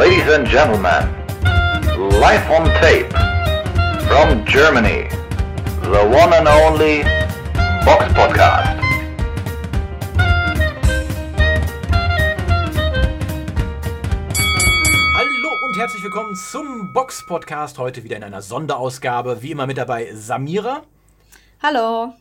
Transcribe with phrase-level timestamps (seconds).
[0.00, 1.04] Ladies and gentlemen,
[2.20, 3.12] live on tape
[4.08, 5.10] from Germany,
[5.82, 7.02] the one and only
[7.84, 8.80] Box Podcast.
[15.18, 17.76] Hallo und herzlich willkommen zum Box Podcast.
[17.76, 19.42] Heute wieder in einer Sonderausgabe.
[19.42, 20.80] Wie immer mit dabei Samira.
[21.62, 22.14] Hallo.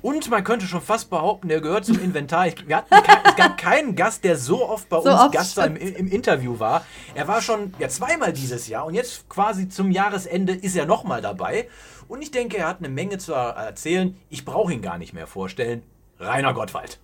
[0.00, 2.48] Und man könnte schon fast behaupten, er gehört zum Inventar.
[2.48, 5.32] Ich, wir hatten kein, es gab keinen Gast, der so oft bei So uns oft
[5.32, 6.84] Gast im, im Interview war.
[7.14, 11.20] Er war schon ja, zweimal dieses Jahr und jetzt quasi zum Jahresende ist er nochmal
[11.20, 11.68] dabei.
[12.08, 14.16] Und ich denke, er hat eine Menge zu erzählen.
[14.28, 15.82] Ich brauche ihn gar nicht mehr vorstellen.
[16.18, 16.98] Rainer Gottwald.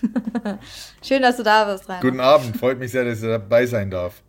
[1.02, 2.00] Schön, dass du da bist, Rainer.
[2.00, 4.22] Guten Abend, freut mich sehr, dass ich dabei sein darf.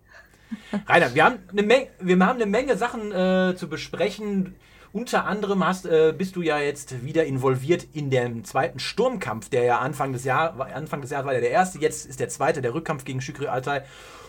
[0.87, 4.55] Rainer, wir haben eine Menge, wir haben eine Menge Sachen äh, zu besprechen.
[4.91, 9.63] Unter anderem hast, äh, bist du ja jetzt wieder involviert in dem zweiten Sturmkampf, der
[9.63, 12.61] ja Anfang des, Jahr, Anfang des Jahres war der, der erste, jetzt ist der zweite,
[12.61, 13.83] der Rückkampf gegen Shukri Altai.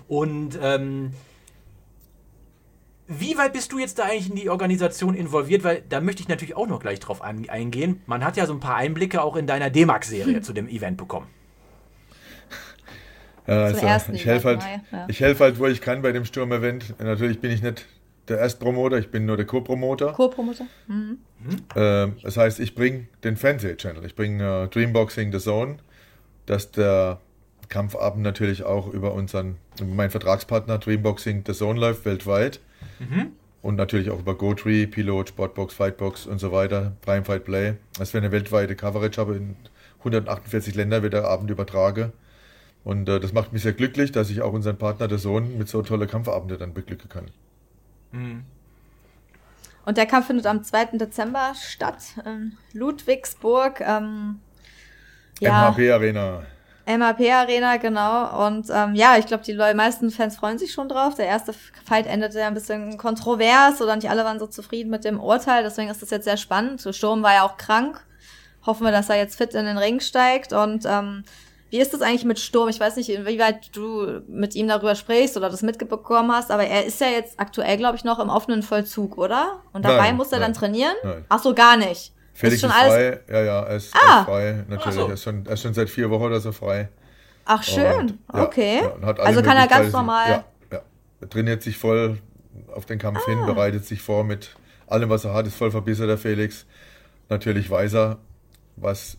[0.06, 1.12] Und ähm,
[3.08, 5.64] wie weit bist du jetzt da eigentlich in die Organisation involviert?
[5.64, 8.02] Weil da möchte ich natürlich auch noch gleich drauf ein, eingehen.
[8.06, 11.26] Man hat ja so ein paar Einblicke auch in deiner D-Max-Serie zu dem Event bekommen.
[13.46, 15.06] Ja, also, ich helfe halt, ja.
[15.08, 17.00] ich helfe halt, wo ich kann bei dem Sturm-Event.
[17.00, 17.86] Natürlich bin ich nicht
[18.30, 20.12] der Erstpromoter, ich bin nur der Co-Promoter.
[20.12, 20.66] Co-Promoter?
[20.86, 21.18] Mhm.
[21.76, 25.78] Ähm, das heißt, ich bringe den Fernseh-Channel, ich bringe äh, Dreamboxing The Zone,
[26.46, 27.20] dass der
[27.68, 32.60] Kampfabend natürlich auch über unseren, meinen Vertragspartner Dreamboxing The Zone läuft weltweit.
[33.62, 37.74] Und natürlich auch über GoTree, Pilot, Sportbox, Fightbox und so weiter, Prime Fight Play.
[37.98, 39.56] Dass wir eine weltweite Coverage haben, in
[39.98, 42.12] 148 Länder wird der Abend übertragen.
[42.84, 45.68] Und äh, das macht mich sehr glücklich, dass ich auch unseren Partner The Zone mit
[45.68, 47.26] so tolle Kampfabende dann beglücken kann.
[49.84, 50.96] Und der Kampf findet am 2.
[50.98, 53.80] Dezember statt in Ludwigsburg.
[53.80, 54.40] Ähm,
[55.40, 56.42] ja, MHP Arena.
[56.86, 58.46] MAP Arena, genau.
[58.46, 61.14] Und ähm, ja, ich glaube, die Leute, meisten Fans freuen sich schon drauf.
[61.14, 65.04] Der erste Fight endete ja ein bisschen kontrovers oder nicht alle waren so zufrieden mit
[65.04, 65.62] dem Urteil.
[65.62, 66.86] Deswegen ist das jetzt sehr spannend.
[66.92, 68.04] Sturm war ja auch krank.
[68.66, 70.52] Hoffen wir, dass er jetzt fit in den Ring steigt.
[70.52, 71.24] Und ähm,
[71.70, 72.68] wie ist das eigentlich mit Sturm?
[72.68, 76.84] Ich weiß nicht, inwieweit du mit ihm darüber sprichst oder das mitbekommen hast, aber er
[76.84, 79.60] ist ja jetzt aktuell, glaube ich, noch im offenen Vollzug, oder?
[79.72, 80.94] Und dabei Nein, muss er nein, dann trainieren?
[81.04, 81.24] nein.
[81.28, 82.12] Ach so, gar nicht.
[82.34, 82.92] Felix ist schon ist alles.
[82.94, 83.20] frei.
[83.28, 84.20] Ja, ja, er ist, er Ah.
[84.20, 84.64] ist frei.
[84.68, 84.94] Natürlich.
[84.94, 85.06] So.
[85.06, 86.88] Er, ist schon, er ist schon seit vier Wochen oder so frei.
[87.44, 87.98] Ach schön.
[87.98, 88.80] Und, ja, okay.
[89.02, 90.28] ja, also kann er ganz normal.
[90.30, 90.80] Ja, ja.
[91.20, 92.18] Er trainiert sich voll
[92.74, 93.30] auf den Kampf Ah.
[93.30, 94.50] hin, bereitet sich vor mit
[94.86, 96.66] allem, was er hat, ist voll verbissen, der Felix.
[97.28, 98.18] Natürlich weiß er,
[98.76, 99.18] was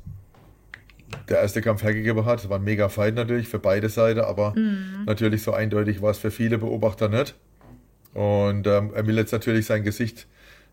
[1.29, 2.39] der erste Kampf hergegeben hat.
[2.39, 5.03] Es war ein mega Fight natürlich für beide Seiten, aber Mhm.
[5.05, 7.35] natürlich so eindeutig war es für viele Beobachter nicht.
[8.13, 10.27] Und ähm, er will jetzt natürlich sein Gesicht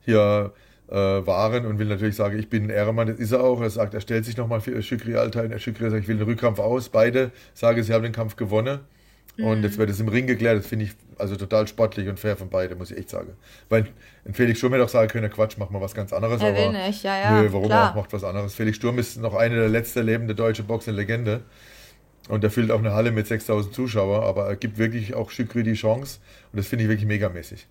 [0.05, 0.53] hier
[0.91, 3.61] äh, wahren und will natürlich sagen, ich bin ein Ehrenmann, das ist er auch.
[3.61, 6.27] Er sagt, er stellt sich nochmal für Schükri Alter und Schükri sagt, ich will den
[6.27, 6.89] Rückkampf aus.
[6.89, 8.81] Beide sagen, sie haben den Kampf gewonnen.
[9.39, 10.59] Und jetzt wird es im Ring geklärt.
[10.59, 13.37] Das finde ich also total sportlich und fair von beiden, muss ich echt sagen.
[13.69, 13.87] Weil
[14.25, 16.43] ein Felix Sturm hätte auch sagen können, Quatsch, mach mal was ganz anderes.
[16.43, 17.91] Er will nicht, ja, ja, Nö, warum klar.
[17.91, 18.55] auch, macht was anderes.
[18.55, 21.43] Felix Sturm ist noch eine der letzten lebende deutsche Boxen-Legende.
[22.29, 25.63] Und er füllt auch eine Halle mit 6000 Zuschauern, aber er gibt wirklich auch Schükri
[25.63, 26.19] die Chance.
[26.53, 27.67] Und das finde ich wirklich megamäßig.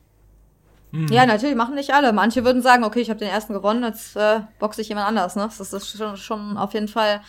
[1.09, 2.13] Ja, natürlich machen nicht alle.
[2.13, 5.35] Manche würden sagen, okay, ich habe den ersten gewonnen, jetzt äh, boxe ich jemand anders.
[5.35, 5.49] Ne?
[5.57, 7.21] Das ist schon, schon auf jeden Fall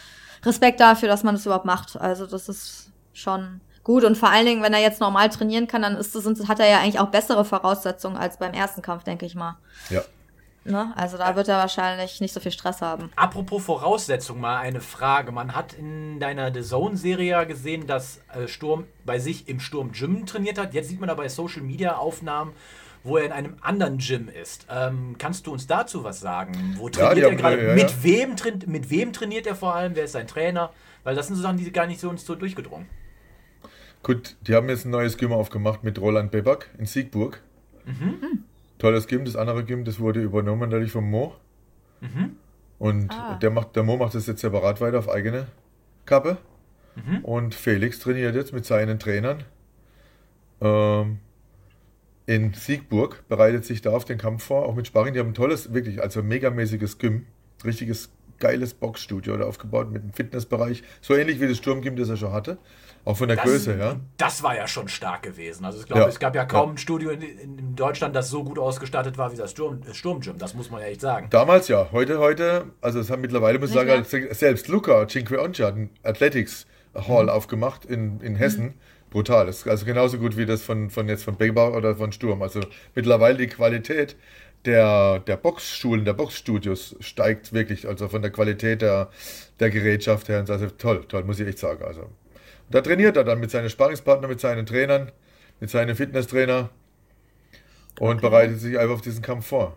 [0.45, 2.01] Respekt dafür, dass man das überhaupt macht.
[2.01, 4.05] Also das ist schon gut.
[4.05, 6.69] Und vor allen Dingen, wenn er jetzt normal trainieren kann, dann ist das, hat er
[6.69, 9.57] ja eigentlich auch bessere Voraussetzungen als beim ersten Kampf, denke ich mal.
[9.89, 10.03] Ja.
[10.65, 10.93] Ne?
[10.95, 13.11] Also da wird er wahrscheinlich nicht so viel Stress haben.
[13.17, 15.33] Apropos Voraussetzung, mal eine Frage.
[15.33, 19.93] Man hat in deiner The Zone-Serie ja gesehen, dass äh, Sturm bei sich im Sturm
[19.93, 20.75] Gym trainiert hat.
[20.75, 22.53] Jetzt sieht man da bei Social Media Aufnahmen,
[23.05, 24.67] wo er in einem anderen Gym ist.
[24.71, 26.75] Ähm, kannst du uns dazu was sagen?
[26.77, 27.63] Wo trainiert die er gerade?
[27.63, 27.75] ja, ja.
[27.75, 28.35] mit, Wem
[28.67, 29.97] mit wem trainiert er vor allem?
[29.97, 30.75] Wer ist sein Trainer?
[31.05, 32.87] Weil das sind so Sachen, die gar nicht so uns so durchgedrungen.
[34.03, 37.43] Gut, die haben jetzt ein neues Gym aufgemacht mit Roland Bebak in Siegburg.
[38.79, 39.25] Tolles Gym.
[39.25, 41.35] Das andere Gym, das wurde übernommen natürlich vom Mo.
[42.79, 43.35] Und Ah.
[43.43, 45.47] der, macht, der Mo macht das jetzt separat weiter auf eigene
[46.07, 46.39] Kappe.
[47.23, 49.45] Und Felix trainiert jetzt mit seinen Trainern
[50.61, 51.19] ähm,
[52.27, 55.15] in Siegburg, bereitet sich da auf den Kampf vor, auch mit Sparring.
[55.15, 57.27] Die haben ein tolles, wirklich, also megamäßiges Gym.
[57.65, 60.83] Richtiges geiles Boxstudio da aufgebaut mit einem Fitnessbereich.
[61.01, 62.59] So ähnlich wie das Sturmgym, das er schon hatte.
[63.05, 63.97] Auch von der Das, Größe, ja.
[64.19, 65.65] das war ja schon stark gewesen.
[65.65, 66.09] Also ich glaube, Ja.
[66.09, 66.75] es gab ja kaum Ja.
[66.75, 70.37] ein Studio in, in, Deutschland, das so gut ausgestattet war wie das Sturm, Sturmgym.
[70.37, 71.29] Das muss man ja echt sagen.
[71.31, 74.35] Damals ja, heute, heute, also es haben mittlerweile, muss ich sagen, mehr?
[74.35, 78.75] selbst Luca Cinque Once hat einen Athletics Hall aufgemacht in, in Hessen.
[79.11, 79.47] Brutal.
[79.47, 82.43] Das ist also genauso gut wie das von, von jetzt von Begbau oder von Sturm.
[82.43, 82.61] Also
[82.95, 84.17] mittlerweile die Qualität
[84.65, 89.11] der, der Boxschulen, der Boxstudios steigt wirklich, also von der Qualität der,
[89.61, 90.45] der Gerätschaft her.
[90.49, 91.85] Also toll, toll, muss ich echt sagen.
[91.85, 92.09] Also
[92.71, 95.13] da trainiert er dann mit seinen Sparringspartnern, mit seinen Trainern.
[95.61, 96.71] mit seinem Fitnesstrainer
[97.99, 99.77] und bereitet sich einfach auf diesen Kampf vor.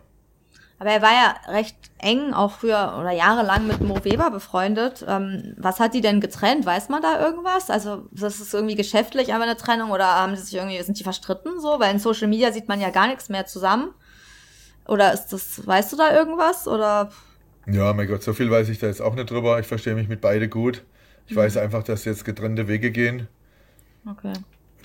[0.78, 5.04] Aber er war ja recht eng, auch früher oder jahrelang mit Mo Weber befreundet.
[5.06, 6.66] Ähm, was hat die denn getrennt?
[6.66, 7.70] Weiß man da irgendwas?
[7.70, 11.04] Also, das ist irgendwie geschäftlich aber eine Trennung oder haben sie sich irgendwie, sind die
[11.04, 11.78] verstritten so?
[11.78, 13.94] Weil in Social Media sieht man ja gar nichts mehr zusammen.
[14.86, 16.66] Oder ist das, weißt du da irgendwas?
[16.66, 17.10] Oder?
[17.66, 19.58] Ja, mein Gott, so viel weiß ich da jetzt auch nicht drüber.
[19.60, 20.82] Ich verstehe mich mit beide gut.
[21.28, 23.28] Ich weiß einfach, dass jetzt getrennte Wege gehen.
[24.08, 24.32] Okay.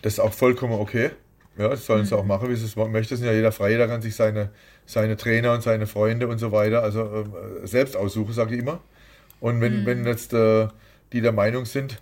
[0.01, 1.11] Das ist auch vollkommen okay.
[1.57, 3.15] Ja, das sollen sie auch machen, wie sie es möchten.
[3.15, 4.51] Es ist ja jeder frei, jeder kann sich seine,
[4.85, 8.79] seine Trainer und seine Freunde und so weiter, also äh, selbst aussuchen, sage ich immer.
[9.39, 10.67] Und wenn, wenn jetzt äh,
[11.13, 11.99] die der Meinung sind,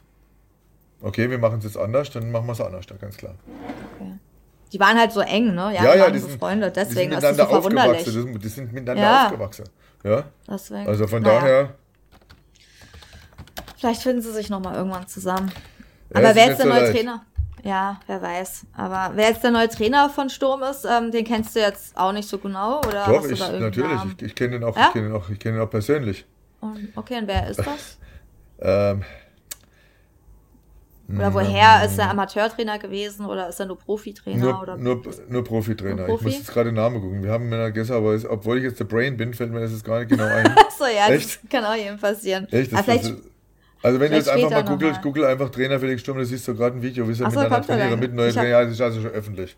[1.01, 3.36] okay, wir machen es jetzt anders, dann machen wir es anders, dann ganz klar.
[3.95, 4.19] okay.
[4.75, 5.74] Die waren halt so eng, ne?
[5.74, 8.39] Ja, ja, die so sind, befreundet, die sind deswegen ist das miteinander so aufgewachsen.
[8.42, 9.25] Die sind miteinander Ja.
[9.27, 9.63] aufgewachsen.
[10.04, 10.86] Ja, Deswegen.
[10.89, 11.39] also von Naja.
[11.39, 11.69] daher,
[13.77, 15.50] Vielleicht finden sie sich nochmal irgendwann zusammen.
[16.13, 16.94] Ja, Aber wer ist der so neue leicht.
[16.98, 17.25] Trainer?
[17.63, 18.66] Ja, wer weiß.
[18.75, 22.12] Aber wer jetzt der neue Trainer von Sturm ist, ähm, den kennst du jetzt auch
[22.12, 22.80] nicht so genau?
[22.80, 24.88] Oder doch, ich, natürlich, ich, ich kenne den auch, Ja?
[24.88, 26.25] ich kenne ihn auch, ich kenne ihn auch persönlich.
[26.60, 27.98] Und, okay, und wer ist das?
[28.60, 29.04] Ähm,
[31.07, 34.38] Oder woher ist er Amateurtrainer gewesen oder ist er nur Profitrainer?
[34.44, 34.78] Nur, oder?
[34.78, 36.06] nur, nur Profitrainer.
[36.06, 36.16] Profi?
[36.16, 37.24] Ich muss jetzt gerade den Namen gucken.
[37.24, 39.72] Wir haben mir gestern, aber es- obwohl ich jetzt der Brain bin, fällt mir das
[39.72, 40.48] jetzt gar nicht genau ein.
[40.57, 41.40] Achso, ja, Echt?
[41.44, 42.48] das kann auch jedem passieren.
[42.52, 42.74] Echt?
[42.74, 43.13] Das, das,
[43.84, 46.56] also wenn du jetzt einfach mal googelst, google einfach Trainer Felix Sturm, da siehst du
[46.56, 48.48] gerade ein Video, wie sie so, miteinander er trainieren mit neuen Trainer.
[48.50, 49.56] Ja, das ist also schon öffentlich.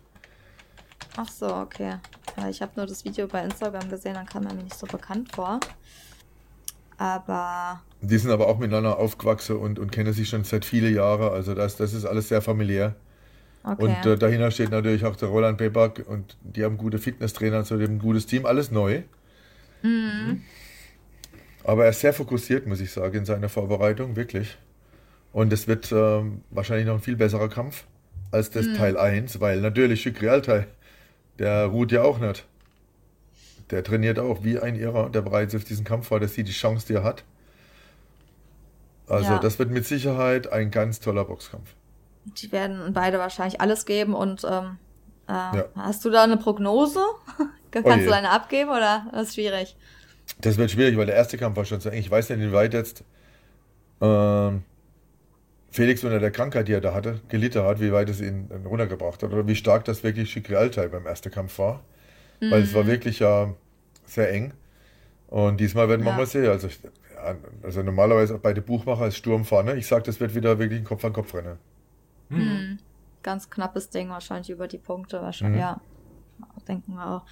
[1.16, 1.94] ach so, okay.
[2.36, 4.86] Ja, ich habe nur das Video bei Instagram gesehen, dann kam er mir nicht so
[4.86, 5.58] bekannt vor.
[6.98, 11.32] Aber Die sind aber auch miteinander aufgewachsen und, und kennen sich schon seit vielen Jahren.
[11.32, 12.96] Also das, das ist alles sehr familiär.
[13.64, 13.82] okay.
[13.84, 17.76] Und äh, dahinter steht natürlich auch der Roland Beback und die haben gute Fitnesstrainer, also
[17.78, 19.02] die haben ein gutes Team, alles neu.
[19.82, 20.42] Mhm.
[21.64, 24.58] Aber er ist sehr fokussiert, muss ich sagen, in seiner Vorbereitung, wirklich.
[25.32, 27.86] Und es wird ähm, wahrscheinlich noch ein viel besserer Kampf
[28.32, 28.54] als Mhm.
[28.54, 30.66] das Teil 1, weil natürlich Shukri Altai,
[31.38, 32.46] der ruht ja auch nicht.
[33.70, 36.52] Der trainiert auch wie ein Irrer, der bereits auf diesen Kampf war, der sieht die
[36.52, 37.24] Chance, die er hat.
[39.06, 39.38] Also Ja.
[39.38, 41.74] das wird mit Sicherheit ein ganz toller Boxkampf.
[42.24, 44.76] die werden beide wahrscheinlich alles geben und ähm,
[45.28, 47.00] äh, hast du da eine Prognose?
[47.70, 48.04] Kannst Oh je.
[48.04, 49.76] du eine abgeben oder das ist schwierig?
[50.40, 51.98] Das wird schwierig, weil der erste Kampf war schon so eng.
[52.00, 53.02] Ich weiß nicht, inwieweit jetzt
[54.02, 54.62] ähm,
[55.70, 59.22] Felix unter der Krankheit, die er da hatte, gelitten hat, wie weit es ihn runtergebracht
[59.22, 61.82] hat oder wie stark das wirklich Shikri Altai beim ersten Kampf war.
[62.40, 63.52] Weil es war wirklich ja
[64.04, 64.52] sehr eng.
[65.28, 66.16] Und diesmal werden wir Ja.
[66.16, 66.48] mal sehen.
[66.48, 69.74] Also, ja, also normalerweise auch bei den Buchmacher ist Sturm vorne.
[69.76, 71.58] Ich sage, das wird wieder wirklich ein Kopf an Kopf rennen.
[73.22, 75.20] Ganz knappes Ding wahrscheinlich über die Punkte.
[75.20, 75.60] Wahrscheinlich, Mhm.
[75.60, 75.80] Ja,
[76.66, 77.22] denken wir auch.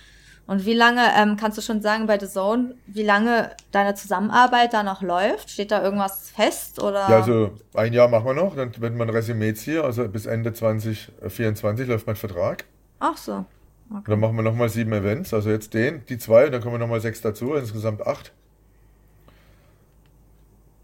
[0.49, 4.73] Und wie lange, ähm, kannst du schon sagen bei The Zone, wie lange deine Zusammenarbeit
[4.75, 5.51] da noch läuft?
[5.51, 7.01] Steht da irgendwas fest oder?
[7.09, 9.81] Ja, also ein Jahr machen wir noch, dann wird man ein Resümee ziehen.
[9.83, 12.65] Also bis Ende 2024 läuft mein Vertrag.
[13.01, 13.45] Ach so.
[13.89, 16.81] Und dann machen wir nochmal sieben Events, also jetzt den, die zwei, und dann kommen
[16.81, 18.33] nochmal sechs dazu, insgesamt acht.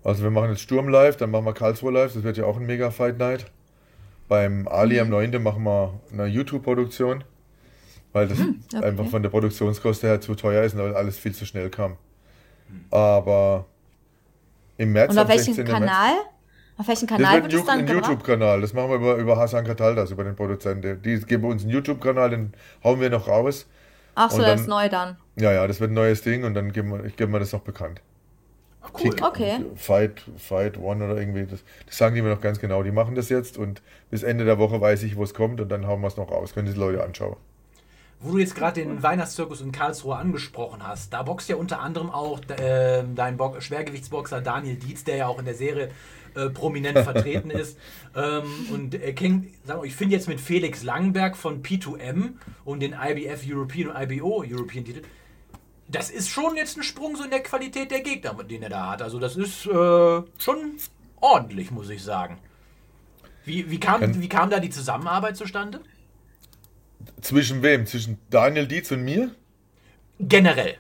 [0.05, 2.57] Also wir machen jetzt Sturm live, dann machen wir Karlsruhe live, das wird ja auch
[2.57, 3.47] ein mega Fight Night.
[4.29, 5.43] Beim Ali am 9.
[5.43, 7.23] machen wir eine YouTube-Produktion,
[8.13, 8.85] weil das Hm, okay.
[8.85, 11.97] einfach von der Produktionskoste her zu teuer ist und weil alles viel zu schnell kam.
[12.91, 13.67] Aber
[14.79, 15.65] im März Und auf am welchem 16.
[15.67, 16.13] März- Kanal?
[16.79, 18.11] Auf welchem das Kanal wird wird ein es dann gebracht?
[18.11, 18.61] YouTube-Kanal.
[18.61, 21.01] Das machen wir über, über Hasan Kataldas, über den Produzenten.
[21.03, 23.67] Die geben uns einen YouTube-Kanal, den hauen wir noch raus.
[24.15, 25.17] Ach so, das dann- ist neu dann.
[25.37, 27.53] Ja, ja, das wird ein neues Ding und dann geben wir, ich gebe mir das
[27.53, 28.01] noch bekannt.
[28.95, 29.11] Cool.
[29.11, 29.65] Kick, Okay.
[29.77, 31.47] Fight, Fight One oder irgendwie.
[31.47, 32.83] Das, das sagen die mir noch ganz genau.
[32.83, 33.81] Die machen das jetzt und
[34.11, 36.31] bis Ende der Woche weiß ich, wo es kommt und dann hauen wir es noch
[36.31, 36.53] raus.
[36.53, 37.37] Können die Leute anschauen.
[38.21, 42.11] Wo du jetzt gerade den Weihnachtszirkus in Karlsruhe angesprochen hast, da boxt ja unter anderem
[42.11, 45.89] auch äh, dein Bo Schwergewichtsboxer Daniel Dietz, der ja auch in der Serie
[46.35, 47.79] äh, prominent vertreten ist.
[48.15, 52.35] Ähm, und er kennt, sagen wir, ich finde jetzt mit Felix Langenberg von P2M
[52.65, 55.03] und den IBF European und IBO European Titel,
[55.89, 58.91] das ist schon jetzt ein Sprung so in der Qualität der Gegner, den er da
[58.91, 59.03] hat.
[59.03, 59.71] Also das ist äh,
[60.39, 60.79] schon
[61.21, 62.39] ordentlich, muss ich sagen.
[63.45, 65.81] Wie, wie, kam, wie kam da die Zusammenarbeit zustande?
[67.21, 67.87] Zwischen wem?
[67.87, 69.35] Zwischen Daniel Dietz und mir?
[70.21, 70.77] Generell.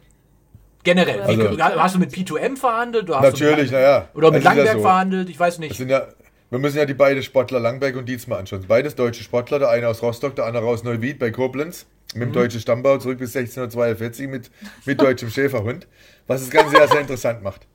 [0.84, 1.20] Generell.
[1.22, 3.04] Also- Wie, hast du mit P2M verhandelt?
[3.08, 4.08] Oder hast Natürlich, du mit, naja.
[4.14, 4.80] Oder mit Langberg so.
[4.82, 5.28] verhandelt?
[5.30, 5.78] Ich weiß nicht.
[5.78, 6.08] ja,
[6.50, 8.64] wir müssen ja die beiden Sportler, Langberg und Dietz mal anschauen.
[8.66, 11.86] Beides deutsche Sportler, der eine aus Rostock, der andere aus Neuwied bei Koblenz.
[12.14, 14.50] Mit dem deutschen Stammbau zurück bis 1642 mit,
[14.84, 15.86] mit deutschem Schäferhund.
[16.26, 17.66] Was das Ganze ja sehr interessant macht.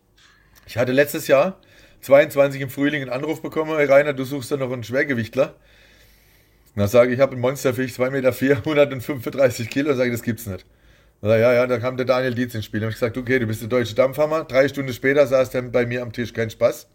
[0.68, 1.60] Ich hatte letztes Jahr,
[2.02, 5.56] 22 im Frühling, einen Anruf bekommen, hey Rainer, du suchst da noch einen Schwergewichtler.
[6.76, 9.90] Und dann sage ich, ich habe einen Monsterfisch, 2,4 Meter, 135 Kilo.
[9.90, 10.66] Und sage, das gibt's nicht.
[11.22, 12.80] Na ja, ja, dann kam der Daniel Dietz ins Spiel.
[12.80, 14.44] Dann habe ich gesagt, okay, du bist der deutsche Dampfhammer.
[14.44, 16.88] Drei Stunden später saß der bei mir am Tisch, kein Spaß.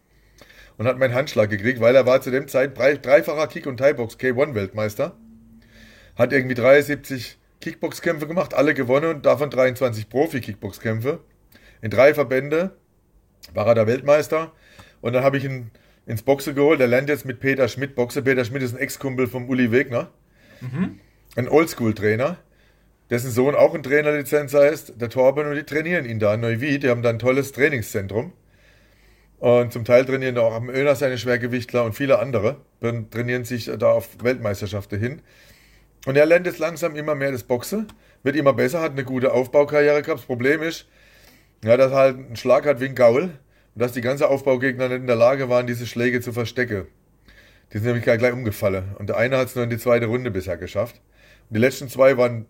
[0.79, 3.77] Und hat meinen Handschlag gekriegt, weil er war zu dem Zeit drei, dreifacher Kick- und
[3.79, 5.17] Thai-Box K1-Weltmeister.
[6.17, 11.21] hat irgendwie 73 Kickboxkämpfe gemacht, alle gewonnen und davon 23 Profi-Kickboxkämpfe.
[11.81, 12.77] In drei Verbände
[13.55, 14.53] war er der Weltmeister.
[15.01, 15.71] Und dann habe ich ihn
[16.07, 16.81] ins Boxen geholt.
[16.81, 18.23] Der lernt jetzt mit Peter Schmidt Boxe.
[18.23, 20.11] Peter Schmidt ist ein Ex-Kumpel vom Uli Wegner.
[21.37, 22.37] Ein Oldschool-Trainer,
[23.13, 26.83] dessen Sohn auch ein Trainerlizenz heißt, der Torben, und die trainieren ihn da in Neuwied.
[26.83, 28.33] Die haben da ein tolles Trainingszentrum.
[29.39, 32.57] Und zum Teil trainieren da auch am Öner seine Schwergewichtler und viele andere.
[32.81, 35.21] Dann trainieren sich da auf Weltmeisterschaften hin.
[36.07, 37.87] Und er lernt jetzt langsam immer mehr das Boxen,
[38.23, 40.21] wird immer besser, hat eine gute Aufbaukarriere gehabt.
[40.21, 40.87] Das Problem ist,
[41.63, 43.31] ja, dass er halt einen Schlag hat wie ein Gaul und
[43.75, 46.87] dass die ganzen Aufbaugegner nicht in der Lage waren, diese Schläge zu verstecken.
[47.75, 48.97] Die sind nämlich gleich umgefallen.
[48.99, 50.97] Und der eine hat es nur in die zweite Runde bisher geschafft.
[51.51, 52.47] Und die letzten zwei waren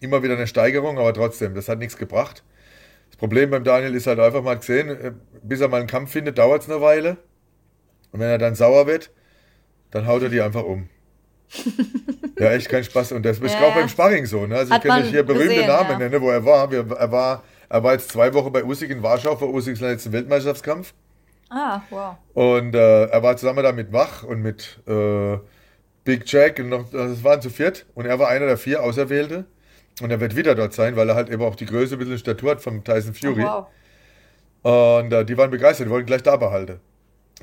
[0.00, 2.42] immer wieder eine Steigerung, aber trotzdem, das hat nichts gebracht.
[3.08, 6.12] Das Problem beim Daniel ist halt einfach mal gesehen, äh, bis er mal einen Kampf
[6.12, 7.16] findet, dauert es eine Weile.
[8.12, 9.10] Und wenn er dann sauer wird,
[9.90, 10.88] dann haut er die einfach um.
[12.38, 13.12] ja, echt kein Spaß.
[13.12, 13.60] Und das ist Ja.
[13.68, 14.46] auch beim Sparring so.
[14.46, 14.56] Ne?
[14.56, 15.98] Also ich kann nicht hier berühmte gesehen, Namen ja.
[15.98, 16.72] nennen, wo er war.
[16.72, 17.42] Er war.
[17.68, 20.92] Er war jetzt zwei Wochen bei Usyk in Warschau für Usyks letzten Weltmeisterschaftskampf.
[21.50, 22.16] Ah, wow.
[22.34, 25.38] Und äh, er war zusammen da mit Wach und mit äh,
[26.02, 27.86] Big Jack und noch, das waren zu viert.
[27.94, 29.44] Und er war einer der vier Auserwählte.
[30.02, 32.18] Und er wird wieder dort sein, weil er halt eben auch die Größe, ein bisschen
[32.18, 33.42] Statur hat vom Tyson Oh, Fury.
[33.42, 33.66] wow.
[34.62, 36.80] Und äh, die waren begeistert, die wollten gleich da behalten.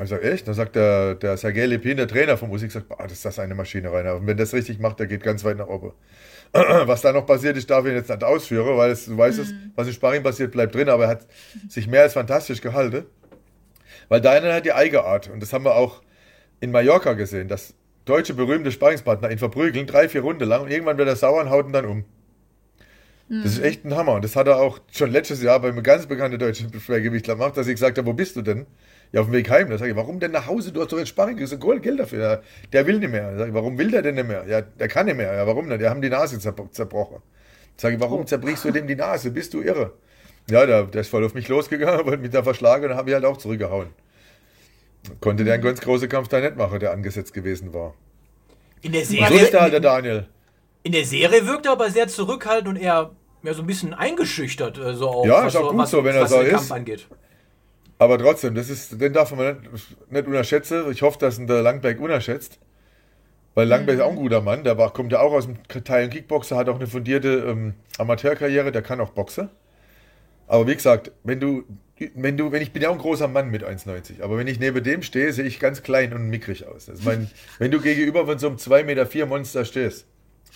[0.01, 0.48] Ich sag, echt?
[0.48, 3.56] Dann sagt der, der Sergei Lepin, der Trainer von Musik, sagt, das ist das eine
[3.56, 4.16] Maschine, Rainer.
[4.16, 5.94] Und wenn das richtig macht, der geht ganz weit nach oben.
[6.54, 9.54] Was da noch passiert ist, darf ich jetzt nicht ausführen, weil es, du weißt es,
[9.75, 11.27] was in Sparring passiert, bleibt drin, aber er hat
[11.68, 13.06] sich mehr als fantastisch gehalten.
[14.08, 15.30] Weil deiner hat die eigene Art.
[15.30, 16.01] Und das haben wir auch
[16.62, 17.74] in Mallorca gesehen, dass
[18.06, 21.50] deutsche berühmte Sparringspartner ihn verprügeln, drei, vier Runden lang und irgendwann wird er sauer und
[21.50, 22.06] haut ihn dann um.
[23.29, 24.13] Das ist echt ein Hammer.
[24.13, 27.57] Und das hat er auch schon letztes Jahr bei einem ganz bekannten deutschen Schwergewichtler gemacht,
[27.57, 28.65] dass ich gesagt habe, wo bist du denn?
[29.12, 29.69] Ja, auf dem Weg heim.
[29.69, 30.72] Da sage ich, warum denn nach Hause?
[30.72, 32.22] Du hast doch jetzt Sparring, kriegst du Gold, Geld dafür.
[32.24, 32.41] Ja,
[32.72, 33.31] der will nicht mehr.
[33.31, 34.46] Da sag ich, warum will der denn nicht mehr?
[34.48, 35.34] Ja, der kann nicht mehr.
[35.34, 35.81] Ja, warum nicht?
[35.81, 37.17] Die haben die Nase zerbro- zerbrochen.
[37.75, 39.31] Sag ich, warum zerbrichst du dem die Nase?
[39.31, 39.93] Bist du irre?
[40.50, 43.10] Ja, der, der ist voll auf mich losgegangen, wollte mich da verschlagen und dann habe
[43.10, 43.88] ich halt auch zurückgehauen.
[45.22, 47.93] Konnte der einen ganz großen Kampf da nicht machen, der angesetzt gewesen war.
[48.81, 49.19] In der Und so ist
[49.53, 50.27] der halt der Serie, Daniel.
[50.84, 53.12] in der Serie wirkt er aber sehr zurückhaltend und eher
[53.44, 56.03] ja, so ein bisschen eingeschüchtert, äh, so auch, Ja, was, ist auch gut was, so,
[56.03, 56.53] wenn er was so den ist.
[56.53, 57.08] Kampf angeht.
[58.00, 60.91] Aber trotzdem, das ist, den darf man nicht, nicht unterschätzen.
[60.91, 62.60] Ich hoffe, dass ihn der Langberg unterschätzt.
[63.56, 64.63] Weil Langberg ist auch ein guter Mann.
[64.63, 67.74] Der war, kommt ja auch aus dem Teil und Kickboxer, hat auch eine fundierte ähm,
[67.98, 69.50] Amateurkarriere, der kann auch Boxen.
[70.46, 71.63] Aber wie gesagt, wenn du,
[72.13, 74.60] wenn du, wenn ich bin ja auch ein großer Mann mit 1,90, aber wenn ich
[74.60, 76.86] neben dem stehe, sehe ich ganz klein und mickrig aus.
[76.86, 80.06] Das ist mein, wenn du gegenüber von so einem 2,4 Meter Monster stehst,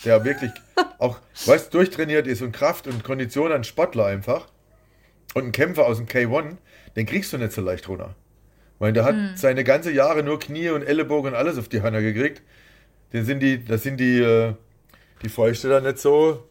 [0.04, 0.50] der wirklich
[0.98, 4.48] auch, weißt, durchtrainiert ist und Kraft und Kondition an Sportler einfach,
[5.34, 6.56] und ein Kämpfer aus dem K1,
[6.96, 8.14] den kriegst du nicht so leicht runter.
[8.78, 12.02] Weil der hat seine ganze Jahre nur Knie und Ellenbogen und alles auf die Hörner
[12.02, 12.42] gekriegt.
[13.12, 14.54] Den sind die, das sind die, äh,
[15.22, 16.48] die Fäuste dann nicht so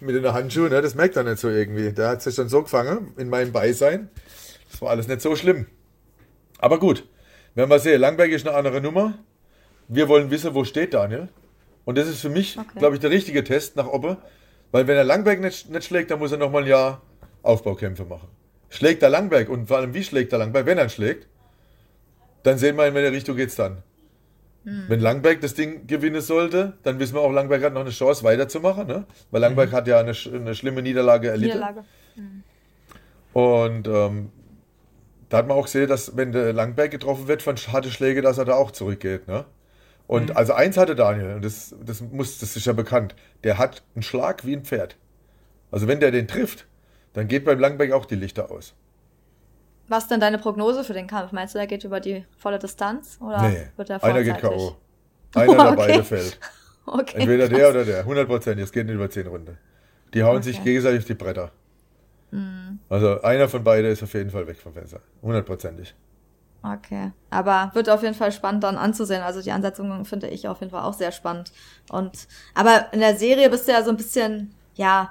[0.00, 0.80] mit den Handschuhen, ne?
[0.82, 1.92] das merkt er nicht so irgendwie.
[1.92, 4.08] Der hat sich dann so gefangen in meinem Beisein.
[4.70, 5.66] Das war alles nicht so schlimm.
[6.58, 7.06] Aber gut,
[7.54, 8.00] werden wir sehen.
[8.00, 9.18] Langberg ist eine andere Nummer.
[9.88, 11.28] Wir wollen wissen, wo steht Daniel.
[11.84, 12.78] Und das ist für mich, Okay.
[12.78, 14.16] glaube ich, der richtige Test nach oben.
[14.70, 17.02] Weil wenn er Langberg nicht, nicht schlägt, dann muss er nochmal ein Jahr
[17.42, 18.28] Aufbaukämpfe machen.
[18.70, 21.28] Schlägt er Langberg und vor allem wie schlägt er Langberg, wenn er ihn schlägt,
[22.42, 23.82] dann sehen wir, in welche Richtung geht's dann.
[24.64, 28.22] Wenn Langberg das Ding gewinnen sollte, dann wissen wir auch, Langberg hat noch eine Chance
[28.22, 29.06] weiterzumachen, ne?
[29.32, 31.54] weil Langberg hat ja eine, eine schlimme Niederlage erlitten.
[31.58, 31.84] Niederlage.
[33.32, 34.30] Und ähm,
[35.28, 38.38] da hat man auch gesehen, dass wenn der Langberg getroffen wird von harte Schläge, dass
[38.38, 39.26] er da auch zurückgeht.
[39.26, 39.44] Ne?
[40.12, 43.14] Und also eins hatte Daniel, und das, das, muss, das ist ja bekannt,
[43.44, 44.96] der hat einen Schlag wie ein Pferd.
[45.70, 46.66] Also wenn der den trifft,
[47.14, 48.74] dann geht beim Langberg auch die Lichter aus.
[49.88, 51.32] Was ist denn deine Prognose für den Kampf?
[51.32, 53.18] Meinst du, der geht über die volle Distanz?
[53.20, 54.38] Oder nee, wird er einer geht?
[54.38, 54.76] K.O.
[55.34, 55.76] Einer der Okay.
[55.76, 56.38] beide fällt.
[56.84, 57.20] Okay.
[57.20, 59.56] Entweder der oder der, 100 Prozent, jetzt geht nicht über 10 Runden.
[60.14, 60.64] Die hauen sich Okay.
[60.64, 61.52] gegenseitig auf die Bretter.
[62.88, 65.00] Also einer von beiden ist auf jeden Fall weg vom Fenster.
[65.22, 65.94] Hundertprozentig.
[66.62, 67.10] Okay.
[67.30, 69.22] Aber wird auf jeden Fall spannend dann anzusehen.
[69.22, 71.52] Also die Ansetzungen finde ich auf jeden Fall auch sehr spannend.
[71.90, 75.10] Und aber in der Serie bist du ja so ein bisschen, ja,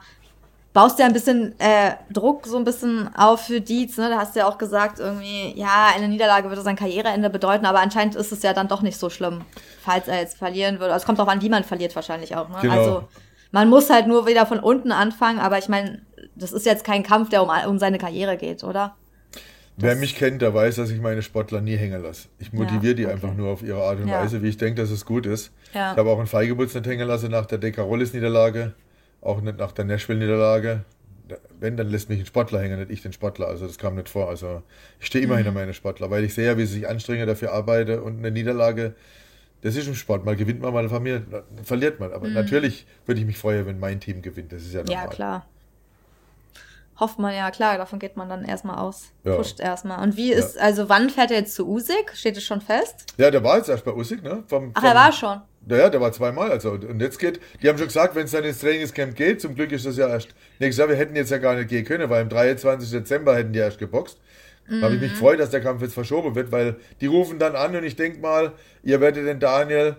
[0.74, 4.10] baust ja ein bisschen äh, Druck so ein bisschen auf für Dietz, ne?
[4.10, 7.80] Da hast du ja auch gesagt, irgendwie, ja, eine Niederlage würde sein Karriereende bedeuten, aber
[7.80, 9.42] anscheinend ist es ja dann doch nicht so schlimm,
[9.84, 10.94] falls er jetzt verlieren würde.
[10.94, 12.58] Also es kommt auch an, wie man verliert wahrscheinlich auch, ne?
[12.62, 12.74] Genau.
[12.74, 13.04] Also
[13.52, 16.02] man muss halt nur wieder von unten anfangen, aber ich meine,
[16.36, 18.96] das ist jetzt kein Kampf, der um, um seine Karriere geht, oder?
[19.82, 22.30] Wer mich kennt, der weiß, dass ich meine Sportler nie hängen lasse.
[22.40, 23.14] Ich motiviere die okay.
[23.14, 24.22] einfach nur auf ihre Art und Ja.
[24.22, 25.52] Weise, wie ich denke, dass es gut ist.
[25.74, 25.92] Ja.
[25.92, 28.74] Ich habe auch einen Feigebutz nicht hängen lassen nach der Decarollis-Niederlage,
[29.22, 30.84] auch nicht nach der Nashville-Niederlage.
[31.60, 33.48] Wenn, dann lässt mich ein Sportler hängen, nicht ich den Sportler.
[33.48, 34.28] Also das kam nicht vor.
[34.30, 34.64] Also
[35.00, 35.32] ich stehe Mhm.
[35.32, 38.18] immer hinter meine Sportler, weil ich sehe ja, wie sie sich anstrengen, dafür arbeite und
[38.20, 38.94] eine Niederlage,
[39.64, 40.26] Das ist im Sport.
[40.26, 41.24] Mal gewinnt man, mal verliert,
[41.64, 42.12] verliert man.
[42.14, 44.52] Aber natürlich würde ich mich freuen, wenn mein Team gewinnt.
[44.52, 45.04] Das ist ja normal.
[45.04, 45.46] Ja, klar.
[47.02, 49.12] Hofft man ja, klar, davon geht man dann erstmal aus.
[49.24, 49.36] Ja.
[49.36, 50.04] Pusht erstmal.
[50.04, 52.12] Und wie ist, also wann fährt er jetzt zu Usik?
[52.14, 53.08] Steht es schon fest?
[53.18, 54.44] Ja, der war jetzt erst bei Usyk, ne?
[54.48, 55.42] Vom, Ach, vom, er war schon.
[55.68, 56.52] Ja, der war zweimal.
[56.52, 59.56] Also, und jetzt geht, die haben schon gesagt, wenn es dann ins Trainingscamp geht, zum
[59.56, 60.30] Glück ist das ja erst
[60.60, 62.92] nächstes Jahr, wir hätten jetzt ja gar nicht gehen können, weil am 23.
[62.92, 64.20] Dezember hätten die erst geboxt.
[64.70, 67.56] Da habe ich mich gefreut, dass der Kampf jetzt verschoben wird, weil die rufen dann
[67.56, 68.54] an und ich denke mal,
[68.84, 69.98] ihr werdet den Daniel,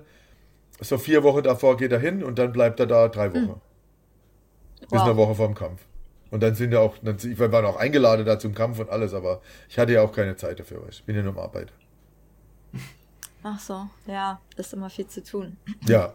[0.80, 3.61] so vier Wochen davor geht er hin und dann bleibt er da drei Wochen.
[4.80, 5.02] Bis Wow.
[5.02, 5.80] eine Woche vorm Kampf.
[6.32, 9.12] Und dann sind ja auch, dann, ich war auch eingeladen da zum Kampf und alles,
[9.14, 11.00] aber ich hatte ja auch keine Zeit dafür, weißt du.
[11.00, 11.70] ich bin ja nur am Arbeiten.
[13.42, 15.58] Ach so, ja, ist immer viel zu tun.
[15.86, 16.14] Ja,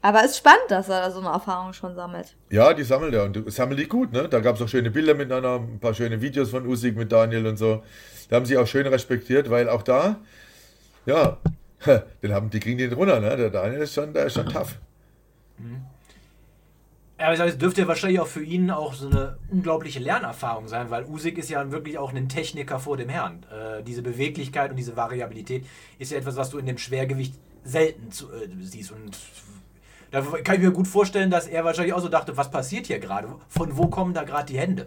[0.00, 2.36] Aber es ist spannend, dass er da so eine Erfahrung schon sammelt.
[2.50, 4.28] Ja, die sammelt er und sammelt die gut, ne?
[4.28, 7.46] Da gab es auch schöne Bilder miteinander, ein paar schöne Videos von Usyk mit Daniel
[7.46, 7.82] und so.
[8.30, 10.20] Da haben sie auch schön respektiert, weil auch da,
[11.06, 11.38] ja,
[12.22, 13.36] den haben, die kriegen den runter, ne?
[13.36, 14.78] Der Daniel ist schon, der ist schon tough.
[17.18, 21.04] Ja, aber es dürfte wahrscheinlich auch für ihn auch so eine unglaubliche Lernerfahrung sein, weil
[21.04, 23.44] Usyk ist ja wirklich auch ein Techniker vor dem Herrn.
[23.50, 25.66] Äh, diese Beweglichkeit und diese Variabilität
[25.98, 27.34] ist ja etwas, was du in dem Schwergewicht
[27.64, 28.92] selten zu, äh, siehst.
[28.92, 29.18] Und
[30.12, 33.00] da kann ich mir gut vorstellen, dass er wahrscheinlich auch so dachte, was passiert hier
[33.00, 33.28] gerade?
[33.48, 34.86] Von wo kommen da gerade die Hände?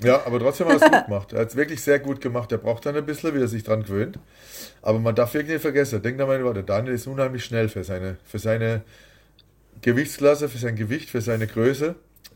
[0.00, 1.32] Ja, aber trotzdem hat er es gut gemacht.
[1.32, 2.50] Er hat es wirklich sehr gut gemacht.
[2.50, 4.18] Er braucht dann ein bisschen, wie er sich dran gewöhnt.
[4.82, 7.84] Aber man darf wirklich nicht vergessen, denkt an meine Worte, Daniel ist unheimlich schnell für
[7.84, 8.82] seine, für seine
[9.82, 11.94] Gewichtsklasse, für sein Gewicht, für seine Größe.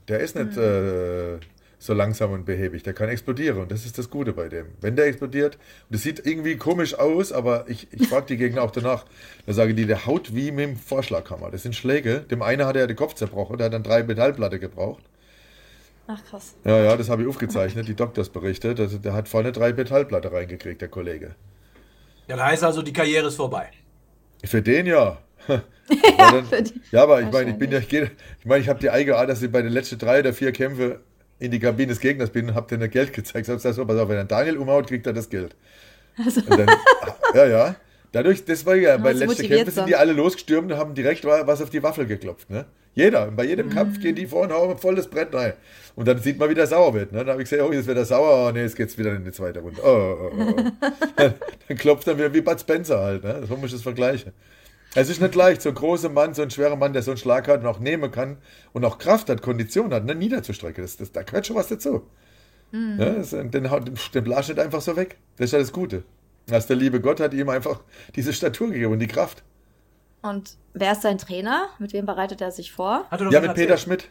[0.08, 1.38] Der ist nicht äh,
[1.78, 2.82] so langsam und behäbig.
[2.82, 4.66] Der kann explodieren und das ist das Gute bei dem.
[4.80, 8.62] Wenn der explodiert, und das sieht irgendwie komisch aus, aber ich, ich frage die Gegner
[8.62, 9.04] auch danach,
[9.46, 11.50] da sage die, der haut wie mit dem Vorschlaghammer.
[11.50, 12.20] Das sind Schläge.
[12.20, 15.02] Dem einen hat er den Kopf zerbrochen, der hat dann drei Metallplatte gebraucht.
[16.06, 16.54] Ach krass.
[16.64, 18.80] Ja, ja, das habe ich aufgezeichnet, die Doktors berichtet.
[18.80, 21.34] Also, der hat vorne drei Metallplatte reingekriegt, der Kollege.
[22.28, 23.70] Ja, das heißt also, die Karriere ist vorbei.
[24.44, 25.18] Für den ja.
[25.88, 26.44] Dann,
[26.90, 28.10] ja, aber ich meine, ich bin ja, ich, gehe-
[28.40, 30.52] ich meine, ich habe die eigene Art, dass ich bei den letzten drei oder vier
[30.52, 30.96] Kämpfen
[31.38, 33.46] in die Kabine des Gegners bin und habe denen Geld gezeigt.
[33.46, 35.56] Selbst das so, pass auf, wenn er Daniel umhaut, kriegt er das Geld.
[36.18, 36.68] Und dann,
[37.34, 37.76] ja, ja.
[38.12, 41.46] Dadurch, das war ja, bei letzten Kämpfen sind die alle losgestürmt und haben direkt wa-
[41.46, 42.50] was auf die Waffel geklopft.
[42.50, 42.66] Ne?
[42.94, 43.26] Jeder.
[43.28, 43.70] Und bei jedem Mhm.
[43.70, 45.54] Kampf gehen die vor und hauen voll das Brett rein.
[45.96, 47.10] Und dann sieht man, wie der sauer wird.
[47.12, 47.20] Ne?
[47.20, 48.48] Dann habe ich gesagt, oh, jetzt wird er sauer.
[48.48, 49.80] Oh, nee, jetzt geht's wieder in die zweite Runde.
[49.82, 50.62] Oh, oh, oh, oh.
[51.16, 51.34] dann,
[51.68, 53.24] dann klopft er wieder wie Bud Spencer halt.
[53.24, 53.44] Ne?
[53.48, 54.32] So muss ich das vergleichen.
[54.94, 57.18] Es ist nicht leicht, so ein großer Mann, so ein schwerer Mann, der so einen
[57.18, 58.36] Schlag hat und auch nehmen kann
[58.72, 60.84] und auch Kraft hat, Kondition hat, ne, niederzustrecken.
[60.84, 62.02] Das, das, da gehört schon was dazu.
[62.72, 65.18] Ja, das, den, haut- den Blasch nicht einfach so weg.
[65.36, 66.04] Das ist ja das Gute.
[66.50, 67.80] Also der liebe Gott hat ihm einfach
[68.16, 69.42] diese Statur gegeben und die Kraft.
[70.22, 71.68] Und wer ist sein Trainer?
[71.78, 73.06] Mit wem bereitet er sich vor?
[73.10, 73.80] Er Ja, mit Peter erzählt.
[73.80, 74.08] Schmidt.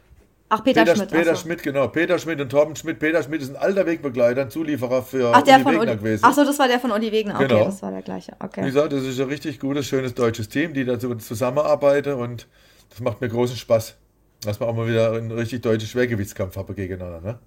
[0.54, 1.12] Ach, Peter, Peter, Schmidt.
[1.12, 1.42] Peter ach so.
[1.44, 1.88] Schmidt, genau.
[1.88, 3.00] Peter Schmidt und Torben Schmidt.
[3.00, 5.98] Peter Schmidt ist ein alter Wegbegleiter, ein Zulieferer für Ach, der Uli von Wegner Uli.
[6.00, 6.24] gewesen.
[6.26, 7.36] Ach so, das war der von Uli Wegner.
[7.36, 7.64] Okay, Genau.
[7.66, 8.34] das war der gleiche.
[8.38, 8.62] Wie Okay.
[8.64, 12.48] gesagt, das ist ein richtig gutes, schönes deutsches Team, die dazu zusammenarbeiten und
[12.90, 13.96] das macht mir großen Spaß.
[14.44, 17.22] Dass wir auch mal wieder einen richtig deutschen Schwergewichtskampf haben gegeneinander.
[17.22, 17.40] Ne?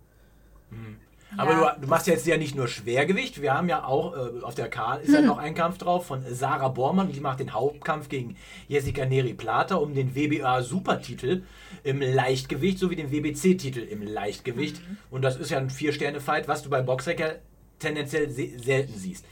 [1.36, 1.74] Aber Ja.
[1.74, 4.68] du, du machst jetzt ja nicht nur Schwergewicht, wir haben ja auch äh, auf der
[4.68, 8.36] Karte ist ja noch ein Kampf drauf von Sarah Bormann, die macht den Hauptkampf gegen
[8.68, 11.42] Jessica Neri Plata um den WBA Supertitel
[11.82, 14.80] im Leichtgewicht sowie den WBC-Titel im Leichtgewicht.
[15.10, 17.32] Und das ist ja ein Vier-Sterne-Fight, was du bei Boxrec ja
[17.78, 19.24] tendenziell se selten siehst.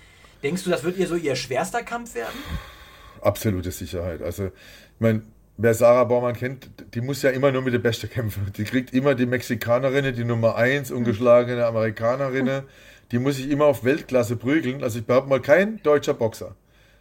[0.42, 2.34] Denkst du, das wird ihr so ihr schwerster Kampf werden?
[3.20, 4.20] Absolute Sicherheit.
[4.22, 4.52] Also, ich
[5.00, 5.22] meine,
[5.56, 8.52] wer Sarah Baumann kennt, die muss ja immer nur mit der Beste kämpfen.
[8.56, 12.62] Die kriegt immer die Mexikanerin, die Nummer 1, ungeschlagene Amerikanerin.
[13.10, 14.82] Die muss sich immer auf Weltklasse prügeln.
[14.82, 16.54] Also ich behaupte mal, kein deutscher Boxer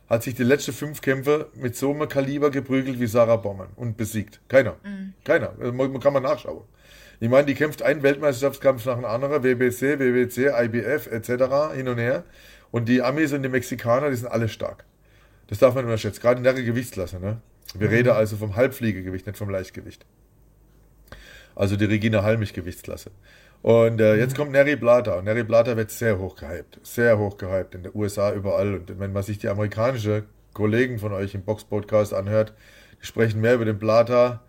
[0.10, 3.96] hat sich die letzten fünf Kämpfe mit so einem Kaliber geprügelt wie Sarah Baumann und
[3.96, 4.42] besiegt.
[4.50, 4.76] Keiner.
[5.24, 5.54] Keiner.
[5.58, 6.64] Also, man- kann man nachschauen.
[7.22, 11.74] Ich meine, die kämpft einen Weltmeisterschaftskampf nach dem anderen, WBC, WBC, IBF etc.
[11.74, 12.26] hin und her.
[12.72, 14.84] Und die Amis und die Mexikaner, die sind alle stark.
[15.48, 17.20] Das darf man unterschätzen, gerade in der Gewichtsklasse.
[17.20, 17.38] Ne?
[17.74, 20.06] Wir reden also vom Halbfliegegewicht, nicht vom Leichtgewicht.
[21.56, 23.12] Also die Regina Halmich-Gewichtsklasse.
[23.62, 25.16] Und äh, jetzt kommt Neri Plata.
[25.16, 26.80] Und Neri Plata wird sehr hoch gehypt.
[26.84, 27.76] Sehr hoch gehypt.
[27.76, 28.76] In den USA überall.
[28.76, 32.54] Und wenn man sich die amerikanischen Kollegen von euch im Box-Podcast anhört,
[33.02, 34.42] die sprechen mehr über den Plata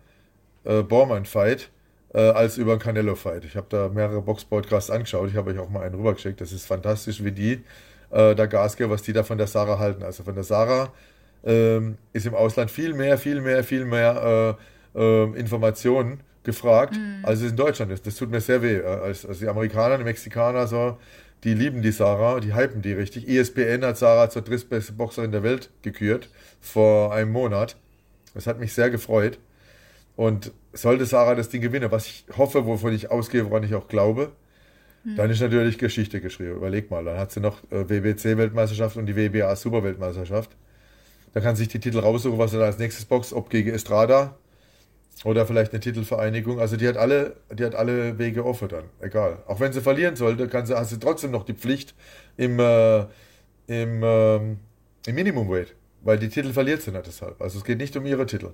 [0.65, 3.45] äh, äh, als über den Canelo-Fight.
[3.45, 5.29] Ich habe da mehrere Box-Podcasts angeschaut.
[5.29, 6.41] Ich habe euch auch mal einen rübergeschickt.
[6.41, 7.63] Das ist fantastisch, wie die
[8.11, 10.03] äh, da Gas geben, was die da von der Sarah halten.
[10.03, 10.91] Also von der Sarah
[11.43, 14.57] ähm, ist im Ausland viel mehr, viel mehr, viel mehr
[14.95, 18.05] äh, äh, Informationen gefragt, als es in Deutschland ist.
[18.05, 18.77] Das tut mir sehr weh.
[18.77, 20.97] Äh, Als, als die Amerikaner, die Mexikaner, so,
[21.43, 23.27] die lieben die Sarah, die hypen die richtig.
[23.27, 26.29] ESPN hat Sarah zur drittbeste Boxerin der Welt gekürt
[26.61, 27.75] vor einem Monat.
[28.33, 29.39] Das hat mich sehr gefreut.
[30.15, 33.87] Und sollte Sarah das Ding gewinnen, was ich hoffe, wovon ich ausgehe, woran ich auch
[33.87, 34.31] glaube,
[35.15, 36.55] dann ist natürlich Geschichte geschrieben.
[36.55, 40.51] Überleg mal, dann hat sie noch äh, WBC-Weltmeisterschaft und die WBA-Superweltmeisterschaft.
[41.33, 44.37] Da kann sich die Titel raussuchen, was er da als nächstes boxt, ob gegen Estrada
[45.23, 46.59] oder vielleicht eine Titelvereinigung.
[46.59, 49.41] Also die hat alle, die hat alle Wege offen dann, egal.
[49.47, 51.95] Auch wenn sie verlieren sollte, kann sie, hast du trotzdem noch die Pflicht
[52.37, 52.99] im, äh,
[53.67, 54.59] im, ähm,
[55.05, 55.75] im Minimum Weight.
[56.01, 57.41] Weil die Titel verliert sie nicht deshalb.
[57.41, 58.51] Also es geht nicht um ihre Titel.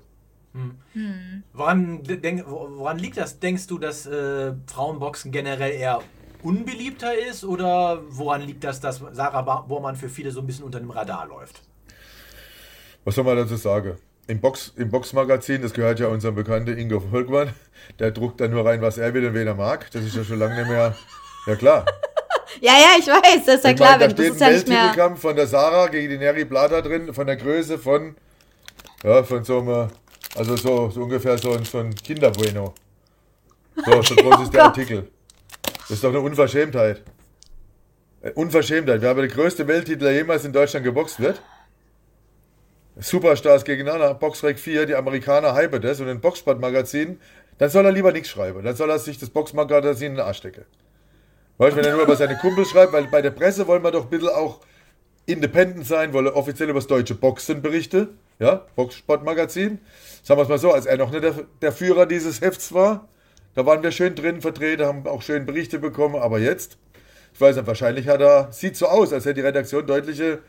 [1.54, 3.40] Woran, denk, woran liegt das?
[3.40, 6.00] Denkst du, dass äh, Frauenboxen generell eher
[6.42, 10.80] unbeliebter ist oder woran liegt das, dass Sarah Bormann für viele so ein bisschen unter
[10.80, 11.62] dem Radar läuft?
[13.06, 13.98] Was soll man dazu sagen?
[14.28, 17.50] Im, Box, Im Boxmagazin, das gehört ja unserem Bekannten Ingo Volkmann,
[17.98, 19.90] der druckt da nur rein, was er will und wen er mag.
[19.92, 20.96] Das ist ja schon lange nicht mehr.
[21.48, 21.86] Ja klar.
[22.62, 24.42] Ja, ja, ich weiß, das ist ja Ich klar, meine, wenn da das steht ist
[24.42, 24.78] ein ja nicht mehr.
[24.78, 28.16] Welttitelkampf von der Sarah gegen die Neri Plata drin, von der Größe von,
[29.04, 29.90] ja, von so einem,
[30.36, 32.74] also so, so ungefähr so ein, so ein Kinderbueno.
[33.86, 34.78] So, so groß ist der Oh Gott.
[34.78, 35.08] Artikel.
[35.82, 37.04] Das ist doch eine Unverschämtheit.
[38.22, 39.02] Äh, Unverschämtheit.
[39.02, 41.42] Wir haben der größte Welttitel, der jemals in Deutschland geboxt wird.
[43.02, 47.20] Superstars gegeneinander, Boxrec 4, die Amerikaner hypen das und ein Boxsportmagazin,
[47.58, 48.64] dann soll er lieber nichts schreiben.
[48.64, 50.66] Dann soll er sich das Boxmagazin in den Arsch stecken.
[51.58, 53.92] Weißt du, wenn er nur über seine Kumpel schreibt, weil bei der Presse wollen wir
[53.92, 54.62] doch ein bisschen auch
[55.26, 58.10] independent sein, wollen offiziell über das deutsche Boxen berichte,
[58.40, 59.80] ja, Boxsportmagazin.
[60.24, 63.08] Sagen wir es mal so, als er noch nicht der, der Führer dieses Hefts war,
[63.56, 66.78] da waren wir schön drin vertreten, haben auch schön Berichte bekommen, aber jetzt,
[67.34, 70.40] ich weiß nicht, wahrscheinlich hat er, sieht so aus, als hätte die Redaktion deutliche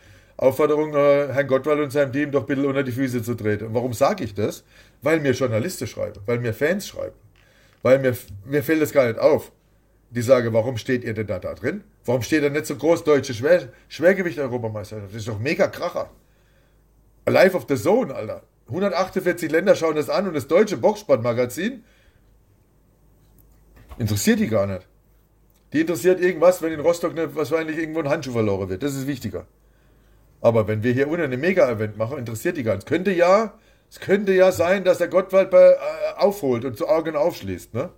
[0.41, 3.67] Aufforderung, äh, Herrn Gottwald und seinem Team doch bisschen unter die Füße zu treten.
[3.67, 4.65] Und warum sage ich das?
[5.03, 7.15] Weil mir Journalisten schreiben, weil mir Fans schreiben,
[7.83, 9.53] weil mir, mir fällt das gar nicht auf.
[10.09, 11.85] Die sagen, warum steht ihr denn da, da drin?
[12.07, 15.11] Warum steht da nicht so groß deutsche Schwer Schwergewicht-Europameisterschaft?
[15.11, 16.11] Das ist doch mega Kracher.
[17.27, 18.43] Live of the Zone, Alter.
[18.69, 21.85] 148 Länder schauen das an und das deutsche Boxsportmagazin
[23.99, 24.89] interessiert die gar nicht.
[25.75, 28.83] Die interessiert irgendwas, wenn in Rostock nicht, wahrscheinlich irgendwo ein Handschuh verloren wird.
[28.83, 29.47] Das ist wichtiger.
[30.41, 32.85] Aber wenn wir hier unten ein Mega-Event machen, interessiert die gar nicht.
[32.85, 33.53] Es könnte ja,
[33.91, 35.77] es könnte ja sein, dass der Gottwald bei, äh,
[36.19, 37.91] aufholt und zu Augen aufschließt, ne?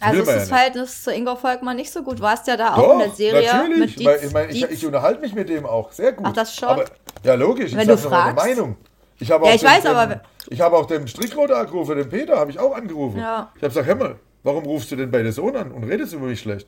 [0.00, 0.44] Also Will ist man ja.
[0.44, 2.18] Verhältnis zu Ingo Volkmann nicht so gut.
[2.18, 3.78] Du warst ja da auch in der Serie natürlich.
[3.78, 6.26] mit ich, Dietz, ich, meine, ich, ich unterhalte mich mit dem auch sehr gut.
[6.28, 6.68] Ach, das schon?
[6.68, 6.84] Aber,
[7.22, 7.70] ja, logisch.
[7.70, 8.36] Ich Wenn du nur meine fragst.
[8.36, 8.76] Meinung.
[9.18, 11.96] Ich habe Ja, auch ich den, weiß, den, aber- Ich habe auch den Strickroter angerufen,
[11.96, 13.18] den Peter habe ich auch angerufen.
[13.18, 13.52] Ja.
[13.54, 16.12] Ich habe gesagt, hör mal, warum rufst du denn bei der Sohn an und redest
[16.12, 16.66] über mich schlecht?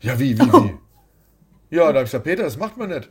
[0.00, 0.76] Ja, wie, wie, wie?
[1.70, 3.08] Ja, da habe ich gesagt, Peter, das macht man nicht.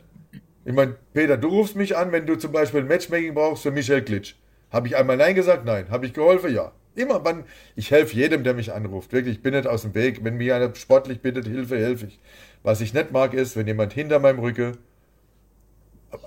[0.64, 3.70] Ich meine, Peter, du rufst mich an, wenn du zum Beispiel ein Matchmaking brauchst für
[3.70, 4.34] Michel Glitsch.
[4.70, 5.64] Habe ich einmal Nein gesagt?
[5.64, 5.86] Nein.
[5.90, 6.54] Habe ich geholfen?
[6.54, 6.72] Ja.
[6.94, 7.44] Immer, wann,
[7.76, 9.12] ich helfe jedem, der mich anruft.
[9.12, 10.22] Wirklich, ich bin nicht aus dem Weg.
[10.22, 12.20] Wenn mich einer sportlich bittet, Hilfe, helfe ich.
[12.62, 14.76] Was ich nicht mag, ist, wenn jemand hinter meinem Rücken,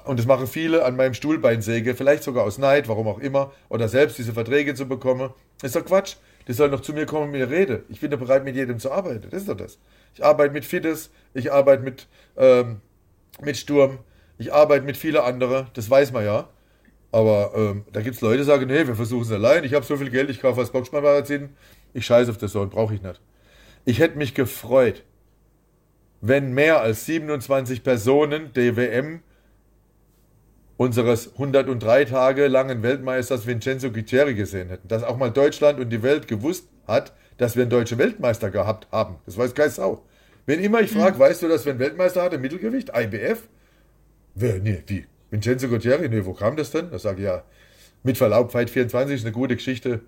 [0.06, 3.52] und das machen viele, an meinem Stuhlbein säge, vielleicht sogar aus Neid, warum auch immer,
[3.69, 5.30] oder selbst diese Verträge zu bekommen.
[5.62, 6.15] Ist doch Quatsch.
[6.47, 7.84] Die sollen doch zu mir kommen und mir reden.
[7.89, 9.27] Ich bin doch bereit, mit jedem zu arbeiten.
[9.29, 9.79] Das ist doch das.
[10.13, 12.82] Ich arbeite mit Fides, ich arbeite mit, ähm,
[13.41, 13.99] mit Sturm,
[14.38, 16.49] ich arbeite mit vielen anderen, das weiß man ja.
[17.12, 19.63] Aber ähm, da gibt es Leute, die sagen, nee, wir versuchen es allein.
[19.63, 21.49] Ich habe so viel Geld, ich kaufe das Boxspannmagazin.
[21.93, 23.21] Ich scheiße auf das so und brauche ich nicht.
[23.86, 25.03] Ich hätte mich gefreut,
[26.21, 29.21] wenn mehr als 27 Personen DWM
[30.77, 34.88] unseres 103 Tage langen Weltmeisters Vincenzo Guiccieri gesehen hätten.
[34.88, 38.88] Dass auch mal Deutschland und die Welt gewusst hat, dass wir einen deutschen Weltmeister gehabt
[38.91, 39.17] haben.
[39.25, 40.03] Das weiß kein Sau.
[40.45, 42.91] Wenn immer ich frage, weißt du, dass wir einen Weltmeister hatten im Mittelgewicht?
[42.95, 43.47] IBF?
[44.36, 44.59] Wer?
[44.59, 45.05] Nee, wie?
[45.29, 46.09] Vincenzo Guiccieri?
[46.09, 46.91] Nee, wo kam das denn?
[46.91, 47.43] Da sage ich ja,
[48.03, 50.01] mit Verlaub, Fight 24 ist eine gute Geschichte.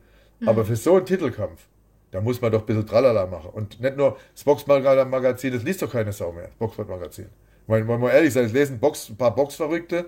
[0.45, 1.67] Aber für so einen Titelkampf,
[2.11, 3.51] da muss man doch ein bisschen Tralala machen.
[3.51, 7.21] Und nicht nur das Boxmagazin, das liest doch keine Sau mehr, das
[7.67, 10.05] meine, wollen wir ehrlich sein, es lesen Box, ein paar Boxverrückte,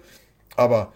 [0.57, 0.91] aber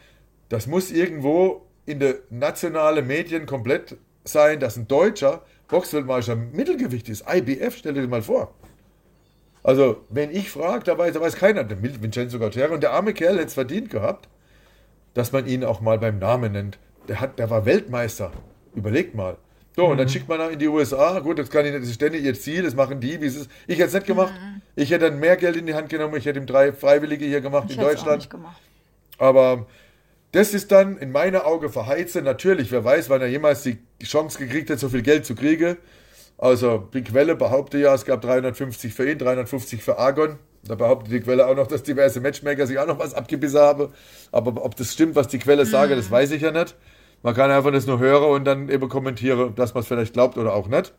[0.50, 3.96] das muss irgendwo in der nationalen Medien komplett
[4.26, 7.24] sein, dass ein deutscher Boxweltmeister Mittelgewicht ist.
[7.28, 8.54] IBF, stell dir das mal vor.
[9.64, 13.14] Also, wenn ich frage, da weiß, da weiß keiner, der Vincenzo Gauthier und der arme
[13.14, 14.28] Kerl hätte es verdient gehabt,
[15.14, 16.80] dass man ihn auch mal beim Namen nennt.
[17.08, 18.32] Der, hat, der war Weltmeister.
[18.76, 19.38] Überlegt mal.
[19.76, 21.20] So, und dann schickt man ihn in die USA.
[21.20, 23.36] Gut, das kann ich nicht, das ist ständig ihr Ziel, das machen die, wie es
[23.36, 23.52] ist.
[23.68, 24.34] Ich hätte es nicht gemacht.
[24.76, 27.42] Ich hätte dann mehr Geld in die Hand genommen, ich hätte ihm drei Freiwillige hier
[27.42, 28.18] gemacht Ich in es auch Deutschland.
[28.18, 28.60] nicht gemacht.
[29.22, 29.68] Aber
[30.32, 32.24] das ist dann in meiner Auge verheizen.
[32.24, 35.78] Natürlich, wer weiß, wann er jemals die Chance gekriegt hat, so viel Geld zu kriegen.
[36.40, 40.40] Also die Quelle behauptet ja, es gab 350 für ihn, 350 für Argon.
[40.64, 43.90] Da behauptet die Quelle auch noch, dass diverse Matchmaker sich auch noch was abgebissen haben.
[44.32, 46.76] Aber ob das stimmt, was die Quelle sage, das weiß ich ja nicht.
[47.22, 50.40] Man kann einfach das nur hören und dann eben kommentieren, dass man es vielleicht glaubt
[50.40, 50.96] oder auch nicht.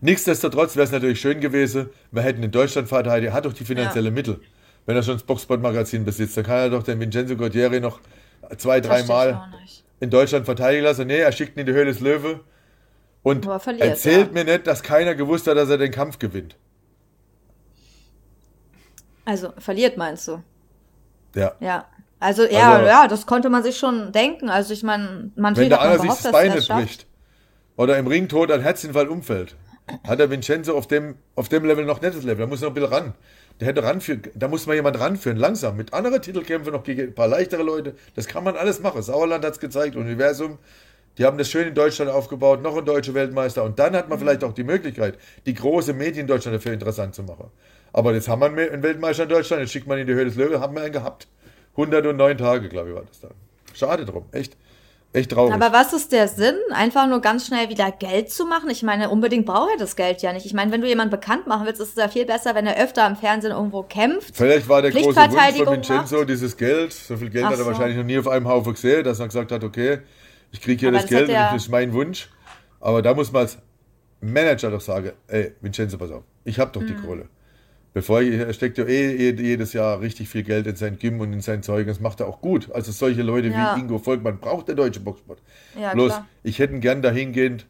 [0.00, 3.64] Nichtsdestotrotz wäre es natürlich schön gewesen, wir hätten in Deutschland verteidigt, er hat doch die
[3.64, 4.40] finanzielle Mittel.
[4.86, 8.00] Wenn er schon das Boxsport-Magazin besitzt, dann kann er doch den Vincenzo Guerrieri noch
[8.58, 9.48] zwei, dreimal
[10.00, 11.06] in Deutschland verteidigen lassen.
[11.06, 12.40] Nee, er schickt ihn in die Höhle des Löwe
[13.22, 14.32] und er erzählt ja.
[14.32, 16.56] mir nicht, dass keiner gewusst hat, dass er den Kampf gewinnt.
[19.24, 20.42] Also, verliert meinst du?
[21.34, 21.52] Ja.
[21.60, 21.86] Ja.
[22.18, 24.48] Also ja, Also- ja, das konnte man sich schon denken.
[24.48, 27.06] Also ich meine, man Wenn der einer sich das Bein er nicht bricht
[27.76, 29.56] oder im Ring tot an Herzinfarkt umfällt,
[30.06, 32.38] hat der Vincenzo auf dem, auf dem Level noch das Level.
[32.38, 33.14] Da muss noch ein bisschen ran.
[33.60, 35.76] Der hätte ranführen, da muss man jemand ranführen, langsam.
[35.76, 37.94] Mit anderen Titelkämpfen noch gegen ein paar leichtere Leute.
[38.16, 39.02] Das kann man alles machen.
[39.02, 40.58] Sauerland hat es gezeigt, Universum.
[41.18, 43.62] Die haben das schön in Deutschland aufgebaut, noch ein deutscher Weltmeister.
[43.64, 47.14] Und dann hat man vielleicht auch die Möglichkeit, die große Medien in Deutschland dafür interessant
[47.14, 47.50] zu machen.
[47.92, 50.36] Aber jetzt haben wir einen Weltmeister in Deutschland, jetzt schickt man in die Höhe des
[50.36, 51.28] Löwen, haben wir einen gehabt.
[51.72, 53.32] 109 Tage, glaube ich, war das dann.
[53.74, 54.56] Schade drum, echt.
[55.14, 55.52] Echt traurig.
[55.54, 56.54] Aber was ist der Sinn?
[56.72, 58.70] Einfach nur ganz schnell wieder Geld zu machen?
[58.70, 60.46] Ich meine, unbedingt braucht er das Geld ja nicht.
[60.46, 62.82] Ich meine, wenn du jemanden bekannt machen willst, ist es ja viel besser, wenn er
[62.82, 64.34] öfter im Fernsehen irgendwo kämpft.
[64.34, 66.28] Vielleicht war der große Wunsch von Vincenzo macht.
[66.30, 66.92] dieses Geld.
[66.94, 67.66] So viel Geld Ach hat er so.
[67.66, 69.98] wahrscheinlich noch nie auf einem Haufen gesehen, dass er gesagt hat, okay,
[70.50, 72.30] ich kriege hier Aber das das Geld und das ist mein Wunsch.
[72.80, 73.58] Aber da muss man als
[74.22, 77.04] Manager doch sagen, ey, Vincenzo, pass auf, ich habe doch die Hm.
[77.04, 77.28] Kohle.
[77.94, 81.32] Bevor er steckt ja eh jed- jedes Jahr richtig viel Geld in sein Gym und
[81.32, 81.86] in sein Zeug.
[81.86, 82.70] Das macht er auch gut.
[82.72, 83.76] Also solche Leute Ja.
[83.76, 85.42] wie Ingo Volkmann braucht der deutsche Boxsport.
[85.78, 86.26] Ja, Bloß, klar.
[86.42, 87.66] ich hätte gern dahingehend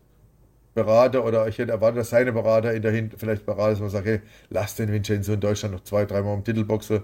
[0.75, 4.07] Berater oder ich hätte erwartet, dass seine Berater in dahin vielleicht Berater, dass man sagt,
[4.07, 7.03] hey, lass den Vincenzo in Deutschland noch zwei, dreimal im Titel boxen,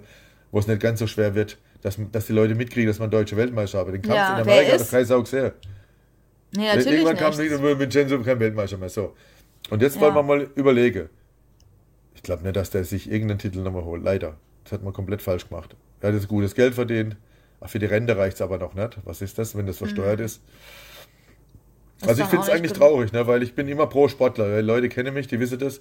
[0.53, 3.37] wo es nicht ganz so schwer wird, dass, dass die Leute mitkriegen, dass man deutsche
[3.37, 3.89] Weltmeister hat.
[3.89, 4.87] Den Kampf Ja, in Amerika hat ist?
[4.87, 5.53] doch kein Sau gesehen.
[6.57, 7.59] Nee, natürlich Irgendwann nicht.
[7.61, 8.89] kam Vincenzo kein Weltmeister mehr.
[8.89, 9.15] So.
[9.71, 10.01] Und jetzt Ja.
[10.03, 11.09] wollen wir mal überlegen.
[12.19, 14.03] Ich glaube nicht, dass der sich irgendeinen Titel nochmal holt.
[14.03, 14.39] Leider.
[14.65, 15.77] Das hat man komplett falsch gemacht.
[16.01, 17.17] Er hat jetzt gutes Geld verdient.
[17.61, 18.99] Ach, für die Rente reicht es aber noch nicht.
[19.05, 20.43] Was ist das, wenn das versteuert ist?
[22.01, 23.29] Das also ich finde es eigentlich traurig, ne?
[23.29, 24.61] weil ich bin immer pro Sportler.
[24.63, 25.81] Leute kennen mich, die wissen das.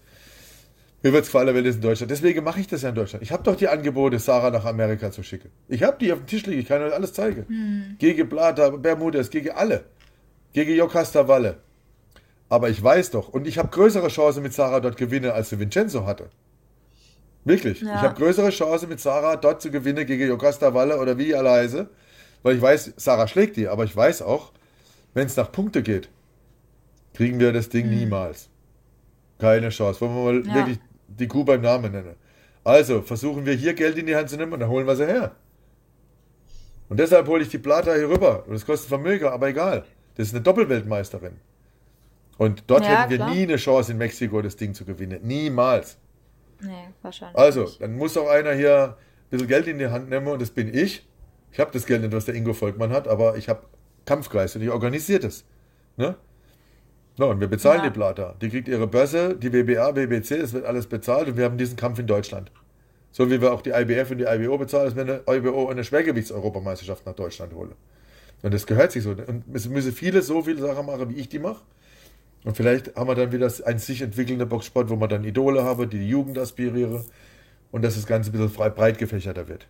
[1.02, 2.12] Mir wird es gefallen, wenn das in Deutschland.
[2.12, 3.24] Deswegen mache ich das ja in Deutschland.
[3.24, 5.50] Ich habe doch die Angebote, Sarah nach Amerika zu schicken.
[5.68, 6.62] Ich habe die auf dem Tisch liegen.
[6.62, 7.48] Ich kann euch alles zeigen.
[7.48, 7.96] Hm.
[7.98, 9.86] Gegen Plata, Bermudas, gegen alle.
[10.54, 11.58] Gegen Jocasta Walle.
[12.50, 15.60] Aber ich weiß doch, und ich habe größere Chance mit Sarah dort gewinnen, als der
[15.60, 16.30] Vincenzo hatte.
[17.44, 17.82] Wirklich.
[17.82, 17.96] Ja.
[17.96, 21.52] Ich habe größere Chance mit Sarah dort zu gewinnen gegen Jocasta Walle oder wie alle
[21.52, 21.90] heiße.
[22.44, 24.52] Weil ich weiß, Sarah schlägt die, aber ich weiß auch,
[25.14, 26.10] wenn es nach Punkte geht,
[27.14, 28.50] kriegen wir das Ding niemals.
[29.40, 30.02] Keine Chance.
[30.02, 30.48] Wollen wir mal.
[30.48, 30.56] Ja.
[30.56, 32.16] wirklich die Kuh beim Namen nennen.
[32.64, 35.08] Also versuchen wir hier Geld in die Hand zu nehmen und dann holen wir sie
[35.08, 35.32] her.
[36.90, 38.44] Und deshalb hole ich die Plata hier rüber.
[38.46, 39.86] Und das kostet Vermögen, aber egal.
[40.16, 41.34] Das ist eine Doppelweltmeisterin.
[42.38, 43.34] Und dort Ja, hätten wir klar.
[43.34, 45.20] nie eine Chance in Mexiko, das Ding zu gewinnen.
[45.24, 45.98] Niemals.
[46.62, 46.72] Nee,
[47.02, 47.38] wahrscheinlich.
[47.38, 50.52] Also, dann muss auch einer hier ein bisschen Geld in die Hand nehmen und das
[50.52, 51.08] bin ich.
[51.52, 53.62] Ich habe das Geld nicht, was der Ingo Volkmann hat, aber ich habe
[54.06, 55.46] Kampfgeist und ich organisiere das.
[55.98, 56.16] Ne?
[57.18, 57.86] No, und wir bezahlen Ja.
[57.86, 58.36] die Plata.
[58.42, 61.76] Die kriegt ihre Börse, die WBA, WBC, das wird alles bezahlt und wir haben diesen
[61.76, 62.52] Kampf in Deutschland.
[63.12, 65.84] So wie wir auch die IBF und die IBO bezahlen, dass wir eine IBO eine
[65.84, 67.74] Schwergewichts-Europameisterschaft nach Deutschland holen.
[68.44, 69.12] Und das gehört sich so.
[69.12, 71.62] Und es müssen viele so viele Sachen machen, wie ich die mache.
[72.44, 75.88] Und vielleicht haben wir dann wieder einen sich entwickelnden Boxsport, wo man dann Idole habe,
[75.88, 77.04] die die Jugend aspiriere
[77.72, 79.68] und dass das Ganze ein bisschen breit gefächerter wird.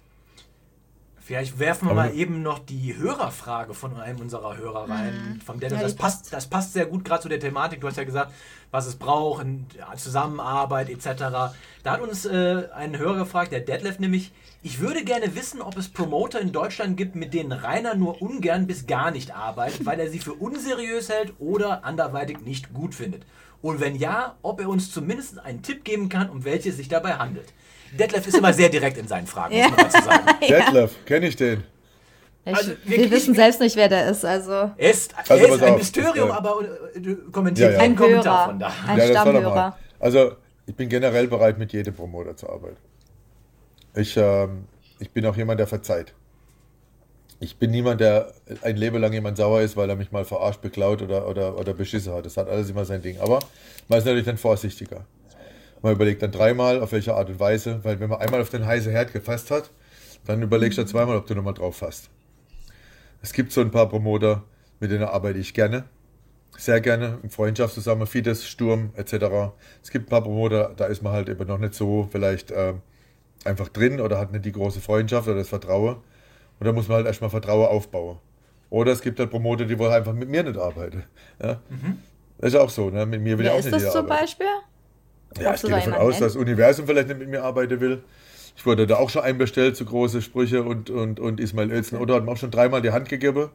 [1.27, 5.41] Vielleicht werfen wir Aber- mal eben noch die Hörerfrage von einem unserer Hörer rein.
[5.45, 5.75] Von Dennis.
[5.77, 7.81] Ja, das, passt, das passt sehr gut gerade zu der Thematik.
[7.81, 8.31] Du hast ja gesagt,
[8.71, 11.05] was es braucht, in ja, Zusammenarbeit etc.
[11.83, 14.31] Da hat uns äh, ein Hörer gefragt, der Detlef nämlich,
[14.63, 18.65] ich würde gerne wissen, ob es Promoter in Deutschland gibt, mit denen Rainer nur ungern
[18.65, 23.25] bis gar nicht arbeitet, weil er sie für unseriös hält oder anderweitig nicht gut findet.
[23.61, 26.87] Und wenn ja, ob er uns zumindest einen Tipp geben kann, um welche es sich
[26.87, 27.51] dabei handelt.
[27.91, 30.25] Detlef ist immer sehr direkt in seinen Fragen, muss man dazu sagen.
[30.41, 31.63] Detlef, kenne ich den.
[32.45, 34.23] Also wir wirklich- wissen selbst nicht, wer der ist.
[34.23, 36.61] Also Er ist, Also er ist pass ein auf, Mysterium, aber
[36.95, 37.79] äh, du kommentiert Ja, ja.
[37.81, 38.71] keinen ein Kommentar Hörer, von da.
[38.87, 39.77] ein doch Stammhörer.
[39.99, 40.31] Also,
[40.65, 42.77] ich bin generell bereit, mit jedem Promoter zu arbeiten.
[43.95, 44.65] Ich, ähm,
[44.99, 46.13] ich bin auch jemand, der verzeiht.
[47.39, 50.61] Ich bin niemand, der ein Leben lang jemand sauer ist, weil er mich mal verarscht,
[50.61, 52.25] beklaut oder, oder, oder beschissen hat.
[52.25, 53.19] Das hat alles immer sein Ding.
[53.19, 53.39] Aber
[53.87, 55.05] man ist natürlich dann vorsichtiger.
[55.81, 58.65] Man überlegt dann dreimal, auf welche Art und Weise, weil wenn man einmal auf den
[58.65, 59.69] heißen Herd gefasst hat,
[60.25, 62.09] dann überlegst du zweimal, ob du nochmal drauf fasst.
[63.21, 64.43] Es gibt so ein paar Promoter,
[64.79, 65.85] mit denen arbeite ich gerne.
[66.57, 69.53] Sehr gerne, in Freundschaft zusammen, Fides, Sturm etc.
[69.83, 72.81] Es gibt ein paar Promoter, da ist man halt eben noch nicht so vielleicht ähm,
[73.45, 75.97] einfach drin oder hat nicht die große Freundschaft oder das Vertrauen.
[76.59, 78.17] Und da muss man halt erstmal Vertrauen aufbauen.
[78.69, 81.03] Oder es gibt halt Promoter, die wollen einfach mit mir nicht arbeiten.
[81.41, 81.59] Ja?
[82.39, 83.05] Das ist auch so, ne?
[83.05, 84.21] mit mir will ja Wer auch ist nicht das jeder zum arbeiten.
[84.21, 84.47] Beispiel?
[85.39, 86.23] Ja, ich gehe da davon aus, nennen?
[86.23, 88.03] dass das Universum vielleicht nicht mit mir arbeiten will.
[88.55, 92.15] Ich wurde da auch schon einbestellt zu große Sprüche und, und, und Ismail Özden oder
[92.15, 93.49] hat mir auch schon dreimal die Hand gegeben.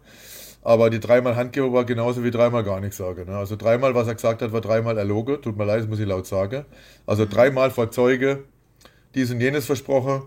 [0.64, 3.28] Aber die dreimal Handgeber war genauso wie dreimal gar nichts sagen.
[3.28, 3.36] Ne?
[3.36, 5.42] Also dreimal, was er gesagt hat, war dreimal erlogen.
[5.42, 6.64] Tut mir leid, das muss ich laut sagen.
[7.04, 8.44] Also dreimal vor Zeuge
[9.14, 10.22] dies und jenes versprochen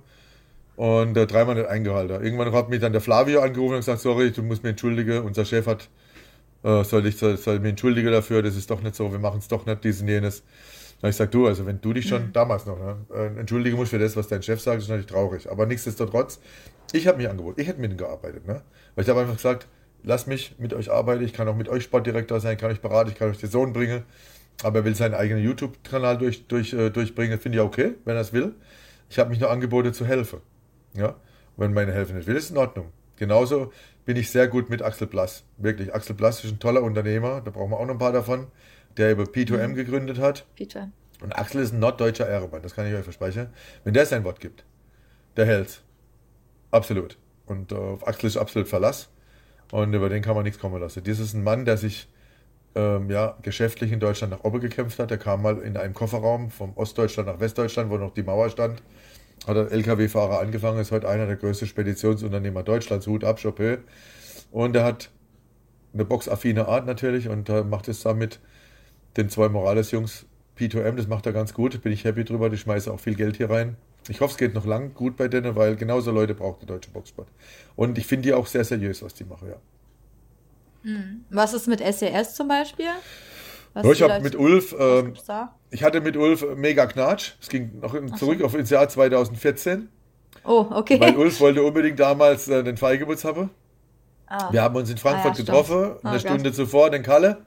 [0.75, 2.23] und äh, dreimal nicht eingehalten.
[2.23, 5.23] Irgendwann hat mich dann der Flavio angerufen und gesagt, sorry, du musst mir entschuldigen.
[5.23, 5.89] Unser Chef hat,
[6.63, 9.39] äh, soll ich soll, soll mich entschuldigen dafür, das ist doch nicht so, wir machen
[9.39, 10.43] es doch nicht, dies und jenes.
[11.01, 12.34] Da ich gesagt, du, also wenn du dich schon mhm.
[12.34, 15.51] damals noch ne, äh, entschuldigen musst für das, was dein Chef sagt, ist natürlich traurig.
[15.51, 16.39] Aber nichtsdestotrotz,
[16.93, 18.47] ich habe mich angeboten, ich hätte mit ihm gearbeitet.
[18.47, 18.62] Ne?
[18.95, 19.67] Weil ich habe einfach gesagt,
[20.03, 23.10] lass mich mit euch arbeiten, ich kann auch mit euch Sportdirektor sein, kann euch beraten,
[23.10, 24.03] ich kann euch den Sohn bringen.
[24.63, 28.21] Aber er will seinen eigenen YouTube-Kanal durch, durch, äh, durchbringen, finde ich okay, wenn er
[28.21, 28.55] es will.
[29.10, 30.39] Ich habe mich nur angeboten zu helfen.
[30.93, 31.15] Ja?
[31.58, 32.88] Wenn meine Hilfe nicht will, ist in Ordnung.
[33.17, 33.71] Genauso
[34.05, 35.43] bin ich sehr gut mit Axel Blass.
[35.58, 38.47] Wirklich, Axel Blass ist ein toller Unternehmer, da brauchen wir auch noch ein paar davon,
[38.97, 39.75] der über P2M mhm.
[39.75, 40.45] gegründet hat.
[40.58, 40.91] P2M.
[41.21, 43.47] Und Axel ist ein norddeutscher Ehrenmann, das kann ich euch versprechen.
[43.84, 44.65] Wenn der sein Wort gibt,
[45.38, 45.81] der hält.
[46.71, 47.17] Absolut.
[47.45, 49.10] Und äh, auf Axel ist absolut Verlass.
[49.71, 51.03] Und über den kann man nichts kommen lassen.
[51.03, 52.08] Das ist ein Mann, der sich
[52.75, 55.10] ähm, ja, geschäftlich in Deutschland nach oben gekämpft hat.
[55.10, 58.84] Der kam mal in einem Kofferraum vom Ostdeutschland nach Westdeutschland, wo noch die Mauer stand.
[59.47, 63.79] Hat er LKW-Fahrer angefangen, ist heute einer der größten Speditionsunternehmer Deutschlands, Hut ab, Chopin.
[64.51, 65.10] Und er hat
[65.93, 68.39] eine boxaffine Art natürlich und äh, macht es damit
[69.17, 70.25] den zwei Morales-Jungs
[70.58, 73.38] P2M, das macht er ganz gut, bin ich happy drüber, die schmeißen auch viel Geld
[73.38, 73.75] hier rein.
[74.08, 76.91] Ich hoffe, es geht noch lang gut bei denen, weil genauso Leute braucht der deutsche
[76.91, 77.28] Boxsport.
[77.75, 79.58] Und ich finde die auch sehr seriös, was die machen, ja.
[80.84, 81.25] Hm.
[81.32, 82.86] Was ist mit SES e zum Beispiel?
[83.73, 85.13] Was ich habe mit Ulf, ähm,
[85.69, 87.34] ich hatte mit Ulf mega Knatsch.
[87.41, 88.45] Es ging noch zurück so.
[88.45, 89.89] auf ins Jahr 2014.
[90.45, 90.99] Oh, okay.
[90.99, 93.49] Weil Ulf wollte unbedingt damals äh, den Freigeburts haben.
[94.28, 94.51] Ah.
[94.51, 96.56] Wir haben uns in Frankfurt ah, ja, getroffen, oh, eine Stunde Gott.
[96.56, 97.45] zuvor den Kalle,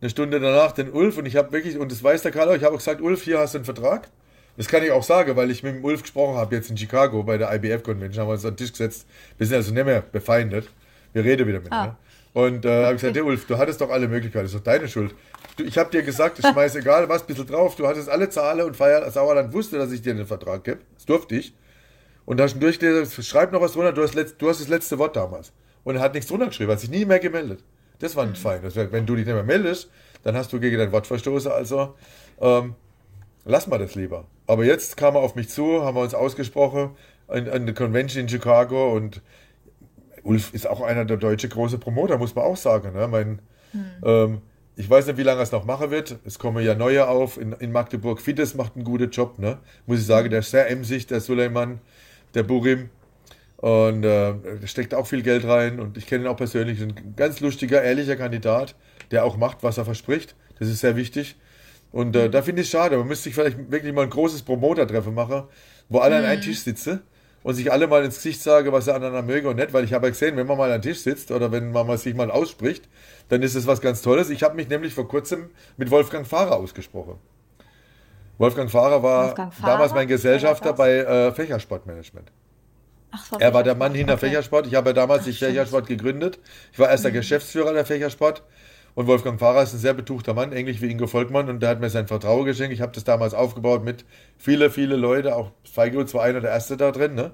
[0.00, 2.62] eine Stunde danach den Ulf und ich habe wirklich, und das weiß der Kalle, ich
[2.62, 4.08] habe auch gesagt, Ulf, hier hast du einen Vertrag.
[4.56, 7.22] Das kann ich auch sagen, weil ich mit dem Ulf gesprochen habe, jetzt in Chicago
[7.22, 9.06] bei der IBF Convention, haben wir uns an den Tisch gesetzt.
[9.36, 10.68] Wir sind also nicht mehr befeindet.
[11.12, 11.72] Wir reden wieder mit.
[11.72, 11.86] Ah.
[11.86, 11.96] Ne?
[12.32, 14.64] Und äh, habe ich gesagt, hey Ulf, du hattest doch alle Möglichkeiten, das ist doch
[14.64, 15.14] deine Schuld.
[15.56, 17.76] Du, ich habe dir gesagt, ich schmeiß egal was, ein bisschen drauf.
[17.76, 20.80] Du hattest alle Zahlen und Feier, Sauerland wusste, dass ich dir den Vertrag gebe.
[20.94, 21.54] Das durfte ich.
[22.26, 24.68] Und da hast du durchgelesen, schreib noch was drunter, du hast, letzt, du hast das
[24.68, 25.52] letzte Wort damals.
[25.84, 27.60] Und er hat nichts drunter geschrieben, hat sich nie mehr gemeldet.
[27.98, 28.62] Das war nicht fein.
[28.62, 29.90] Wär, wenn du dich nicht mehr meldest,
[30.22, 31.50] dann hast du gegen dein Wort verstoßen.
[31.50, 31.94] Also
[32.40, 32.74] ähm,
[33.44, 34.24] lass mal das lieber.
[34.46, 36.90] Aber jetzt kam er auf mich zu, haben wir uns ausgesprochen
[37.28, 39.22] an, an der Convention in Chicago und
[40.22, 42.92] Ulf ist auch einer der deutsche große Promoter, muss man auch sagen.
[42.92, 43.06] Ne?
[43.08, 43.40] Mein,
[43.72, 43.84] hm.
[44.04, 44.42] ähm,
[44.74, 46.18] ich weiß nicht, wie lange er es noch machen wird.
[46.24, 47.38] Es kommen ja neue auf.
[47.38, 49.38] In, in Magdeburg, Fides macht einen guten Job.
[49.38, 49.58] Ne?
[49.86, 51.80] Muss ich sagen, der ist sehr emsig, der Suleiman,
[52.34, 52.90] der Burim.
[53.56, 55.80] Und äh, da steckt auch viel Geld rein.
[55.80, 56.80] Und ich kenne ihn auch persönlich.
[56.80, 58.74] Ein ganz lustiger, ehrlicher Kandidat,
[59.10, 60.34] der auch macht, was er verspricht.
[60.58, 61.36] Das ist sehr wichtig.
[61.92, 62.98] Und äh, da finde ich es schade.
[62.98, 65.44] Man müsste sich vielleicht wirklich mal ein großes Promoter-Treffen machen,
[65.88, 66.24] wo alle mhm.
[66.24, 67.00] an einem Tisch sitzen
[67.42, 69.92] und sich alle mal ins Gesicht sagen, was der andere möge und nicht, weil ich
[69.92, 72.30] habe ja gesehen, wenn man mal an Tisch sitzt oder wenn man mal sich mal
[72.30, 72.88] ausspricht,
[73.28, 74.30] dann ist es was ganz Tolles.
[74.30, 77.20] Ich habe mich nämlich vor kurzem mit Wolfgang Fahrer ausgesprochen.
[78.38, 79.72] Wolfgang Fahrer war Wolfgang Fahrer?
[79.72, 82.32] damals mein Gesellschafter bei äh, Fächersportmanagement.
[83.16, 84.26] Ach, er war der Mann hinter okay.
[84.26, 84.66] Fächersport.
[84.66, 86.38] Ich habe ja damals Ach, die Fächersport gegründet.
[86.72, 87.14] Ich war erster mhm.
[87.14, 88.42] Geschäftsführer der Fächersport.
[88.94, 91.50] Und Wolfgang Fahrer ist ein sehr betuchter Mann, ähnlich wie Ingo Volkmann.
[91.50, 92.72] Und der hat mir sein Vertrauen geschenkt.
[92.72, 94.04] Ich habe das damals aufgebaut mit
[94.38, 95.36] viele, viele Leute.
[95.36, 97.14] Auch Feigl war einer der Erste da drin.
[97.14, 97.32] Ne?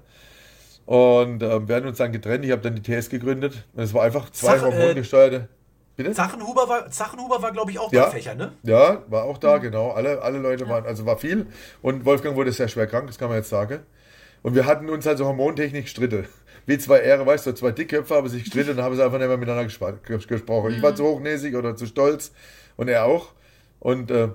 [0.87, 2.45] Und äh, wir haben uns dann getrennt.
[2.45, 3.65] Ich habe dann die TS gegründet.
[3.75, 5.37] Und es war einfach zwei Sach, hormongesteuerte.
[5.37, 5.63] Äh,
[5.97, 6.13] Bitte?
[6.13, 8.53] Zachenhuber war, Zachenhuber war glaube ich, auch ja, bei Fächer, ne?
[8.63, 9.63] Ja, war auch da, mhm.
[9.63, 9.91] genau.
[9.91, 10.71] Alle, alle Leute ja.
[10.71, 11.47] waren, also war viel.
[11.83, 13.81] Und Wolfgang wurde sehr schwer krank, das kann man jetzt sagen.
[14.43, 16.27] Und wir hatten uns also Hormontechnik Stritte
[16.67, 19.29] wie zwei Ehre, weißt du, zwei Dickköpfe haben sich gestritten und haben sie einfach nicht
[19.29, 20.71] mehr miteinander gesprochen.
[20.71, 20.77] Mhm.
[20.77, 20.97] Ich war mhm.
[20.97, 22.33] zu hochnäsig oder zu stolz
[22.77, 23.33] und er auch.
[23.81, 24.29] Und äh,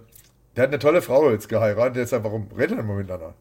[0.56, 1.98] der hat eine tolle Frau jetzt geheiratet.
[1.98, 3.34] Jetzt einfach, warum redet er immer miteinander?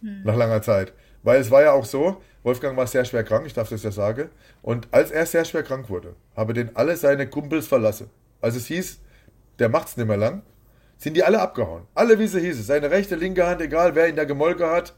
[0.00, 0.22] Mhm.
[0.24, 0.92] Nach langer Zeit.
[1.22, 3.90] Weil es war ja auch so, Wolfgang war sehr schwer krank, ich darf das ja
[3.90, 4.30] sagen.
[4.62, 8.08] Und als er sehr schwer krank wurde, habe den alle seine Kumpels verlassen.
[8.40, 9.00] Also es hieß,
[9.58, 10.42] der macht's nicht mehr lang,
[10.96, 11.82] sind die alle abgehauen.
[11.94, 12.62] Alle, wie sie hießen.
[12.62, 14.94] Seine rechte, linke Hand, egal wer ihn da gemolken hat.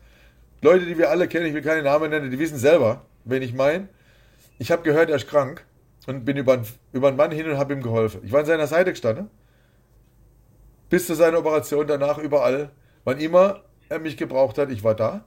[0.60, 3.54] Leute, die wir alle kennen, ich will keine Namen nennen, die wissen selber, wenn ich
[3.54, 3.88] meine,
[4.58, 5.64] ich habe gehört, er ist krank
[6.06, 8.22] und bin über, über einen Mann hin und habe ihm geholfen.
[8.24, 9.30] Ich war an seiner Seite gestanden.
[10.90, 12.70] Bis zu seiner Operation, danach überall.
[13.04, 15.24] Wann immer er mich gebraucht hat, ich war da.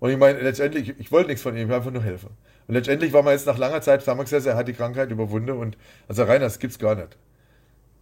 [0.00, 2.30] Und ich meine, letztendlich, ich, wollte nichts von ihm, ich wollte einfach nur helfen.
[2.66, 5.76] Und letztendlich war man jetzt nach langer Zeit zusammengesessen, er hat die Krankheit überwunden und
[6.06, 7.16] also Rainer, das gibt's gar nicht.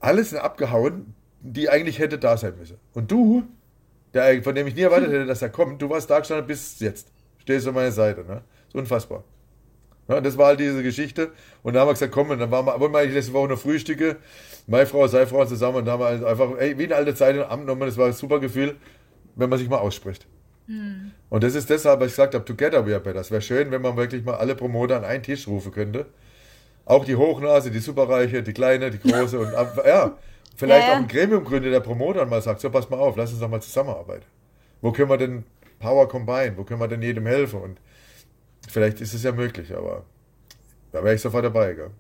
[0.01, 2.79] Alles abgehauen, die eigentlich hätte da sein müssen.
[2.92, 3.45] Und du,
[4.14, 6.79] der, von dem ich nie erwartet hätte, dass er kommt, du warst da gestanden bis
[6.81, 7.09] jetzt.
[7.38, 8.42] Stehst du an meiner Seite, ne?
[8.77, 9.25] unfassbar.
[10.09, 11.33] Ja, das war halt diese Geschichte.
[11.63, 13.48] Und dann haben wir gesagt, komm, und dann waren wir, wollen wir eigentlich letzte Woche
[13.48, 14.17] noch Frühstücke.
[14.67, 15.79] Meine Frau, seine Frau zusammen.
[15.79, 17.83] Und dann haben wir einfach, ey, wie eine alte Zeit im Amt genommen.
[17.83, 18.77] Das war ein super Gefühl,
[19.35, 20.27] wenn man sich mal ausspricht.
[20.69, 21.11] Mhm.
[21.29, 23.21] Und das ist deshalb, was ich gesagt habe, together we are better.
[23.21, 26.07] Es wäre schön, wenn man wirklich mal alle Promoter an einen Tisch rufen könnte.
[26.85, 29.52] Auch die Hochnase, die Superreiche, die Kleine, die Große und
[29.85, 30.17] ja,
[30.57, 30.94] vielleicht ja.
[30.94, 33.48] auch ein Gremium gründet, der Promoter mal sagt, so pass mal auf, lass uns doch
[33.48, 34.25] mal zusammenarbeiten.
[34.81, 35.44] Wo können wir denn
[35.79, 36.54] Power combine?
[36.57, 37.61] Wo können wir denn jedem helfen?
[37.61, 37.81] Und
[38.69, 40.02] Vielleicht ist es ja möglich, aber
[40.90, 41.90] da wäre ich sofort dabei, gell?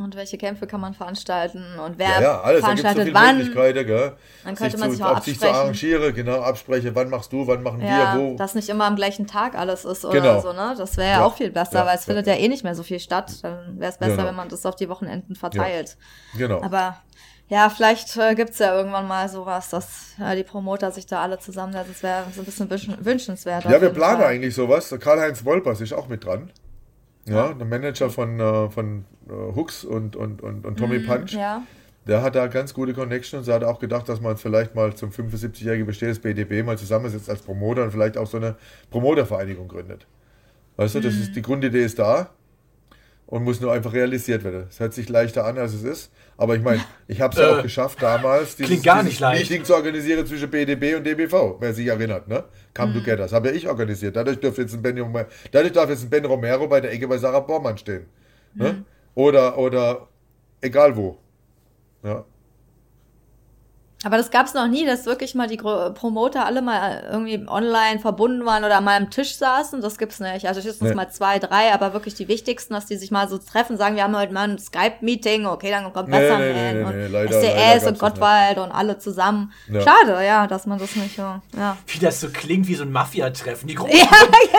[0.00, 2.62] Und welche Kämpfe kann man veranstalten und wer Ja, ja, alles.
[2.62, 3.36] Da gibt es so veranstaltet viele wann.
[3.38, 4.12] Möglichkeiten, gell?
[4.44, 5.56] Dann könnte sich man zu, sich auch ob sich zu absprechen.
[5.56, 8.36] arrangieren, genau, abspreche, wann machst du, wann machen Ja, wir, wo.
[8.36, 10.40] dass nicht immer am gleichen Tag alles ist oder Genau.
[10.40, 10.74] so, ne?
[10.78, 12.34] Das wäre ja, auch viel besser, weil es findet ja.
[12.34, 13.42] eh nicht mehr so viel statt.
[13.42, 14.28] Dann wäre es besser, Genau.
[14.28, 15.96] wenn man das auf die Wochenenden verteilt.
[16.36, 16.62] genau.
[16.62, 16.96] Aber
[17.48, 21.38] ja, vielleicht äh, gibt's ja irgendwann mal sowas, dass äh, die Promoter sich da alle
[21.38, 21.92] zusammensetzen.
[21.92, 23.64] Das wäre so ein bisschen wünsch- wünschenswert.
[23.64, 24.26] Ja, wir planen Fall.
[24.32, 24.94] eigentlich sowas.
[25.00, 26.50] Karl-Heinz Wolpers ist auch mit dran.
[27.26, 31.34] Ja, der Manager von, äh, von äh, Hooks und, und, und, und Tommy Punch.
[31.34, 31.62] Mhm, Ja.
[32.06, 33.48] Der hat da ganz gute Connections.
[33.48, 37.28] Er hat auch gedacht, dass man vielleicht mal zum 75-jährigen Bestehen des BDB mal zusammensetzt
[37.28, 38.56] als Promoter und vielleicht auch so eine
[38.90, 40.06] Promotervereinigung gründet.
[40.76, 41.20] Weißt du, das Mhm.
[41.22, 42.30] ist, die Grundidee ist da
[43.26, 44.66] und muss nur einfach realisiert werden.
[44.70, 46.10] Es hört sich leichter an, als es ist.
[46.40, 49.42] Aber ich meine, ich habe es ja Äh, auch geschafft, damals klingt gar nicht leicht.
[49.50, 52.28] Meeting zu organisieren zwischen BDB und DBV, wer sich erinnert.
[52.28, 52.44] Ne?
[52.74, 52.98] Come Mhm.
[52.98, 53.16] Together.
[53.16, 54.14] Das habe ja ich organisiert.
[54.14, 57.08] Dadurch, dürfte jetzt ein ben, Romero- dadurch darf jetzt ein Ben Romero bei der Ecke
[57.08, 58.06] bei Sarah Bormann stehen.
[58.54, 58.62] Mhm.
[58.62, 58.84] Ne?
[59.16, 60.06] Oder, oder
[60.60, 61.18] egal wo.
[62.04, 62.24] Ja.
[64.04, 67.98] Aber das gab's noch nie, dass wirklich mal die Gro- Promoter alle mal irgendwie online
[67.98, 69.80] verbunden waren oder mal am Tisch saßen.
[69.80, 70.46] Das gibt's nicht.
[70.46, 70.94] Also höchstens Nee.
[70.94, 74.04] mal zwei, drei, aber wirklich die wichtigsten, dass die sich mal so treffen, sagen, wir
[74.04, 77.06] haben heute mal ein Skype-Meeting, okay, dann kommt Nee, Besserman nee, nee, nee, und nee,
[77.08, 79.52] leider- leider SDS gab's und Gottwald und alle zusammen.
[79.68, 79.80] Ja.
[79.80, 81.22] Schade, ja, dass man das nicht so,
[81.56, 81.76] ja.
[81.88, 83.66] Wie das so klingt wie so ein Mafia-Treffen.
[83.66, 84.06] Die großen, Ja,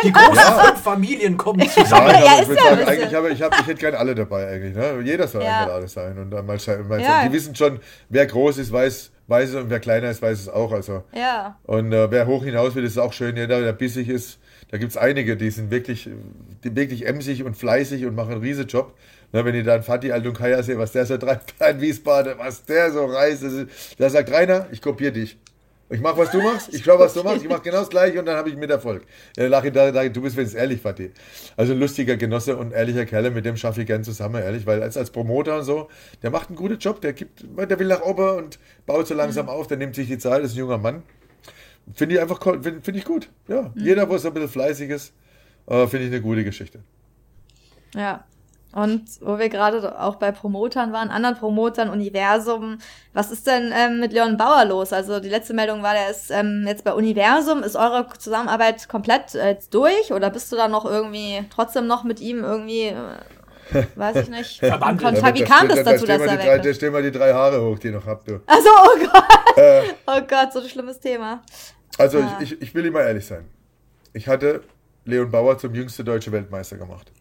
[0.04, 0.36] die großen
[0.66, 2.10] fünf Familien kommen zusammen.
[2.10, 4.16] Ja, aber ist ich würde ja sagen, eigentlich habe ich, hab, ich hätte gerne alle
[4.16, 4.76] dabei eigentlich.
[4.76, 5.00] Ne?
[5.06, 5.60] Jeder soll Ja.
[5.62, 6.18] eingeladen sein.
[6.18, 6.58] Und dann mal.
[6.90, 7.24] Mal Ja.
[7.26, 7.80] Die wissen schon,
[8.10, 10.72] wer groß ist, weiß, weiß es und wer kleiner ist, weiß es auch.
[10.72, 11.04] Also.
[11.14, 11.58] Ja.
[11.64, 13.38] Und äh, wer hoch hinaus will, ist auch schön.
[13.38, 14.40] Jeder, der bissig ist,
[14.72, 16.10] da gibt es einige, die sind wirklich,
[16.64, 18.96] die wirklich emsig und fleißig und machen einen riesen Job.
[19.32, 22.92] Ne, wenn ihr dann Fatih Altunkaya seht, was der so treibt in Wiesbaden, was der
[22.92, 25.38] so reißt, das ist, der sagt, Rainer, ich kopiere dich.
[25.92, 28.20] Ich mach, was du machst, ich schau, was du machst, ich mach genau das Gleiche
[28.20, 29.04] und dann habe ich mit Erfolg.
[29.36, 31.12] Ja, lach ich da, da, du bist wenigstens ehrlich, Fatih.
[31.58, 34.84] Also ein lustiger Genosse und ehrlicher Kerl, mit dem schaffe ich gern zusammen, ehrlich, weil
[34.84, 35.90] als, als Promoter und so,
[36.22, 39.50] der macht einen guten Job, der gibt, der will nach oben und baut so langsam
[39.50, 41.02] auf, der nimmt sich die Zeit, ist ein junger Mann.
[41.96, 43.30] Finde ich einfach, finde find ich gut.
[43.48, 45.14] Ja, jeder, wo so ein bisschen fleißig ist,
[45.66, 46.82] äh, finde ich eine gute Geschichte.
[47.96, 48.26] Ja.
[48.72, 52.78] Und wo wir gerade auch bei Promotern waren, anderen Promotern, Universum,
[53.14, 54.94] was ist denn ähm, mit Leon Bauer los?
[54.94, 57.64] Also die letzte Meldung war, der ist ähm, jetzt bei Universum.
[57.64, 62.04] Ist eure Zusammenarbeit komplett äh, jetzt durch oder bist du da noch irgendwie trotzdem noch
[62.04, 62.90] mit ihm irgendwie,
[63.74, 65.14] äh, weiß ich nicht, in Verbandelt.
[65.16, 65.38] Kontakt?
[65.40, 66.76] Wie da kam das da dazu, dass er die drei, weg Da ist?
[66.78, 68.28] stehen wir die drei Haare hoch, die ihr noch habt.
[68.30, 68.40] Du.
[68.46, 71.42] Also, oh Gott, Äh, oh Gott, so ein schlimmes Thema.
[71.98, 72.38] Also Ah.
[72.40, 73.46] ich, ich, ich will immer ehrlich sein.
[74.14, 74.62] Ich hatte
[75.06, 77.12] Leon Bauer zum jüngsten deutschen Weltmeister gemacht.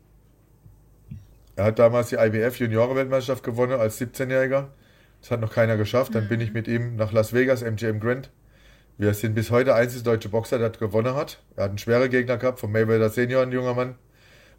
[1.59, 4.69] Er hat damals die IBF Junioren-Weltmeisterschaft gewonnen als 17-Jähriger.
[5.21, 6.15] Das hat noch keiner geschafft.
[6.15, 8.31] Dann bin ich mit ihm nach Las Vegas, MGM Grand.
[8.97, 11.43] Wir sind bis heute einzige deutsche Boxer, der gewonnen hat.
[11.57, 13.97] Er hat einen schweren Gegner gehabt, von Mayweather Senior, ein junger Mann.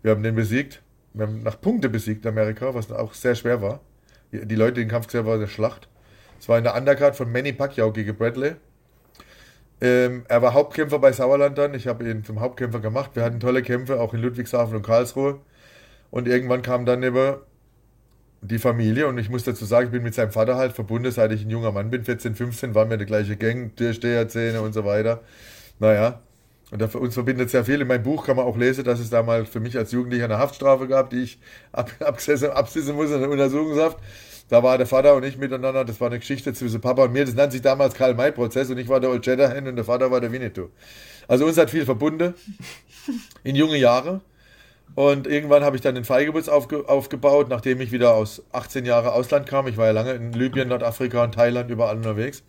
[0.02, 0.82] Wir haben den besiegt.
[1.14, 3.80] Wir haben nach Punkte besiegt, Amerika, was auch sehr schwer war.
[4.34, 5.88] Die die Leute, die den Kampf gesehen haben, war eine Schlacht.
[6.38, 8.56] Es war in der Undercard von Manny Pacquiao gegen Bradley.
[9.80, 11.74] Ähm, er war Hauptkämpfer bei Sauerland dann.
[11.76, 13.12] Ich habe ihn zum Hauptkämpfer gemacht.
[13.14, 15.40] Wir hatten tolle Kämpfe, auch in Ludwigshafen und Karlsruhe.
[16.12, 17.42] Und irgendwann kam dann über
[18.42, 21.32] die Familie und ich muss dazu sagen, ich bin mit seinem Vater halt verbunden, seit
[21.32, 22.04] ich ein junger Mann bin.
[22.04, 25.22] 14, 15 waren wir in der gleiche Gang, Türsteherzähne und so weiter.
[25.80, 26.22] Naja,
[26.72, 27.82] und da uns verbindet sehr viel.
[27.82, 30.38] In meinem Buch kann man auch lesen, dass es damals für mich als Jugendlicher eine
[30.38, 31.40] Haftstrafe gab, die ich
[31.72, 33.98] ab, abgesessen, absitzen muss in der Untersuchungshaft.
[34.50, 37.26] Da war der Vater und ich miteinander, das war eine Geschichte zwischen Papa und mir.
[37.26, 40.22] Das nannte sich damals Karl-May-Prozess und ich war der Old Shatterhand und der Vater war
[40.22, 40.70] der Winnetou.
[41.28, 42.34] Also uns hat viel verbunden
[43.44, 44.22] in junge Jahre.
[44.96, 49.08] Und irgendwann habe ich dann den Freigeburts aufge aufgebaut, nachdem ich wieder aus 18 Jahren
[49.08, 49.68] Ausland kam.
[49.68, 52.44] Ich war ja lange in Libyen, Nordafrika und Thailand überall unterwegs.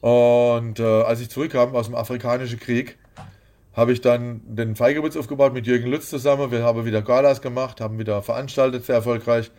[0.00, 2.96] Und äh, als ich zurückkam aus dem Afrikanischen Krieg,
[3.74, 6.50] habe ich dann den Freigeburts aufgebaut mit Jürgen Lutz zusammen.
[6.50, 9.50] Wir haben wieder Galas gemacht, haben wieder veranstaltet, sehr erfolgreich.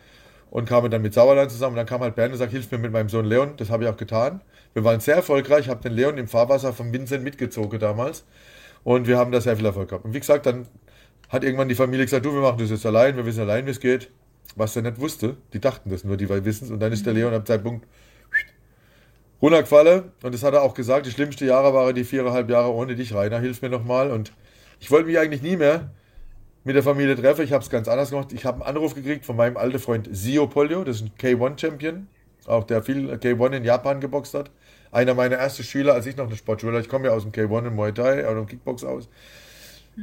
[0.50, 1.74] Und kamen dann mit Sauerland zusammen.
[1.74, 3.52] Und dann kam halt Bernd und sagt, hilf mir mit meinem Sohn Leon.
[3.58, 4.40] Das habe ich auch getan.
[4.72, 5.66] Wir waren sehr erfolgreich.
[5.66, 8.24] Ich habe den Leon im Fahrwasser von Vincent mitgezogen damals.
[8.82, 10.06] Und wir haben da sehr viel Erfolg gehabt.
[10.06, 10.66] Und wie gesagt, dann
[11.28, 13.70] hat irgendwann die Familie gesagt, du, wir machen das jetzt allein, wir wissen allein, wie
[13.70, 14.10] es geht.
[14.56, 16.70] Was er nicht wusste, die dachten das nur, die wissen es.
[16.70, 17.86] Und dann ist der Leon am Zeitpunkt
[19.40, 20.04] runtergefallen.
[20.22, 23.14] Und das hat er auch gesagt, die schlimmsten Jahre waren die viereinhalb Jahre ohne dich,
[23.14, 24.10] Rainer, hilf mir nochmal.
[24.10, 24.32] Und
[24.80, 25.90] ich wollte mich eigentlich nie mehr
[26.64, 27.44] mit der Familie treffen.
[27.44, 28.32] Ich habe es ganz anders gemacht.
[28.32, 32.08] Ich habe einen Anruf gekriegt von meinem alten Freund Sio Polio, das ist ein K1-Champion,
[32.46, 34.50] auch der viel K1 in Japan geboxt hat.
[34.90, 37.68] Einer meiner ersten Schüler, als ich noch eine Sportschule Ich komme ja aus dem K1
[37.68, 39.08] in Muay Thai, auch dem Kickbox aus.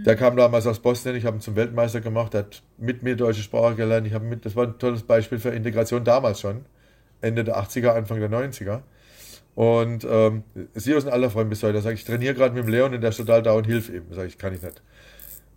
[0.04, 3.42] Der kam damals aus Bosnien, ich habe ihn zum Weltmeister gemacht, hat mit mir deutsche
[3.42, 4.06] Sprache gelernt.
[4.06, 6.66] Ich habe mit, das war ein tolles Beispiel für Integration damals schon.
[7.22, 8.82] Ende der 80er, Anfang der 90er.
[9.56, 10.44] Und ähm,
[10.74, 11.78] sie ist ein aller Freund bis heute.
[11.78, 13.90] Er sagt, ich trainiere gerade mit dem Leon und der ist total da und hilf
[13.90, 14.04] ihm.
[14.12, 14.82] Sag ich, kann ich nicht.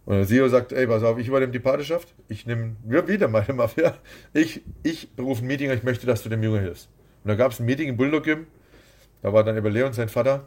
[0.09, 3.93] Und Sio sagt, ey, pass auf, ich übernehme die Patenschaft, ich nehme wieder meine Mafia,
[4.32, 6.89] ich, ich berufe ein Meeting, ich möchte, dass du dem Jungen hilfst.
[7.24, 8.47] Und da gab es ein Meeting im Bulldog Gym,
[9.20, 10.47] da war dann über Leon sein Vater,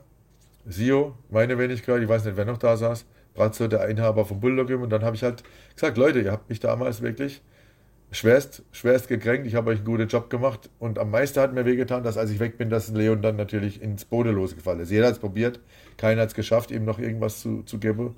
[0.66, 4.68] Sio, meine Wenigkeit, ich weiß nicht, wer noch da saß, Bratzo, der Inhaber vom Bulldog
[4.68, 4.82] Gym.
[4.82, 5.44] Und dann habe ich halt
[5.76, 7.42] gesagt, Leute, ihr habt mich damals wirklich
[8.12, 10.70] schwerst, schwerst gekränkt, ich habe euch einen guten Job gemacht.
[10.80, 13.82] Und am meisten hat mir wehgetan, dass als ich weg bin, dass Leon dann natürlich
[13.82, 14.92] ins Bodenlose gefallen ist.
[14.92, 15.60] Jeder hat es probiert,
[15.98, 18.18] keiner hat es geschafft, ihm noch irgendwas zu, zu geben.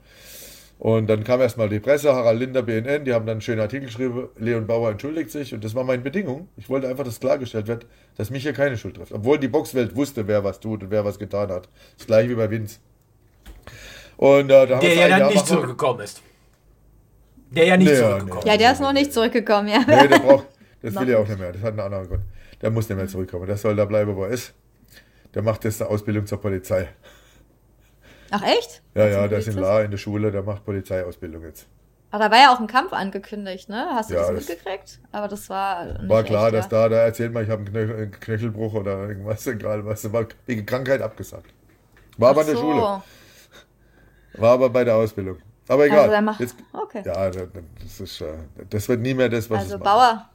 [0.80, 3.86] Und dann kam erstmal die Presse, Harald Linder, BNN, die haben dann einen schönen Artikel
[3.86, 6.49] geschrieben, Leon Bauer entschuldigt sich und das war meine Bedingung.
[6.57, 7.86] Ich wollte einfach, dass klargestellt wird,
[8.18, 9.14] dass mich hier keine Schuld trifft.
[9.14, 11.70] Obwohl die Boxwelt wusste, wer was tut und wer was getan hat.
[11.97, 12.80] Das gleiche wie bei Vince.
[14.24, 16.21] Und, äh, da der ja dann Jahr nicht zurückgekommen ist.
[17.49, 18.47] Der ja nicht nee, zurückgekommen ist.
[18.47, 19.80] Ja, der ist noch nicht zurückgekommen, ja.
[19.80, 20.47] Nee, der braucht,
[20.82, 21.51] das will er auch nicht mehr.
[21.51, 22.21] Das hat einen anderen Grund.
[22.61, 23.47] Der muss nicht mehr zurückkommen.
[23.47, 24.53] Der soll da bleiben, wo er ist.
[25.36, 26.88] Der macht jetzt eine Ausbildung zur Polizei.
[28.32, 28.82] Ach echt?
[28.95, 31.67] Ja, ja, der ist in La in der Schule, der macht Polizeiausbildung jetzt.
[32.09, 33.88] Aber da war ja auch ein Kampf angekündigt, ne?
[33.91, 34.99] Hast du ja, das mitgekriegt?
[35.11, 35.84] Aber das war.
[35.84, 36.88] Nicht war klar, echt, dass ja.
[36.88, 40.13] da, da erzählt man, ich habe einen Knöchelbruch oder irgendwas, egal was.
[40.13, 41.53] War wegen Krankheit abgesagt.
[42.17, 42.61] War Ach aber in der so.
[42.61, 43.03] Schule.
[44.34, 45.38] War aber bei der Ausbildung.
[45.67, 46.09] Aber egal.
[46.09, 47.03] Also macht, Jetzt, okay.
[47.05, 48.34] Ja, das, ist, äh,
[48.69, 50.29] das wird nie mehr das, was Also Bauer.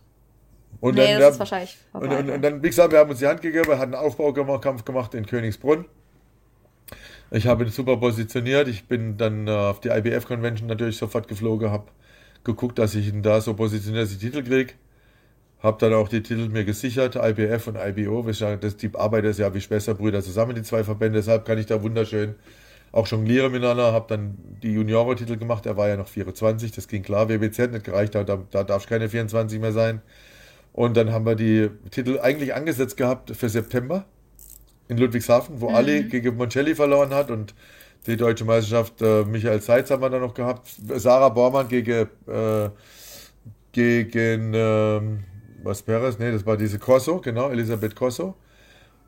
[0.81, 3.19] Und nee, dann, das ist wahrscheinlich und, und, und, dann, wie gesagt, wir haben uns
[3.19, 5.87] die Hand gegeben, wir hatten einen Aufbaukampf gemacht in Königsbrunn.
[7.31, 8.69] Ich habe ihn super positioniert.
[8.69, 11.89] Ich bin dann äh, auf die IBF-Convention natürlich sofort geflogen, habe
[12.45, 14.75] geguckt, dass ich ihn da so positioniere, dass ich Titel kriege.
[15.63, 18.23] Habe dann auch die Titel mir gesichert, IBF und IBO.
[18.23, 21.19] Das, die Arbeit ist ja wie Schwesterbrüder zusammen, die zwei Verbände.
[21.19, 22.37] Deshalb kann ich da wunderschön
[22.93, 23.93] auch jonglieren miteinander.
[23.93, 25.67] Habe dann die Junioren-Titel gemacht.
[25.67, 27.29] Er war ja noch 24, das ging klar.
[27.29, 30.03] WBZ hat nicht gereicht, da, da darf keine 24 mehr sein.
[30.73, 34.05] Und dann haben wir die Titel eigentlich angesetzt gehabt für September
[34.89, 35.75] in Ludwigshafen, wo mhm.
[35.75, 37.55] Ali gegen Moncelli verloren hat und
[38.07, 40.69] die deutsche Meisterschaft äh, Michael Seitz haben wir dann noch gehabt.
[40.95, 42.71] Sarah Bormann gegen, äh,
[43.73, 45.25] gegen ähm,
[45.63, 48.35] was Perez, nee, das war diese Corso, genau, Elisabeth Corso.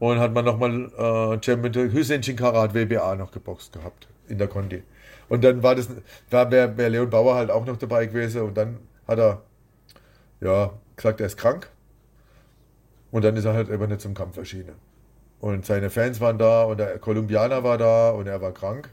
[0.01, 4.49] Und hat man nochmal äh, Champion Hüseyin Chinkara hat WBA noch geboxt gehabt in der
[4.49, 4.83] Conti.
[5.29, 5.89] Und dann war das,
[6.29, 9.43] da wäre wär Leon Bauer halt auch noch dabei gewesen und dann hat er
[10.41, 11.71] ja gesagt, er ist krank.
[13.13, 14.75] Und dann ist er halt eben nicht zum Kampf erschienen.
[15.41, 18.91] Und seine Fans waren da und der Kolumbianer war da und er war krank.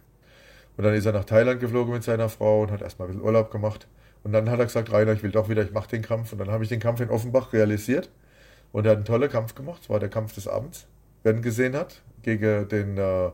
[0.78, 3.26] Und dann ist er nach Thailand geflogen mit seiner Frau und hat erstmal ein bisschen
[3.26, 3.88] Urlaub gemacht.
[4.24, 6.32] Und dann hat er gesagt, Rainer, ich will doch wieder, ich mache den Kampf.
[6.34, 8.10] Und dann habe ich den Kampf in Offenbach realisiert.
[8.72, 9.82] Und er hat einen tollen Kampf gemacht.
[9.84, 10.88] Es war der Kampf des Abends,
[11.26, 13.32] ihn gesehen hat, gegen den äh,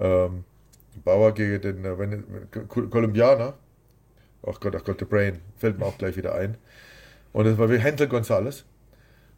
[0.00, 0.44] ähm,
[1.04, 3.54] Bauer, gegen den äh, Kolumbianer.
[4.46, 6.56] Ach Gott, ach Gott, der Brain, fällt mir auch gleich wieder ein.
[7.32, 8.64] Und es war wie Händel González.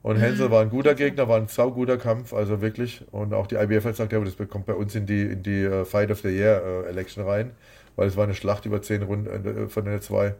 [0.02, 0.20] Und mhm.
[0.20, 3.04] Hensel war ein guter Gegner, war ein sauguter Kampf, also wirklich.
[3.10, 5.66] Und auch die IBF hat gesagt, ja, das kommt bei uns in die, in die
[5.66, 7.50] uh, Fight of the Year uh, Election rein,
[7.96, 10.34] weil es war eine Schlacht über zehn Runden uh, von den zwei.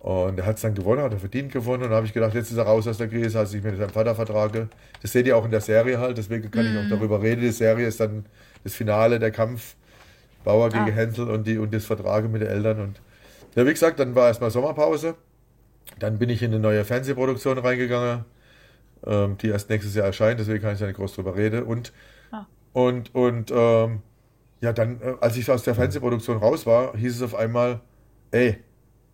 [0.00, 1.82] Und er hat es dann gewonnen, hat er verdient gewonnen.
[1.82, 3.76] Und da habe ich gedacht, jetzt ist er raus aus der Krise, als ich mit
[3.76, 4.68] seinem Vater vertrage.
[5.02, 6.72] Das seht ihr auch in der Serie halt, deswegen kann mhm.
[6.72, 6.90] ich auch mhm.
[6.90, 7.40] darüber reden.
[7.40, 8.26] Die Serie ist dann
[8.62, 9.74] das Finale, der Kampf
[10.44, 10.68] Bauer ah.
[10.68, 12.80] gegen Hensel und, die, und das Vertrage mit den Eltern.
[12.80, 13.00] Und
[13.56, 15.14] ja, wie gesagt, dann war erstmal Sommerpause.
[15.98, 18.24] Dann bin ich in eine neue Fernsehproduktion reingegangen
[19.04, 21.62] ähm, die erst nächstes Jahr erscheint, deswegen kann ich da nicht groß drüber reden.
[21.62, 21.92] Und,
[22.32, 22.46] ah.
[22.72, 24.02] und, und ähm,
[24.60, 27.80] ja, dann, äh, als ich aus der Fernsehproduktion raus war, hieß es auf einmal,
[28.30, 28.58] ey,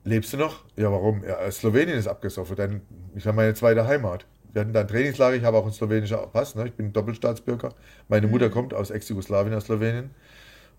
[0.05, 0.65] lebst du noch?
[0.77, 1.25] Ja, warum?
[1.25, 2.81] Ja, Slowenien ist abgesoffen, denn
[3.15, 4.27] ich habe meine zweite Heimat.
[4.53, 6.67] Wir hatten da ein Trainingslager, ich habe auch einen slowenischen Pass, ne?
[6.67, 7.71] ich bin Doppelstaatsbürger.
[8.09, 8.53] Meine Mutter mhm.
[8.53, 10.11] kommt aus Ex-Jugoslawien, aus Slowenien.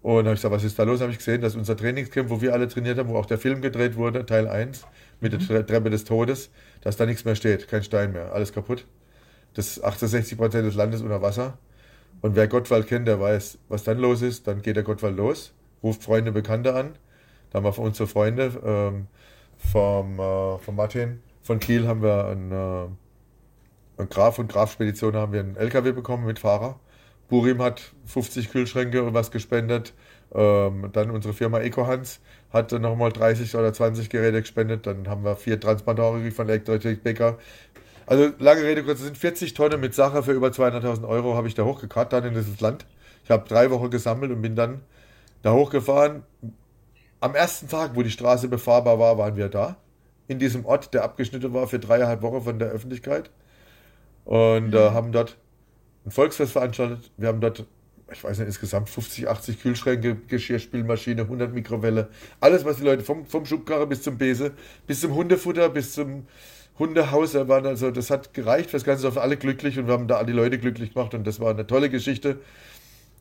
[0.04, 1.02] Und habe ich gesagt, was ist da los?
[1.02, 3.62] Habe ich gesehen, dass unser Trainingscamp, wo wir alle trainiert haben, wo auch der Film
[3.62, 4.86] gedreht wurde, Teil 1,
[5.22, 5.48] mit mhm.
[5.48, 6.52] der Treppe des Todes,
[6.82, 8.86] dass da nichts mehr steht, kein Stein mehr, alles kaputt.
[9.54, 11.58] Das 68 Prozent des Landes unter Wasser.
[12.22, 14.48] Und wer Gottwald kennt, der weiß, was dann los ist.
[14.48, 16.96] Dann geht der Gottwald los, ruft Freunde, Bekannte an.
[17.54, 19.08] Da haben wir von unsere Freunde ähm,
[19.58, 22.88] vom, äh, vom Martin von Kiel haben wir einen, äh,
[23.99, 26.80] einen Graf und Grafspedition haben wir einen LKW bekommen mit Fahrer.
[27.30, 29.93] Burim hat 50 Kühlschränke und was gespendet.
[30.34, 34.88] Ähm, dann unsere Firma EcoHans hat nochmal 30 oder 20 Geräte gespendet.
[34.88, 37.38] Dann haben wir vier Transportore von Elektrik Becker.
[38.06, 41.47] Also lange Rede, kurz, es sind 40 Tonnen mit Sache für über 200.000 Euro habe
[41.47, 42.86] ich da hochgekarrt, dann in dieses Land.
[43.24, 44.82] Ich habe drei Wochen gesammelt und bin dann
[45.41, 46.24] da hochgefahren.
[47.24, 49.78] Am ersten Tag, wo die Straße befahrbar war, waren wir da.
[50.28, 53.30] In diesem Ort, der abgeschnitten war für dreieinhalb Wochen von der Öffentlichkeit.
[54.26, 55.38] Und äh, haben dort
[56.06, 57.12] ein Volksfest veranstaltet.
[57.16, 57.66] Wir haben dort,
[58.12, 62.10] ich weiß nicht, insgesamt 50, 80 Kühlschränke, Geschirrspülmaschine, 100 Mikrowelle.
[62.42, 64.52] Alles, was die Leute vom, vom Schubkarre bis zum Bese,
[64.86, 66.28] bis zum Hundefutter, bis zum
[66.78, 67.36] Hundehaus.
[67.36, 70.34] Waren also, das hat gereicht das Ganze auf alle glücklich und wir haben da die
[70.34, 72.42] Leute glücklich gemacht und das war eine tolle Geschichte.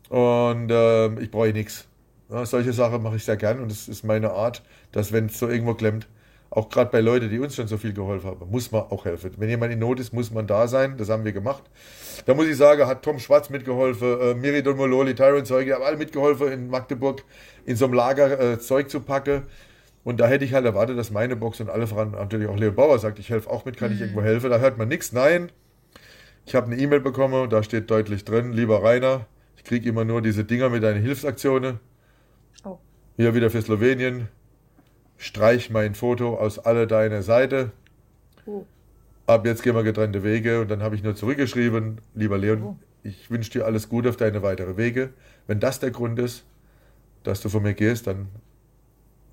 [0.08, 1.86] Und äh, ich brauche nichts.
[2.32, 5.38] Ja, solche Sachen mache ich sehr gern und das ist meine Art, dass wenn es
[5.38, 6.08] so irgendwo klemmt,
[6.48, 9.32] auch gerade bei Leuten, die uns schon so viel geholfen haben, muss man auch helfen.
[9.36, 10.98] Wenn jemand in Not ist, muss man da sein.
[10.98, 11.62] Das haben wir gemacht.
[12.26, 15.96] Da muss ich sagen, hat Tom Schwarz mitgeholfen, äh, Miridon Mololi, Tyron Zeuge, haben alle
[15.96, 17.24] mitgeholfen in Magdeburg
[17.64, 19.44] in so einem Lager äh, Zeug zu packen.
[20.04, 22.72] Und da hätte ich halt erwartet, dass meine Box und alle voran natürlich auch Leo
[22.72, 24.50] Bauer sagt, ich helfe auch mit, kann ich irgendwo helfen.
[24.50, 25.12] Da hört man nichts.
[25.12, 25.50] Nein,
[26.44, 29.26] ich habe eine E-Mail bekommen, da steht deutlich drin, lieber Rainer,
[29.56, 31.78] ich kriege immer nur diese Dinger mit deinen Hilfsaktionen.
[33.16, 34.28] Hier wieder für Slowenien.
[35.18, 37.70] Streich mein Foto aus alle deine Seite.
[38.46, 38.64] Oh.
[39.26, 40.62] Ab jetzt gehen wir getrennte Wege.
[40.62, 42.76] Und dann habe ich nur zurückgeschrieben, lieber Leon, Oh.
[43.02, 45.10] ich wünsche dir alles Gute auf deine weitere Wege.
[45.46, 46.44] Wenn das der Grund ist,
[47.22, 48.28] dass du von mir gehst, dann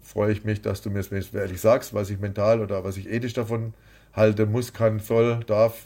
[0.01, 3.09] freue ich mich, dass du mir es ehrlich sagst, was ich mental oder was ich
[3.09, 3.73] ethisch davon
[4.11, 5.85] halte, muss, kann, soll, darf.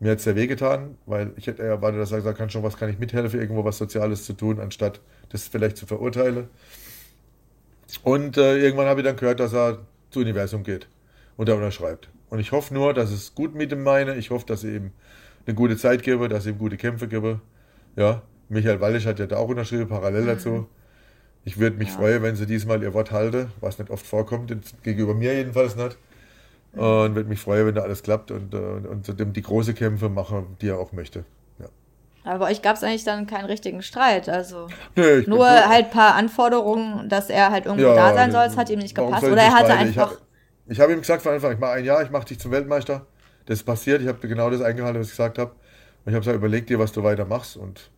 [0.00, 2.76] Mir hat es sehr wehgetan, weil ich hätte erwartet, dass er sagt, kann schon was,
[2.76, 6.48] kann ich mithelfen, irgendwo was Soziales zu tun, anstatt das vielleicht zu verurteilen.
[8.02, 9.78] Und äh, irgendwann habe ich dann gehört, dass er
[10.10, 10.88] zu Universum geht
[11.36, 12.08] und er unterschreibt.
[12.30, 14.16] Und ich hoffe nur, dass es gut mit ihm meine.
[14.16, 14.92] Ich hoffe, dass ich ihm
[15.46, 17.40] eine gute Zeit gebe, dass ich ihm gute Kämpfe gebe.
[17.96, 20.68] Ja, Michael Wallisch hat ja da auch unterschrieben, parallel dazu.
[21.44, 21.94] Ich würde mich Ja.
[21.96, 25.98] freuen, wenn sie diesmal ihr Wort halte, was nicht oft vorkommt, gegenüber mir jedenfalls nicht.
[26.72, 29.74] Und würde mich freuen, wenn da alles klappt und, äh, und, und zudem die große
[29.74, 31.24] Kämpfe machen, die er auch möchte.
[32.24, 34.28] Aber bei euch gab es eigentlich dann keinen richtigen Streit.
[34.28, 38.44] Also bin nur halt ein paar Anforderungen, dass er halt irgendwo Ja, da sein soll.
[38.46, 39.24] Es hat ihm nicht gepasst.
[39.24, 39.90] Oder er hatte streiten?
[39.90, 40.12] Ich einfach.
[40.12, 40.20] hab-
[40.66, 43.06] Ich habe ihm gesagt von Anfang, ich mache ein Jahr, ich mache dich zum Weltmeister.
[43.46, 45.50] Das ist passiert, ich habe genau das eingehalten, was ich gesagt habe.
[45.50, 47.58] Und ich habe gesagt, überleg dir, was du weiter machst.
[47.58, 47.90] Und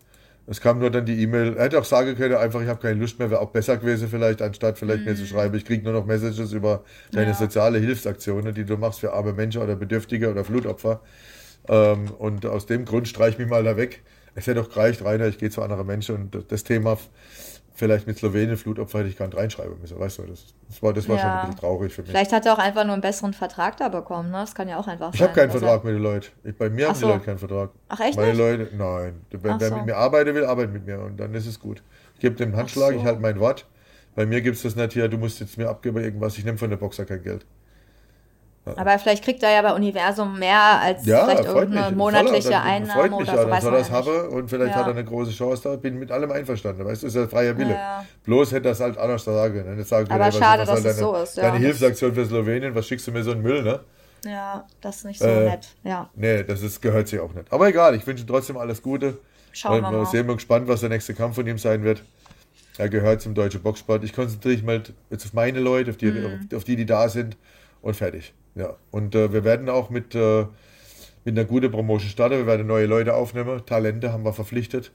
[0.49, 1.57] es kam nur dann die E-Mail.
[1.57, 4.09] Er hätte auch sagen können, einfach, ich habe keine Lust mehr, wäre auch besser gewesen
[4.09, 7.33] vielleicht, anstatt vielleicht mir zu schreiben, ich kriege nur noch Messages über deine Mhm.
[7.33, 7.39] Ja.
[7.39, 11.01] soziale Hilfsaktionen, die du machst für arme Menschen oder Bedürftige oder Flutopfer.
[11.68, 14.03] Ähm, und aus dem Grund streich ich mich mal da weg.
[14.37, 16.97] Es hätte auch gereicht, Rainer, ich gehe zu anderen Menschen und das Thema
[17.74, 19.99] vielleicht mit Slowenien, Flutopfer hätte ich gar nicht reinschreiben müssen.
[19.99, 21.41] Weißt du, das, das war, das war schon Ja.
[21.43, 22.11] ein bisschen traurig für mich.
[22.11, 24.30] Vielleicht hat er auch einfach nur einen besseren Vertrag da bekommen.
[24.30, 24.39] Ne?
[24.39, 25.28] Das kann ja auch einfach Ich sein.
[25.28, 26.26] habe keinen er- Vertrag mit den Leuten.
[26.45, 27.09] Ich, bei mir Ach haben die so.
[27.09, 27.70] Leute keinen Vertrag.
[27.89, 28.39] Ach, echt Meine nicht?
[28.39, 29.20] Leute, nein.
[29.30, 29.76] Wer, wer so.
[29.76, 31.82] mit mir arbeiten will, arbeitet mit mir und dann ist es gut.
[32.14, 32.99] Ich gebe dem Handschlag, so.
[33.01, 33.66] ich halte mein Wort.
[34.14, 36.57] Bei mir gibt es das nicht hier, du musst jetzt mir abgeben irgendwas, ich nehme
[36.57, 37.45] von der Boxer kein Geld.
[38.75, 41.55] Aber vielleicht kriegt er ja bei Universum mehr als Ja, vielleicht mich.
[41.55, 43.43] irgendeine er, monatliche dann- Einnahme freut mich oder ja, so.
[43.43, 43.97] dann Weiß soll er es nicht.
[43.97, 44.77] haben und vielleicht Ja.
[44.81, 45.77] hat er eine große Chance da.
[45.77, 46.85] Bin mit allem einverstanden.
[46.85, 47.75] Weißt du, ist ja freier Wille.
[47.75, 48.05] Ja.
[48.25, 49.77] Bloß hätte er es halt anders sagen können.
[49.77, 51.43] Nicht sagen Aber schade, dass es deine, so ist, ja.
[51.45, 53.81] Deine Das- Hilfsaktion für Slowenien, was schickst du mir so einen Müll, ne?
[54.25, 55.69] Ja, das ist nicht so Äh, nett.
[55.85, 57.53] Ja, Nee, das ist, gehört sich auch nicht.
[57.53, 59.19] Aber egal, ich wünsche trotzdem alles Gute.
[59.53, 60.07] schauen wir Und wir mal.
[60.07, 62.03] sehen wir gespannt, was der nächste Kampf von ihm sein wird.
[62.79, 64.05] Er gehört zum deutschen Boxsport.
[64.05, 66.49] Ich konzentriere mich mal jetzt auf meine Leute, auf die, Mhm.
[66.55, 67.37] auf die, die da sind
[67.81, 68.35] und fertig.
[68.57, 68.77] Ja.
[68.91, 70.47] Und äh, wir werden auch mit, äh,
[71.25, 72.39] mit einer guten Promotion starten.
[72.39, 73.65] Wir werden neue Leute aufnehmen.
[73.67, 74.93] Talente haben wir verpflichtet.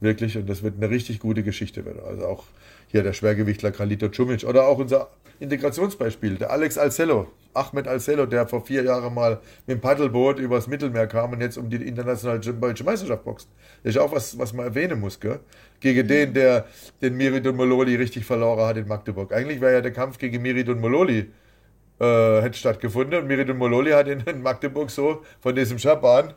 [0.00, 0.36] Wirklich.
[0.36, 2.00] Und das wird eine richtig gute Geschichte werden.
[2.04, 2.44] Also auch
[2.88, 5.10] hier der Schwergewichtler Kalito Cumic oder auch unser
[5.42, 10.68] Integrationsbeispiel, der Alex Alcello, Ahmed Alcello, der vor vier Jahren mal mit dem Paddelboot übers
[10.68, 13.48] Mittelmeer kam und jetzt um die internationale deutsche Meisterschaft boxt.
[13.82, 15.40] Das ist auch was, was man erwähnen muss, gell?
[15.80, 16.66] Gegen den, der
[17.00, 19.32] den Miridon Mololi richtig verloren hat in Magdeburg.
[19.32, 21.32] Eigentlich wäre ja der Kampf gegen Miridon Mololi
[22.02, 26.34] äh, hätte stattgefunden und Miridon Mololi hat in, Magdeburg so von diesem Schaban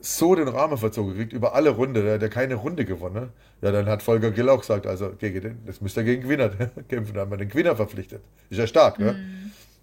[0.00, 3.30] so den Rahmen verzogen gekriegt, über alle Runde, der hat ja keine Runde gewonnen.
[3.60, 6.48] Ja, dann hat Volker Gill auch gesagt, also gegen den, das müsste er gegen Gewinner
[6.88, 8.22] kämpfen, da haben wir den Gewinner verpflichtet.
[8.48, 9.16] Ist ja stark, ne?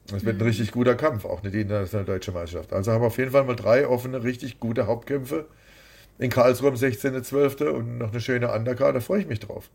[0.07, 2.74] Das wird ein richtig guter Kampf, auch nicht die internationale deutsche Meisterschaft.
[2.74, 5.47] Also haben wir auf jeden Fall mal drei offene, richtig gute Hauptkämpfe.
[6.20, 7.70] In Karlsruhe am 16.12.
[7.70, 9.70] und noch eine schöne Undercard, da freue ich mich drauf.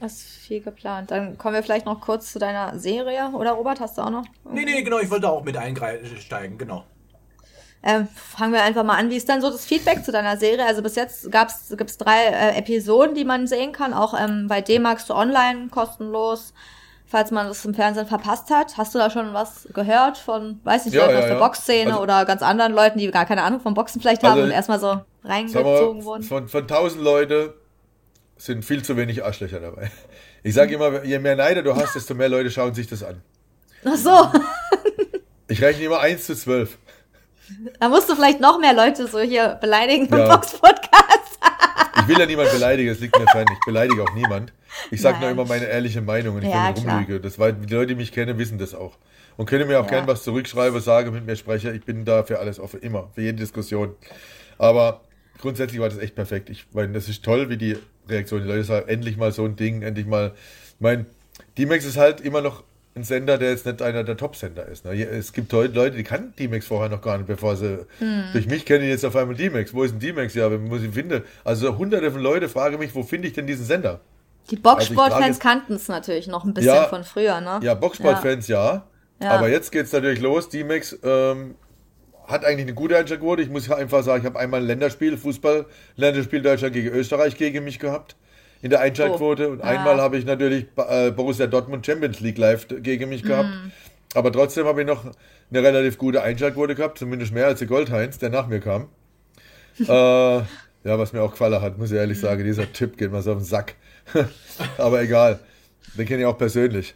[0.00, 1.10] Das ist viel geplant.
[1.10, 3.30] Dann kommen wir vielleicht noch kurz zu deiner Serie.
[3.32, 4.24] Oder Robert, hast du auch noch?
[4.50, 6.84] Nee, nee, genau, ich wollte auch mit einsteigen, genau.
[7.82, 9.08] Ähm, fangen wir einfach mal an.
[9.10, 10.66] Wie ist denn so das Feedback zu deiner Serie?
[10.66, 14.60] Also bis jetzt gab's, gibt's drei äh, Episoden, die man sehen kann, auch ähm, bei
[14.60, 16.52] D-Max so online, kostenlos,
[17.06, 18.76] falls man das im Fernsehen verpasst hat.
[18.76, 21.38] Hast du da schon was gehört von, weiß nicht, Ja, Leuten ja, aus der ja.
[21.38, 24.44] Boxszene Also- oder ganz anderen Leuten, die gar keine Ahnung vom Boxen vielleicht haben Also,
[24.44, 26.22] und erstmal so reingezogen mal, wurden?
[26.22, 27.54] von, von 1000 Leute
[28.44, 29.90] sind viel zu wenig Arschlöcher dabei.
[30.42, 33.20] Ich sage immer, je mehr Neider du hast, desto mehr Leute schauen sich das an.
[33.84, 34.32] Ach so,
[35.48, 36.78] Ich rechne immer 1 zu 12.
[37.80, 40.28] da musst du vielleicht noch mehr Leute so hier beleidigen im Ja.
[40.28, 41.38] Box-Podcast.
[42.00, 43.46] Ich will ja niemand beleidigen, es liegt mir fern.
[43.52, 44.52] Ich beleidige auch niemand.
[44.90, 46.98] Ich sage nur immer meine ehrliche Meinung und ich Ja, klar.
[47.00, 47.20] rumlüge.
[47.20, 48.96] Das war, die Leute, die mich kennen, wissen das auch.
[49.36, 49.90] Und können mir auch Ja.
[49.90, 51.74] gern was zurückschreiben, sagen, mit mir sprechen.
[51.74, 53.94] Ich bin da für alles offen, immer, für jede Diskussion.
[54.56, 55.02] Aber
[55.40, 56.50] grundsätzlich war das echt perfekt.
[56.50, 57.76] Ich meine, das ist toll, wie die
[58.08, 58.42] Reaktion.
[58.42, 60.32] Die Leute sagen, endlich mal so ein Ding, endlich mal.
[60.74, 61.06] Ich meine,
[61.58, 62.64] D-Max ist halt immer noch
[62.94, 64.84] ein Sender, der jetzt nicht einer der Top-Sender ist.
[64.84, 65.02] Ne?
[65.04, 67.86] Es gibt heute Leute, die kannten D-Max vorher noch gar nicht, bevor sie
[68.32, 69.72] durch mich kennen jetzt auf einmal D-Max.
[69.72, 70.34] Wo ist denn D-Max?
[70.34, 71.22] Ja, wenn muss ich finden.
[71.44, 74.00] Also hunderte von Leute fragen mich, wo finde ich denn diesen Sender?
[74.50, 76.84] Die Boxsportfans kannten es natürlich noch ein bisschen Ja.
[76.88, 77.60] von früher, ne?
[77.62, 78.86] Ja, Boxsportfans ja.
[79.22, 79.30] Ja.
[79.30, 80.48] Aber jetzt geht es natürlich los.
[80.48, 81.54] D-Max ähm,
[82.30, 83.42] hat eigentlich eine gute Einschlagquote.
[83.42, 85.66] Ich muss einfach sagen, ich habe einmal ein Länderspiel, Fußball,
[85.96, 88.16] Länderspiel Deutschland gegen Österreich gegen mich gehabt
[88.62, 89.48] in der Einschaltquote.
[89.50, 89.64] Und Ja.
[89.64, 93.48] einmal habe ich natürlich äh, Borussia Dortmund Champions League live gegen mich gehabt.
[93.48, 93.72] Mhm.
[94.14, 98.18] Aber trotzdem habe ich noch eine relativ gute Einschaltquote gehabt, zumindest mehr als der Goldheinz,
[98.18, 98.88] der nach mir kam.
[99.78, 100.44] äh, ja,
[100.84, 103.38] was mir auch gefallen hat, muss ich ehrlich sagen, dieser Tipp geht mir so auf
[103.38, 103.76] den Sack.
[104.78, 105.38] Aber egal,
[105.96, 106.94] den kenne ich auch persönlich,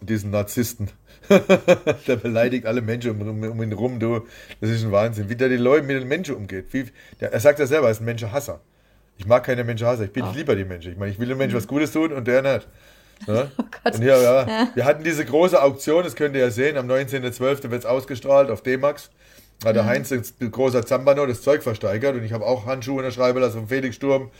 [0.00, 0.90] diesen Narzissten.
[2.06, 4.26] der beleidigt alle Menschen um, um, ihn rum, du.
[4.60, 6.66] Das ist ein Wahnsinn, wie der die Leute mit den Menschen umgeht.
[6.72, 6.86] Wie,
[7.20, 8.60] der, er sagt ja selber, er ist ein Menschenhasser.
[9.18, 10.92] Ich mag keine Menschenhasser, ich bin ich lieber die Menschen.
[10.92, 12.68] Ich meine, ich will dem Menschen was Gutes tun und der nicht.
[13.26, 13.50] Ja?
[13.84, 13.94] Gott.
[13.94, 17.70] Und hier, ja, wir hatten diese große Auktion, das könnt ihr ja sehen, am 19.12.
[17.70, 19.10] wird es ausgestrahlt auf D-Max.
[19.64, 23.38] Hat der Heinz, ein großer Zambano, das Zeug versteigert und ich habe auch Handschuhe unterschreiben
[23.38, 24.30] lassen von Felix Sturm,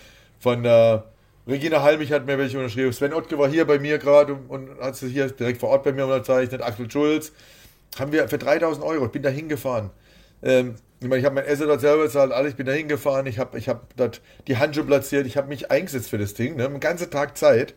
[0.40, 0.98] von äh,
[1.46, 2.92] Regina Halmich hat mir welche unterschrieben.
[2.92, 5.82] Sven Ottke war hier bei mir gerade und, und hat sie hier direkt vor Ort
[5.82, 6.62] bei mir unterzeichnet.
[6.62, 7.32] Axel Schulz.
[7.98, 9.06] Haben wir für 3000 Euro.
[9.06, 9.90] Ich bin da hingefahren.
[10.42, 12.52] Ähm, ich meine, ich habe mein Essen dort selber bezahlt, alles.
[12.52, 13.26] Ich bin da hingefahren.
[13.26, 15.26] Ich habe ich hab dort die Handschuhe platziert.
[15.26, 16.56] Ich habe mich eingesetzt für das Ding.
[16.56, 16.68] Ne?
[16.68, 17.74] Den ganzen Tag Zeit.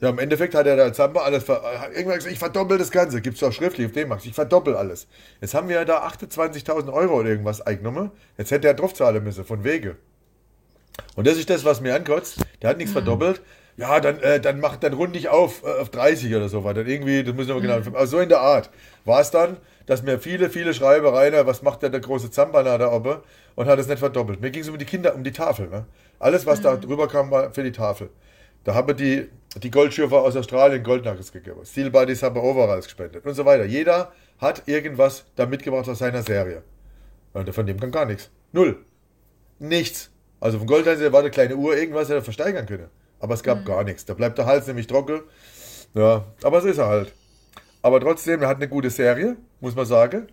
[0.00, 1.62] Ja, im Endeffekt hat er da Zamba alles, ver
[1.94, 3.22] irgendwann gesagt, ich verdoppel das Ganze.
[3.22, 4.26] Gibt es auch schriftlich auf dem Max.
[4.26, 5.06] Ich verdoppel alles.
[5.40, 8.10] Jetzt haben wir da 28.000 Euro oder irgendwas eingenommen.
[8.36, 9.96] Jetzt hätte er drauf zahlen müssen, von Wege.
[11.16, 12.38] Und das ist das, was mir ankotzt.
[12.62, 13.40] Der hat nichts verdoppelt.
[13.76, 16.86] Ja, dann, äh, dann macht, dann rund ich auf, äh, auf 30 oder so weiter.
[16.86, 17.74] Irgendwie, das muss ich aber genau.
[17.94, 18.70] Also so in der Art
[19.04, 22.78] war es dann, dass mir viele, viele schreiben, Rainer, was macht denn der große Zambana
[22.78, 23.18] da oben?
[23.56, 24.40] Und hat es nicht verdoppelt.
[24.40, 25.68] Mir ging es um die Kinder, um die Tafel.
[25.68, 25.86] Ne?
[26.18, 28.10] Alles, was da drüber kam, war für die Tafel.
[28.64, 31.60] Da habe die, die Goldschürfer aus Australien Goldnuggets gegeben.
[31.64, 33.64] Steel Buddies haben Overalls gespendet und so weiter.
[33.64, 36.62] Jeder hat irgendwas da mitgebracht aus seiner Serie.
[37.32, 38.30] Und von dem kann gar nichts.
[38.52, 38.84] Null.
[39.58, 40.10] Nichts.
[40.44, 42.88] Also von Goldheinz war eine kleine Uhr, irgendwas hätte er versteigern können.
[43.18, 44.04] Aber es gab gar nichts.
[44.04, 45.22] Da bleibt der Hals nämlich trocken.
[45.94, 47.14] Ja, aber so ist er halt.
[47.80, 50.26] Aber trotzdem, er hat eine gute Serie, muss man sagen.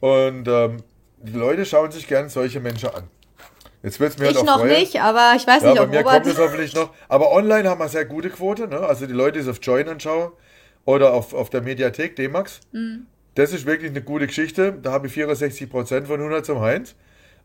[0.00, 0.76] Und ähm,
[1.22, 3.04] die Leute schauen sich gern solche Menschen an.
[3.82, 4.78] Jetzt wird es mir Ich halt auch noch freuen.
[4.78, 6.12] nicht, aber ich weiß Ja, nicht, bei ob mir Robert.
[6.12, 6.90] kommt es hoffentlich noch.
[7.08, 8.68] Aber online haben wir sehr gute Quote.
[8.68, 8.80] Ne?
[8.80, 10.32] Also die Leute, die es auf Join anschauen
[10.84, 12.60] oder auf, auf der Mediathek D-Max.
[12.72, 13.06] Mhm.
[13.36, 14.72] Das ist wirklich eine gute Geschichte.
[14.82, 16.94] Da habe ich 64% von 100 zum Heinz.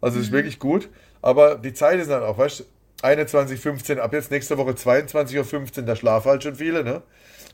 [0.02, 0.20] Also Mhm.
[0.20, 0.90] das ist wirklich gut.
[1.22, 2.64] Aber die Zeit ist dann auch, weißt du,
[3.06, 6.84] 21.15 ab jetzt nächste Woche 22.15 Uhr, da schlafen halt schon viele.
[6.84, 7.02] Ne?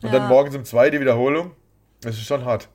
[0.02, 0.18] Und Ja.
[0.18, 1.52] dann morgens um zwei die Wiederholung.
[2.02, 2.68] Das ist schon hart.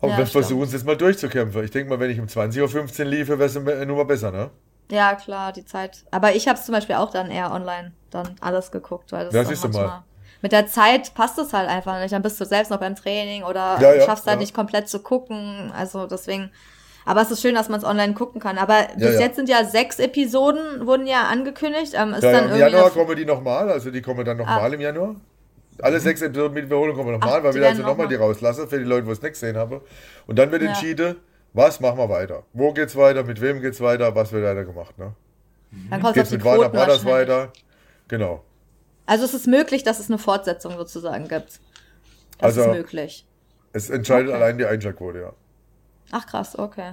[0.00, 1.64] Aber Ja, wir versuchen es jetzt mal durchzukämpfen.
[1.64, 4.50] Ich denke mal, wenn ich um 20.15 Uhr liefe, wäre es eine Nummer besser, ne?
[4.90, 6.04] Ja, klar, die Zeit.
[6.10, 9.34] Aber ich habe es zum Beispiel auch dann eher online dann alles geguckt, weil das
[9.34, 10.04] Ja, siehst du mal.
[10.42, 12.12] Mit der Zeit passt es halt einfach nicht.
[12.12, 15.00] Dann bist du selbst noch beim Training oder Ja, ja, schaffst halt nicht komplett zu
[15.00, 15.72] gucken.
[15.74, 16.50] Also deswegen.
[17.04, 18.58] Aber es ist schön, dass man es online gucken kann.
[18.58, 19.20] Aber bis ja.
[19.20, 21.94] jetzt sind ja sechs Episoden, wurden ja angekündigt.
[21.96, 24.74] Ähm, ist dann im Januar kommen die nochmal, also die kommen dann nochmal Ah.
[24.74, 25.16] im Januar.
[25.80, 28.78] Alle sechs Episoden mit Wiederholung kommen nochmal, weil wir also nochmal noch die rauslassen für
[28.78, 29.80] die Leute, die es nicht gesehen haben.
[30.26, 31.16] Und dann wird entschieden,
[31.54, 32.44] was machen wir weiter?
[32.52, 33.24] Wo geht's weiter?
[33.24, 34.14] Mit wem geht's weiter?
[34.14, 34.96] Was wird weiter gemacht?
[34.98, 35.12] Ne?
[35.90, 37.50] dann kommt es Geht's mit Warner Brothers weiter?
[38.08, 38.42] Genau.
[39.06, 41.60] Also es ist möglich, dass es eine Fortsetzung sozusagen gibt.
[42.38, 43.26] Das Also- ist möglich.
[43.72, 44.36] Es entscheidet Okay.
[44.36, 45.32] allein die Einschlagquote, ja.
[46.12, 46.92] Ach krass, okay.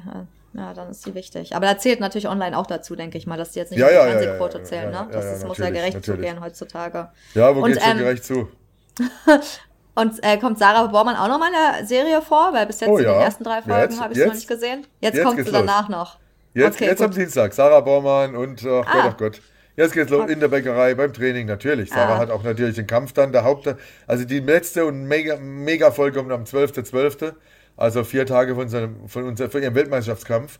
[0.53, 0.73] Ja.
[0.73, 1.55] Dann ist die wichtig.
[1.55, 3.87] Aber da zählt natürlich online auch dazu, denke ich mal, dass die jetzt nicht Ja,
[3.89, 5.07] die ja, ja, Fernsehquote ja, zählen, ja, ne?
[5.11, 6.21] ja, Das ist, muss ja gerecht natürlich.
[6.27, 7.09] zugehen heutzutage.
[7.35, 8.49] Ja, wo Und, geht's denn ähm, gerecht zu?
[9.95, 12.53] Und äh, kommt Sarah Bormann auch nochmal in der Serie vor?
[12.53, 14.87] Weil bis jetzt Oh in den ersten drei Folgen habe ich es noch nicht gesehen.
[15.01, 16.17] Jetzt, jetzt kommt sie danach noch.
[16.53, 17.07] Jetzt, okay, jetzt gut.
[17.07, 18.91] am Dienstag, Sarah Bormann und, ach Ah.
[18.93, 19.41] Gott, ach Gott.
[19.75, 21.89] Jetzt geht's los in der Bäckerei, beim Training natürlich.
[21.89, 22.19] Sarah Ah.
[22.19, 23.73] hat auch natürlich den Kampf dann, der Haupt,
[24.07, 27.33] also die letzte und mega, mega Folge kommt am 12.12.,
[27.79, 30.59] also vier Tage von, seinem, von, unser, von ihrem Weltmeisterschaftskampf.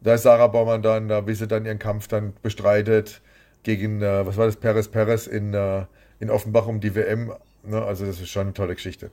[0.00, 3.20] Da ist Sarah Bormann dann, da, wie sie dann ihren Kampf dann bestreitet
[3.64, 5.84] gegen, äh, was war das, Perez Perez in, äh,
[6.20, 7.32] in Offenbach um die WM.
[7.64, 7.82] Ne?
[7.82, 9.10] Also das ist schon eine tolle Geschichte.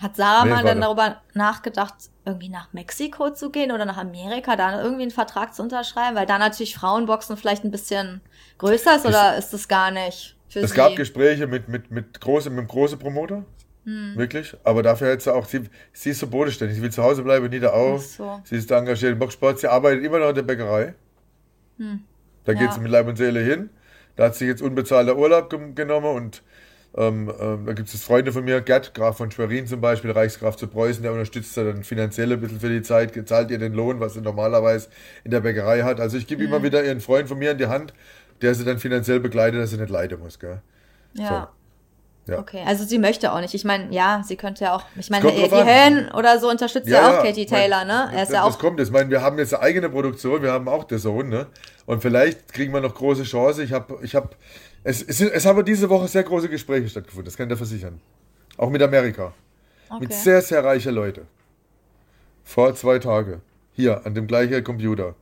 [0.00, 0.80] Hat Sarah Nee, mal dann da.
[0.80, 1.94] darüber nachgedacht,
[2.24, 6.16] irgendwie nach Mexiko zu gehen oder nach Amerika, da irgendwie einen Vertrag zu unterschreiben?
[6.16, 8.20] Weil da natürlich Frauenboxen vielleicht ein bisschen
[8.58, 10.76] größer ist oder ist das gar nicht für Es sie?
[10.76, 13.44] gab Gespräche mit, mit, mit, große, mit einem großen Promoter.
[13.84, 14.12] Hm.
[14.16, 14.56] Wirklich.
[14.64, 15.62] Aber dafür hätte sie auch, sie,
[15.92, 16.76] sie ist so bodenständig.
[16.76, 18.04] Sie will zu Hause bleiben, nie da auf.
[18.06, 18.40] So.
[18.44, 19.58] Sie ist da engagiert im Boxsport.
[19.58, 20.94] Sie arbeitet immer noch in der Bäckerei.
[22.44, 22.66] Da geht Hm.
[22.66, 22.72] Ja.
[22.72, 23.70] sie mit Leib und Seele hin.
[24.16, 26.42] Da hat sie jetzt unbezahlter Urlaub genommen und
[26.94, 30.56] ähm, ähm, da gibt es Freunde von mir, Gerd, Graf von Schwerin zum Beispiel, Reichsgraf
[30.56, 33.72] zu Preußen, der unterstützt sie dann finanziell ein bisschen für die Zeit, zahlt ihr den
[33.72, 34.90] Lohn, was sie normalerweise
[35.24, 36.00] in der Bäckerei hat.
[36.00, 37.94] Also ich gebe immer wieder ihren Freund von mir in die Hand,
[38.42, 40.38] der sie dann finanziell begleitet, dass sie nicht leiden muss.
[40.38, 40.60] Gell?
[41.14, 41.50] Ja.
[42.26, 42.38] Ja.
[42.38, 43.52] Okay, also sie möchte auch nicht.
[43.52, 44.84] Ich meine, ja, sie könnte ja auch.
[44.96, 45.40] Ich meine, die.
[45.50, 48.10] Hellen oder so unterstützt ja, auch Katie mein- Taylor, ne?
[48.14, 48.58] Er ist das, ja das auch.
[48.60, 48.78] kommt.
[48.80, 51.46] Ich meine, wir haben jetzt eine eigene Produktion, wir haben auch The Zone, ne?
[51.86, 53.64] Und vielleicht kriegen wir noch große Chance.
[53.64, 54.36] Ich habe ich hab
[54.84, 58.00] Es, es, es haben diese Woche sehr große Gespräche stattgefunden, das kann ich dir versichern.
[58.56, 59.32] Auch mit Amerika.
[59.98, 60.14] Mit Okay.
[60.22, 61.26] sehr, sehr reichen Leuten.
[62.44, 63.42] Vor zwei Tagen.
[63.74, 65.14] Hier, an dem gleichen Computer.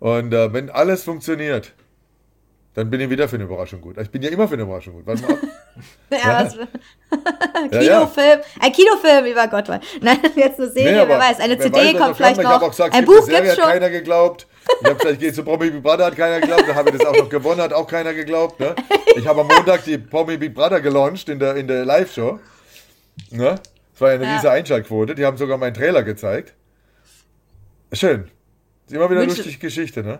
[0.00, 1.74] Und äh, wenn alles funktioniert,
[2.74, 3.96] dann bin ich wieder für eine Überraschung gut.
[3.98, 5.06] Ich bin ja immer für eine Überraschung gut.
[5.06, 5.38] Warte mal ab.
[7.72, 7.98] Ja, Ja.
[8.00, 9.68] Kinofilm, ein Kinofilm über Gott.
[10.00, 11.40] Nein, jetzt eine Serie, Nee, wer weiß.
[11.40, 12.50] Eine CD weiß, kommt vielleicht Ich noch.
[12.52, 13.72] habe auch gesagt, ein es gibt Buch eine Serie, gibt's hat schon.
[13.72, 14.46] keiner geglaubt.
[14.80, 16.64] Ich habe gesagt, ich gehe zu Promi Big Brother, hat keiner geglaubt.
[16.68, 18.60] Da habe ich das auch noch gewonnen, hat auch keiner geglaubt.
[18.60, 18.74] Ne?
[19.16, 22.38] Ich habe am Montag die Promi Big Brother gelauncht in der, in der Live-Show.
[23.30, 23.54] Ne?
[23.92, 24.30] Das war ja eine Ja.
[24.32, 25.14] riesige Einschaltquote.
[25.14, 26.54] Die haben sogar meinen Trailer gezeigt.
[27.92, 28.30] Schön.
[28.86, 30.18] Ist immer wieder Wünsche- lustige Geschichte, ne?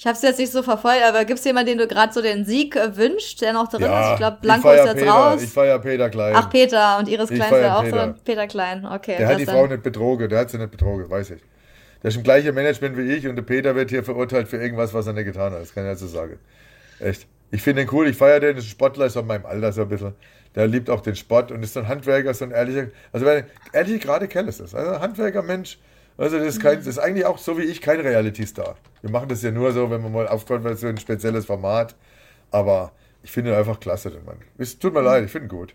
[0.00, 2.22] Ich habe es jetzt nicht so verfolgt, aber gibt es jemanden, den du gerade so
[2.22, 4.10] den Sieg äh, wünscht, der noch drin ist?
[4.12, 5.42] Ich glaube, Blanco feier ist jetzt Peter, raus.
[5.42, 6.32] Ich feier Peter Klein.
[6.34, 8.06] Ach, Peter und Iris Ich Klein ist ja auch Peter.
[8.16, 8.22] so.
[8.24, 9.16] Peter Klein, okay.
[9.18, 11.42] Der hat das die dann- Frau nicht betrogen, der hat sie nicht betrogen, weiß ich.
[12.02, 14.94] Der ist im gleichen Management wie ich und der Peter wird hier verurteilt für irgendwas,
[14.94, 15.60] was er nicht getan hat.
[15.60, 16.38] Das kann ich also sagen.
[16.98, 17.26] Echt.
[17.50, 19.70] Ich finde den cool, ich feiere den, ist ein Sportler, ist auch in meinem Alter
[19.70, 20.14] so ein bisschen.
[20.54, 23.26] Der liebt auch den Sport und ist so ein Handwerker, so ein ehrlicher, also
[23.74, 24.74] ehrlich gerade Kerl ist das.
[24.74, 25.78] Also ein Handwerker, Mensch.
[26.20, 28.76] Also das ist, kein, das ist eigentlich auch so wie ich kein Reality-Star.
[29.00, 31.46] Wir machen das ja nur so, wenn man mal aufkommt, weil es so ein spezielles
[31.46, 31.96] Format.
[32.50, 32.92] Aber
[33.22, 34.36] ich finde ihn einfach klasse, den Mann.
[34.58, 35.74] Es tut mir leid, ich finde ihn gut.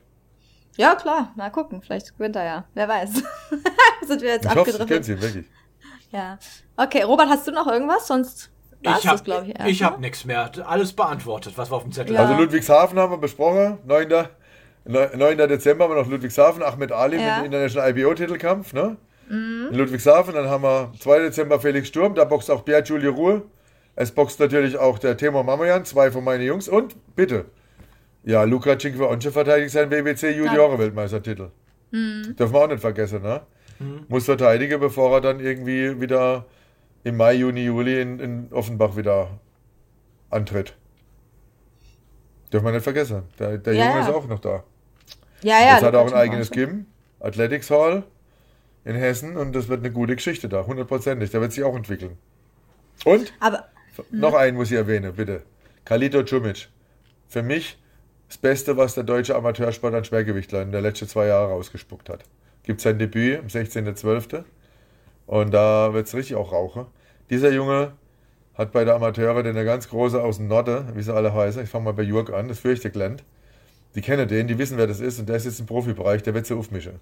[0.78, 1.32] Ja, klar.
[1.36, 1.82] Mal gucken.
[1.82, 2.66] Vielleicht gewinnt er ja.
[2.76, 3.10] Wer weiß.
[4.08, 5.06] Sind wir jetzt Ich hoffe, ich kenne abgedriftet?
[5.06, 5.46] sie wirklich.
[6.12, 6.38] Ja.
[6.78, 8.06] Okay, Robert, hast du noch irgendwas?
[8.08, 8.52] Sonst
[8.84, 9.50] war's Ich habe das, glaube ich.
[9.56, 9.92] ich erstmal.
[9.92, 10.52] hab nichts mehr.
[10.68, 12.20] Alles beantwortet, was wir auf dem Zettel Ja.
[12.22, 12.32] haben.
[12.32, 14.28] Also Ludwigshafen haben wir besprochen, 9.
[14.86, 15.38] 9.
[15.48, 17.38] Dezember haben wir noch Ludwigshafen, Ahmed Ali Ja.
[17.38, 18.98] mit dem International IBO-Titelkampf, ne?
[19.30, 21.20] In Ludwigshafen, dann haben wir 2.
[21.20, 23.44] Dezember Felix Sturm, da boxt auch Pierre Julie Ruhe.
[23.96, 27.46] Es boxt natürlich auch der Timo Mamayan, zwei von meinen Jungs und bitte,
[28.24, 31.50] ja, Luka Cinkwa-Once verteidigt seinen WBC Junioren-Weltmeistertitel.
[31.92, 33.42] Dürfen wir auch nicht vergessen, ne?
[34.08, 36.46] Muss verteidigen, bevor er dann irgendwie wieder
[37.04, 39.30] im Mai, Juni, Juli in, in Offenbach wieder
[40.30, 40.76] antritt.
[42.52, 43.24] Dürfen wir nicht vergessen.
[43.40, 44.08] Der, der Ja, Junge ja.
[44.08, 44.64] ist auch noch da.
[45.42, 45.74] Ja, ja.
[45.74, 46.50] Jetzt hat er auch ein eigenes.
[46.52, 46.86] Gym,
[47.20, 48.04] Athletics Hall
[48.86, 51.32] in Hessen und das wird eine gute Geschichte da, hundertprozentig.
[51.32, 52.18] Der wird sich auch entwickeln.
[53.04, 53.66] Und Aber
[54.12, 55.42] noch einen muss ich erwähnen, bitte.
[55.84, 56.70] Kalito Cumic.
[57.28, 57.78] Für mich
[58.28, 62.24] das Beste, was der deutsche Amateursport an Schwergewichtler in der letzten zwei Jahre rausgespuckt hat.
[62.64, 64.44] Gibt sein Debüt am 16.12.
[65.28, 66.86] Und da wird es richtig auch rauchen.
[67.30, 67.94] Dieser Junge
[68.54, 71.64] hat bei der Amateure den eine ganz große aus dem Norden, wie sie alle heißen.
[71.64, 73.24] Ich fange mal bei Jörg an, das fürchte Glend.
[73.96, 76.34] Die kennen den, die wissen, wer das ist und der ist jetzt im Profibereich, der
[76.34, 77.00] wird sie aufmischen.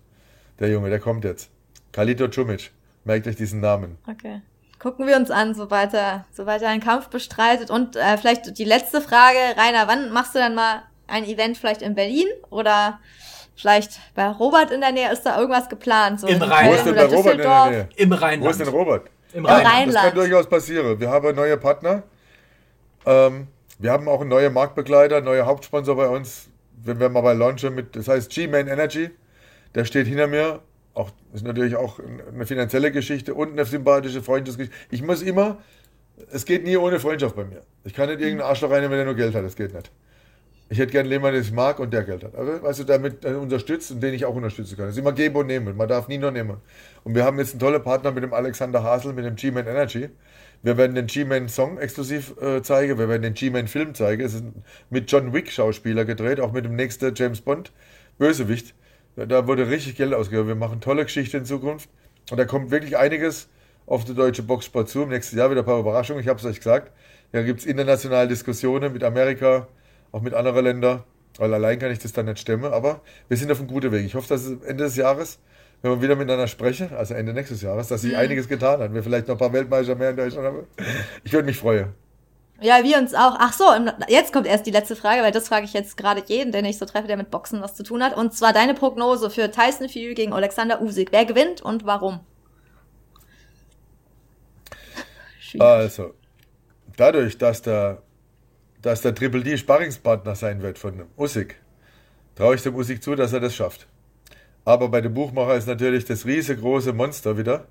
[0.60, 1.50] Der Junge, der kommt jetzt.
[1.94, 2.72] Kalito Cumic.
[3.06, 3.98] Merkt euch diesen Namen.
[4.10, 4.42] Okay.
[4.80, 7.70] Gucken wir uns an, sobald er, sobald er einen Kampf bestreitet.
[7.70, 11.82] Und äh, vielleicht die letzte Frage, Rainer, wann machst du dann mal ein Event vielleicht
[11.82, 13.00] in Berlin oder
[13.56, 15.12] vielleicht bei Robert in der Nähe?
[15.12, 16.20] Ist da irgendwas geplant?
[16.20, 16.70] So Im in Rhein.
[16.70, 17.70] Wo ist denn Robert in der Düsseldorf?
[17.70, 17.90] Nähe?
[17.96, 18.60] Im Wo ist Rheinland.
[18.60, 19.10] denn Robert?
[19.34, 19.68] Im Rheinland.
[19.68, 19.96] Rheinland.
[19.96, 21.00] Das kann durchaus passieren.
[21.00, 22.04] Wir haben neue Partner.
[23.06, 23.48] Ähm,
[23.80, 26.50] wir haben auch einen neuen Marktbegleiter, einen neuen Hauptsponsor bei uns.
[26.84, 29.12] Wenn wir mal bei launchen mit, das heißt G-Man Energy.
[29.76, 30.62] Der steht hinter mir.
[30.94, 34.78] Auch, ist natürlich auch eine finanzielle Geschichte und eine sympathische Freundschaftsgeschichte.
[34.92, 35.58] Ich muss immer,
[36.32, 37.62] es geht nie ohne Freundschaft bei mir.
[37.84, 39.44] Ich kann nicht irgendeinen Arschloch rein, wenn er nur Geld hat.
[39.44, 39.92] Das geht nicht.
[40.70, 42.36] Ich hätte gerne jemanden, den ich mag und der Geld hat.
[42.36, 44.86] Aber weißt du, damit unterstützt und den ich auch unterstützen kann.
[44.86, 45.76] Das ist immer geben und nehmen.
[45.76, 46.58] Man darf nie nur nehmen.
[47.04, 50.10] Und wir haben jetzt einen tollen Partner mit dem Alexander Hasel, mit dem G-Man Energy.
[50.62, 52.98] Wir werden den G-Man Song exklusiv äh, zeigen.
[52.98, 54.24] Wir werden den G-Man Film zeigen.
[54.24, 54.46] Es ist
[54.90, 57.72] mit John Wick Schauspieler gedreht, auch mit dem nächsten James Bond
[58.18, 58.74] Bösewicht.
[59.16, 60.48] Da- wurde richtig Geld ausgegeben.
[60.48, 61.90] Wir machen tolle Geschichte in Zukunft.
[62.32, 63.50] Und da kommt wirklich einiges
[63.86, 65.04] auf die deutsche Boxsport zu.
[65.04, 66.22] Im nächsten Jahr wieder ein paar Überraschungen.
[66.22, 66.92] Ich habe es euch gesagt.
[67.32, 69.68] Da gibt es internationale Diskussionen mit Amerika,
[70.12, 71.04] auch mit anderen Ländern.
[71.38, 72.72] Weil allein kann ich das dann nicht stemmen.
[72.72, 74.06] Aber wir sind auf einem guten Weg.
[74.06, 75.40] Ich hoffe, dass es Ende des Jahres,
[75.82, 78.94] wenn wir wieder miteinander sprechen, also Ende nächstes Jahres, dass sich einiges getan hat.
[78.94, 80.60] Wir vielleicht noch ein paar Weltmeister mehr in Deutschland haben.
[81.24, 81.88] Ich würde mich freuen.
[82.62, 83.36] Ja, wir uns auch.
[83.40, 83.66] Ach so,
[84.08, 86.78] jetzt kommt erst die letzte Frage, weil das frage ich jetzt gerade jeden, den ich
[86.78, 88.16] so treffe, der mit Boxen was zu tun hat.
[88.16, 91.12] Und zwar deine Prognose für Tyson Fury gegen Alexander Usyk.
[91.12, 92.22] Wer gewinnt und warum?
[95.60, 96.14] Also,
[96.98, 98.02] dadurch, dass der,
[98.82, 101.56] dass der Triple D Sparringspartner sein wird von Usyk,
[102.36, 103.88] traue ich dem Usyk zu, dass er das schafft.
[104.66, 107.68] Aber bei dem Buchmacher ist natürlich das riesengroße Monster wieder,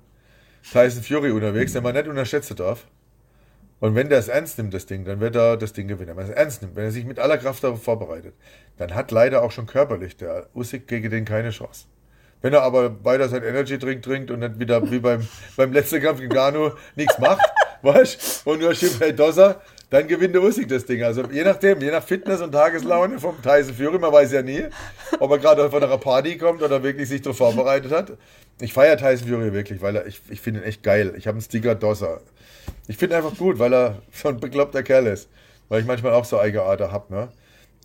[0.71, 2.85] Tyson Fury unterwegs, den man nicht unterschätzen darf.
[3.83, 6.15] Und wenn der es ernst nimmt, das Ding, dann wird er das Ding gewinnen.
[6.15, 8.33] Wenn er es ernst nimmt, wenn er sich mit aller Kraft darauf vorbereitet,
[8.77, 11.87] dann hat leider auch schon körperlich der Usyk gegen den keine Chance.
[12.41, 15.27] Wenn er aber weiter sein Energy Drink trinkt und nicht wieder wie beim,
[15.57, 17.41] beim letzten Kampf gegen Gano nichts macht,
[17.81, 19.59] weißt und nur Chip Dosser,
[19.89, 21.03] dann gewinnt der Usyk das Ding.
[21.03, 24.63] Also je nachdem, je nach Fitness und Tageslaune vom Tyson Fury, man weiß ja nie,
[25.19, 28.13] ob er gerade von einer Party kommt oder wirklich sich darauf vorbereitet hat.
[28.61, 31.15] Ich feiere Tyson Fury wirklich, weil er, ich, ich finde ihn echt geil.
[31.17, 32.21] Ich habe einen Sticker Dosser.
[32.87, 35.29] Ich finde ihn einfach gut, weil er so ein bekloppter Kerl ist.
[35.69, 37.13] weil ich manchmal auch so Eigenarten habe.
[37.13, 37.29] Ne?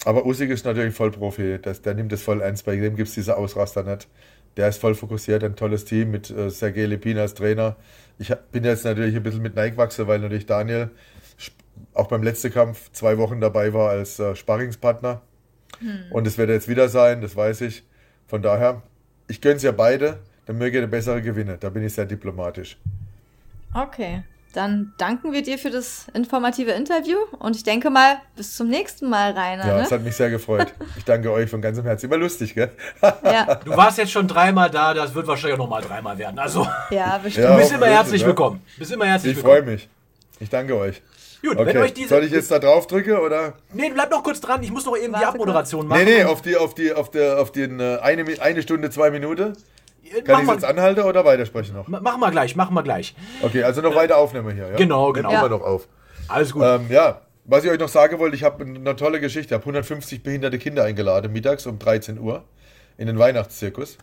[0.05, 3.09] Aber Usyk ist natürlich voll Profi, das, der nimmt das voll ernst, bei dem gibt
[3.09, 4.09] es diese Ausraster nicht.
[4.57, 7.77] Der ist voll fokussiert, ein tolles Team mit äh, Sergei Lepin als Trainer.
[8.19, 10.91] Ich hab, bin jetzt natürlich ein bisschen mit Nike gewachsen, weil natürlich Daniel
[11.95, 15.23] auch beim letzten Kampf zwei Wochen dabei war als äh, Sparringspartner.
[15.79, 16.05] Hm.
[16.11, 17.85] Und es wird jetzt wieder sein, das weiß ich.
[18.27, 18.83] Von daher,
[19.29, 21.57] ich gönne es ja beide, dann möge der bessere gewinnen.
[21.61, 22.79] Da bin ich sehr diplomatisch.
[23.75, 24.23] Okay.
[24.55, 29.09] Dann danken wir dir für das informative Interview und ich denke mal, bis zum nächsten
[29.09, 29.67] Mal, Rainer.
[29.67, 29.83] Ja, ne?
[29.83, 30.73] es hat mich sehr gefreut.
[30.97, 32.07] Ich danke euch von ganzem Herzen.
[32.07, 32.71] Immer lustig, gell?
[33.03, 33.55] ja.
[33.65, 36.39] Du warst jetzt schon dreimal da, das wird wahrscheinlich auch nochmal dreimal werden.
[36.39, 37.49] Also, ja, bestimmt.
[37.49, 38.29] du bist immer herzlich ne?
[38.29, 38.63] willkommen.
[38.79, 39.59] Bist immer herzlich ich willkommen.
[39.59, 39.89] Ich freue mich.
[40.41, 41.03] Ich danke euch.
[41.43, 41.67] Gut, okay.
[41.67, 42.09] wenn euch diese.
[42.09, 43.55] Soll ich jetzt da drauf drücken oder?
[43.73, 44.63] Nee, bleib noch kurz dran.
[44.63, 45.91] Ich muss noch eben Warte die Abmoderation kurz.
[45.91, 46.05] machen.
[46.05, 49.11] Nee, nee, auf die, auf die, auf der, auf den äh, eine, eine Stunde, zwei
[49.11, 49.57] Minuten.
[50.25, 51.89] Kann ich jetzt anhalten oder weitersprechen noch?
[51.89, 53.15] Machen wir gleich, machen wir gleich.
[53.43, 54.69] Okay, also noch weiter aufnehmen hier.
[54.71, 54.77] Ja?
[54.77, 55.31] Genau, genau.
[55.31, 55.89] Nehmen wir noch auf.
[56.29, 56.63] Alles gut.
[56.65, 59.55] Ähm, ja, was ich euch noch sagen wollte, ich habe eine tolle Geschichte.
[59.55, 62.45] Ich habe 150 behinderte Kinder eingeladen, mittags um 13 Uhr
[62.97, 63.99] in den Weihnachtszirkus.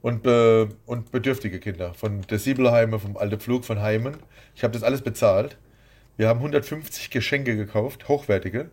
[0.00, 4.16] Und, äh, und bedürftige Kinder von der Siebelheime, vom Alte Pflug, von Heimen.
[4.54, 5.58] Ich habe das alles bezahlt.
[6.16, 8.70] Wir haben 150 Geschenke gekauft, hochwertige.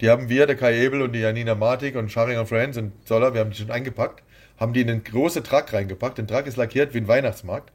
[0.00, 3.34] Die haben wir, der Kai Ebel und die Janina Martik und Scharinger Friends und Zoller,
[3.34, 4.22] wir haben die schon eingepackt
[4.58, 6.18] haben die in einen großen Truck reingepackt.
[6.18, 7.72] Der Truck ist lackiert wie ein Weihnachtsmarkt.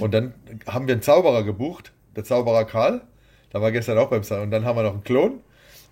[0.00, 0.34] Und dann
[0.66, 3.02] haben wir einen Zauberer gebucht, der Zauberer Karl.
[3.50, 4.44] Da war gestern auch beim Zauberer.
[4.44, 5.40] Und dann haben wir noch einen Klon.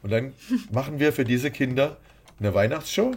[0.02, 0.32] Und dann
[0.72, 1.96] machen wir für diese Kinder
[2.38, 3.12] eine Weihnachtsshow.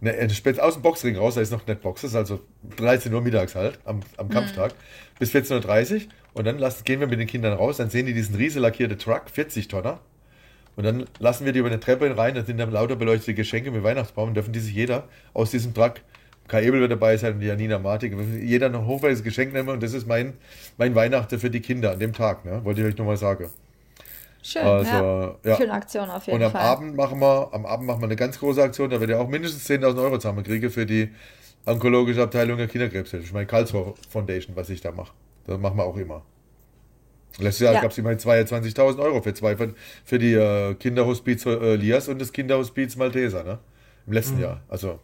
[0.00, 0.28] Eine,
[0.60, 2.40] aus dem Boxring raus, da ist noch nicht Boxes, also
[2.76, 5.18] 13 Uhr mittags halt, am, am Kampftag, mhm.
[5.20, 6.00] bis 14.30 Uhr.
[6.34, 8.98] Und dann lassen, gehen wir mit den Kindern raus, dann sehen die diesen riesen lackierten
[8.98, 10.00] Truck, 40 Tonner.
[10.76, 13.70] Und dann lassen wir die über eine Treppe rein, da sind dann lauter beleuchtete Geschenke
[13.70, 15.04] mit Weihnachtsbaum und dürfen die sich jeder
[15.34, 16.00] aus diesem Truck,
[16.48, 19.68] Kai Ebel wird dabei sein und die Janina Martik, jeder noch ein hochwertiges Geschenk nehmen
[19.68, 20.34] und das ist mein,
[20.76, 22.64] mein Weihnachten für die Kinder an dem Tag, ne?
[22.64, 23.48] wollte ich euch nochmal sagen.
[24.42, 25.36] Schön, also, ja.
[25.44, 25.56] ja.
[25.56, 26.40] Schöne Aktion auf jeden Fall.
[26.40, 26.60] Und am Fall.
[26.60, 29.28] Abend machen wir, am Abend machen wir eine ganz große Aktion, da wird ja auch
[29.28, 31.10] mindestens 10.000 Euro zusammenkriegen für die
[31.64, 33.32] onkologische Abteilung der Kinderkrebshilfe.
[33.32, 35.12] meine Karlsruhe Foundation, was ich da mache.
[35.46, 36.22] Das machen wir auch immer.
[37.38, 37.80] Letztes Jahr ja.
[37.80, 39.56] gab es immerhin 22.000 Euro für zwei
[40.04, 43.58] für die äh, Kinderhospiz äh, Lias und das Kinderhospiz Malteser, ne?
[44.06, 44.42] Im letzten mhm.
[44.42, 44.60] Jahr.
[44.68, 44.98] Also.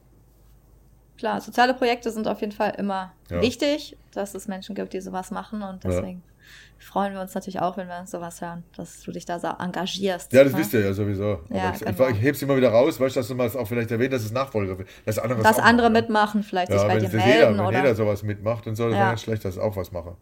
[1.17, 3.41] Klar, soziale Projekte sind auf jeden Fall immer ja.
[3.41, 6.87] wichtig, dass es Menschen gibt, die sowas machen und deswegen ja.
[6.87, 10.33] freuen wir uns natürlich auch, wenn wir sowas hören, dass du dich da so engagierst.
[10.33, 10.59] Ja, das ne?
[10.61, 11.41] wisst ihr ja sowieso.
[11.49, 12.09] Ja, ich, genau.
[12.09, 14.31] ich, heb's immer wieder raus, weißt du, dass du mal auch vielleicht erwähnt, dass es
[14.31, 17.29] Nachfolger dass andere, dass andere mitmachen, vielleicht sich bei dir melden.
[17.29, 17.79] Jeder, wenn oder?
[17.79, 20.17] jeder sowas mitmacht und so, dann wäre schlecht, dass ich auch was mache.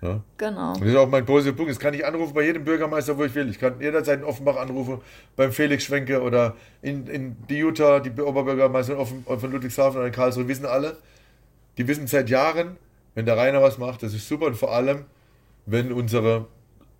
[0.00, 0.20] Ja?
[0.36, 0.74] Genau.
[0.74, 1.70] das ist auch mein positiver Punkt.
[1.70, 3.48] Das kann ich anrufen bei jedem Bürgermeister, wo ich will.
[3.48, 5.00] Ich kann jederzeit in Offenbach anrufen,
[5.36, 10.46] beim Felix Schwenke oder in, in die Utah, die Oberbürgermeister von Ludwigshafen oder in Karlsruhe,
[10.46, 10.98] wissen alle,
[11.78, 12.76] die wissen seit Jahren,
[13.14, 15.04] wenn der Rainer was macht, das ist super und vor allem,
[15.66, 16.46] wenn unsere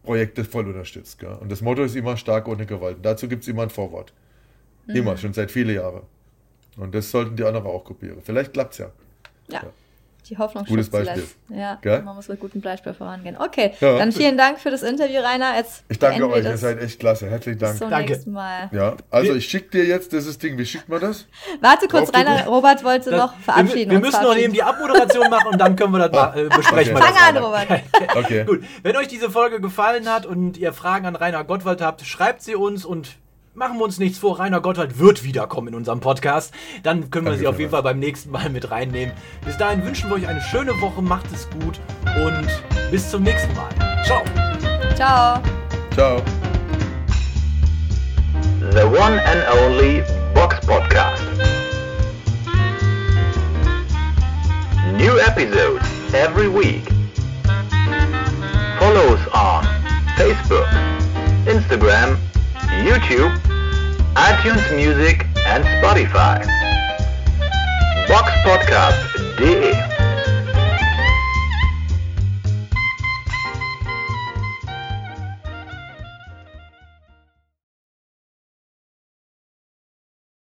[0.03, 1.19] Projekte voll unterstützt.
[1.21, 1.37] Gell?
[1.41, 2.97] Und das Motto ist immer stark ohne Gewalt.
[2.97, 4.13] Und dazu gibt es immer ein Vorwort.
[4.87, 4.97] Mhm.
[4.97, 6.03] Immer, schon seit vielen Jahren.
[6.77, 8.19] Und das sollten die anderen auch kopieren.
[8.23, 8.91] Vielleicht klappt es ja.
[9.49, 9.63] ja.
[9.63, 9.73] ja
[10.29, 11.25] die Hoffnung Gutes Beispiel.
[11.49, 12.03] Ja, Gell?
[12.03, 13.37] man muss mit gutem Beispiel vorangehen.
[13.39, 13.99] Okay, ja.
[13.99, 15.57] dann vielen Dank für das Interview, Rainer.
[15.57, 17.29] Jetzt ich danke euch, ihr seid echt klasse.
[17.31, 17.73] Herzlichen Dank.
[17.73, 18.13] Bis zum danke.
[18.13, 18.69] nächsten Mal.
[18.73, 20.59] Ja, also ich schicke dir jetzt dieses Ding.
[20.59, 21.27] Wie schickt man das?
[21.61, 22.47] Warte kurz, Rainer.
[22.47, 23.91] Robert wollte das, noch verabschieden.
[23.91, 26.45] Wir, wir müssen noch eben die Abmoderation machen und dann können wir das ah, äh,
[26.49, 26.97] besprechen.
[26.97, 27.07] Okay.
[27.07, 27.83] Fang an, Robert.
[28.17, 28.45] okay.
[28.47, 32.43] Gut, wenn euch diese Folge gefallen hat und ihr Fragen an Rainer Gottwald habt, schreibt
[32.43, 33.17] sie uns und
[33.59, 36.55] machen wir uns nichts vor, Rainer Gotthard wird wiederkommen in unserem Podcast.
[36.85, 39.13] Dann können wir sie auf jeden Fall beim nächsten Mal mit reinnehmen.
[39.45, 41.81] Bis dahin wünschen wir euch eine schöne Woche, macht es gut
[42.25, 42.47] und
[42.91, 43.69] bis zum nächsten Mal.
[44.05, 44.23] Ciao.
[44.95, 45.43] Ciao.
[45.93, 46.23] Ciao.
[48.73, 50.05] The one and only
[50.35, 51.23] Box Podcast.
[54.97, 55.85] New episodes
[56.15, 56.87] every week.
[58.79, 59.67] Follow us on
[60.17, 60.67] Facebook,
[61.47, 62.19] Instagram,
[62.85, 63.33] YouTube,
[64.15, 66.39] iTunes Music and Spotify.
[68.09, 69.98] Box Podcast.de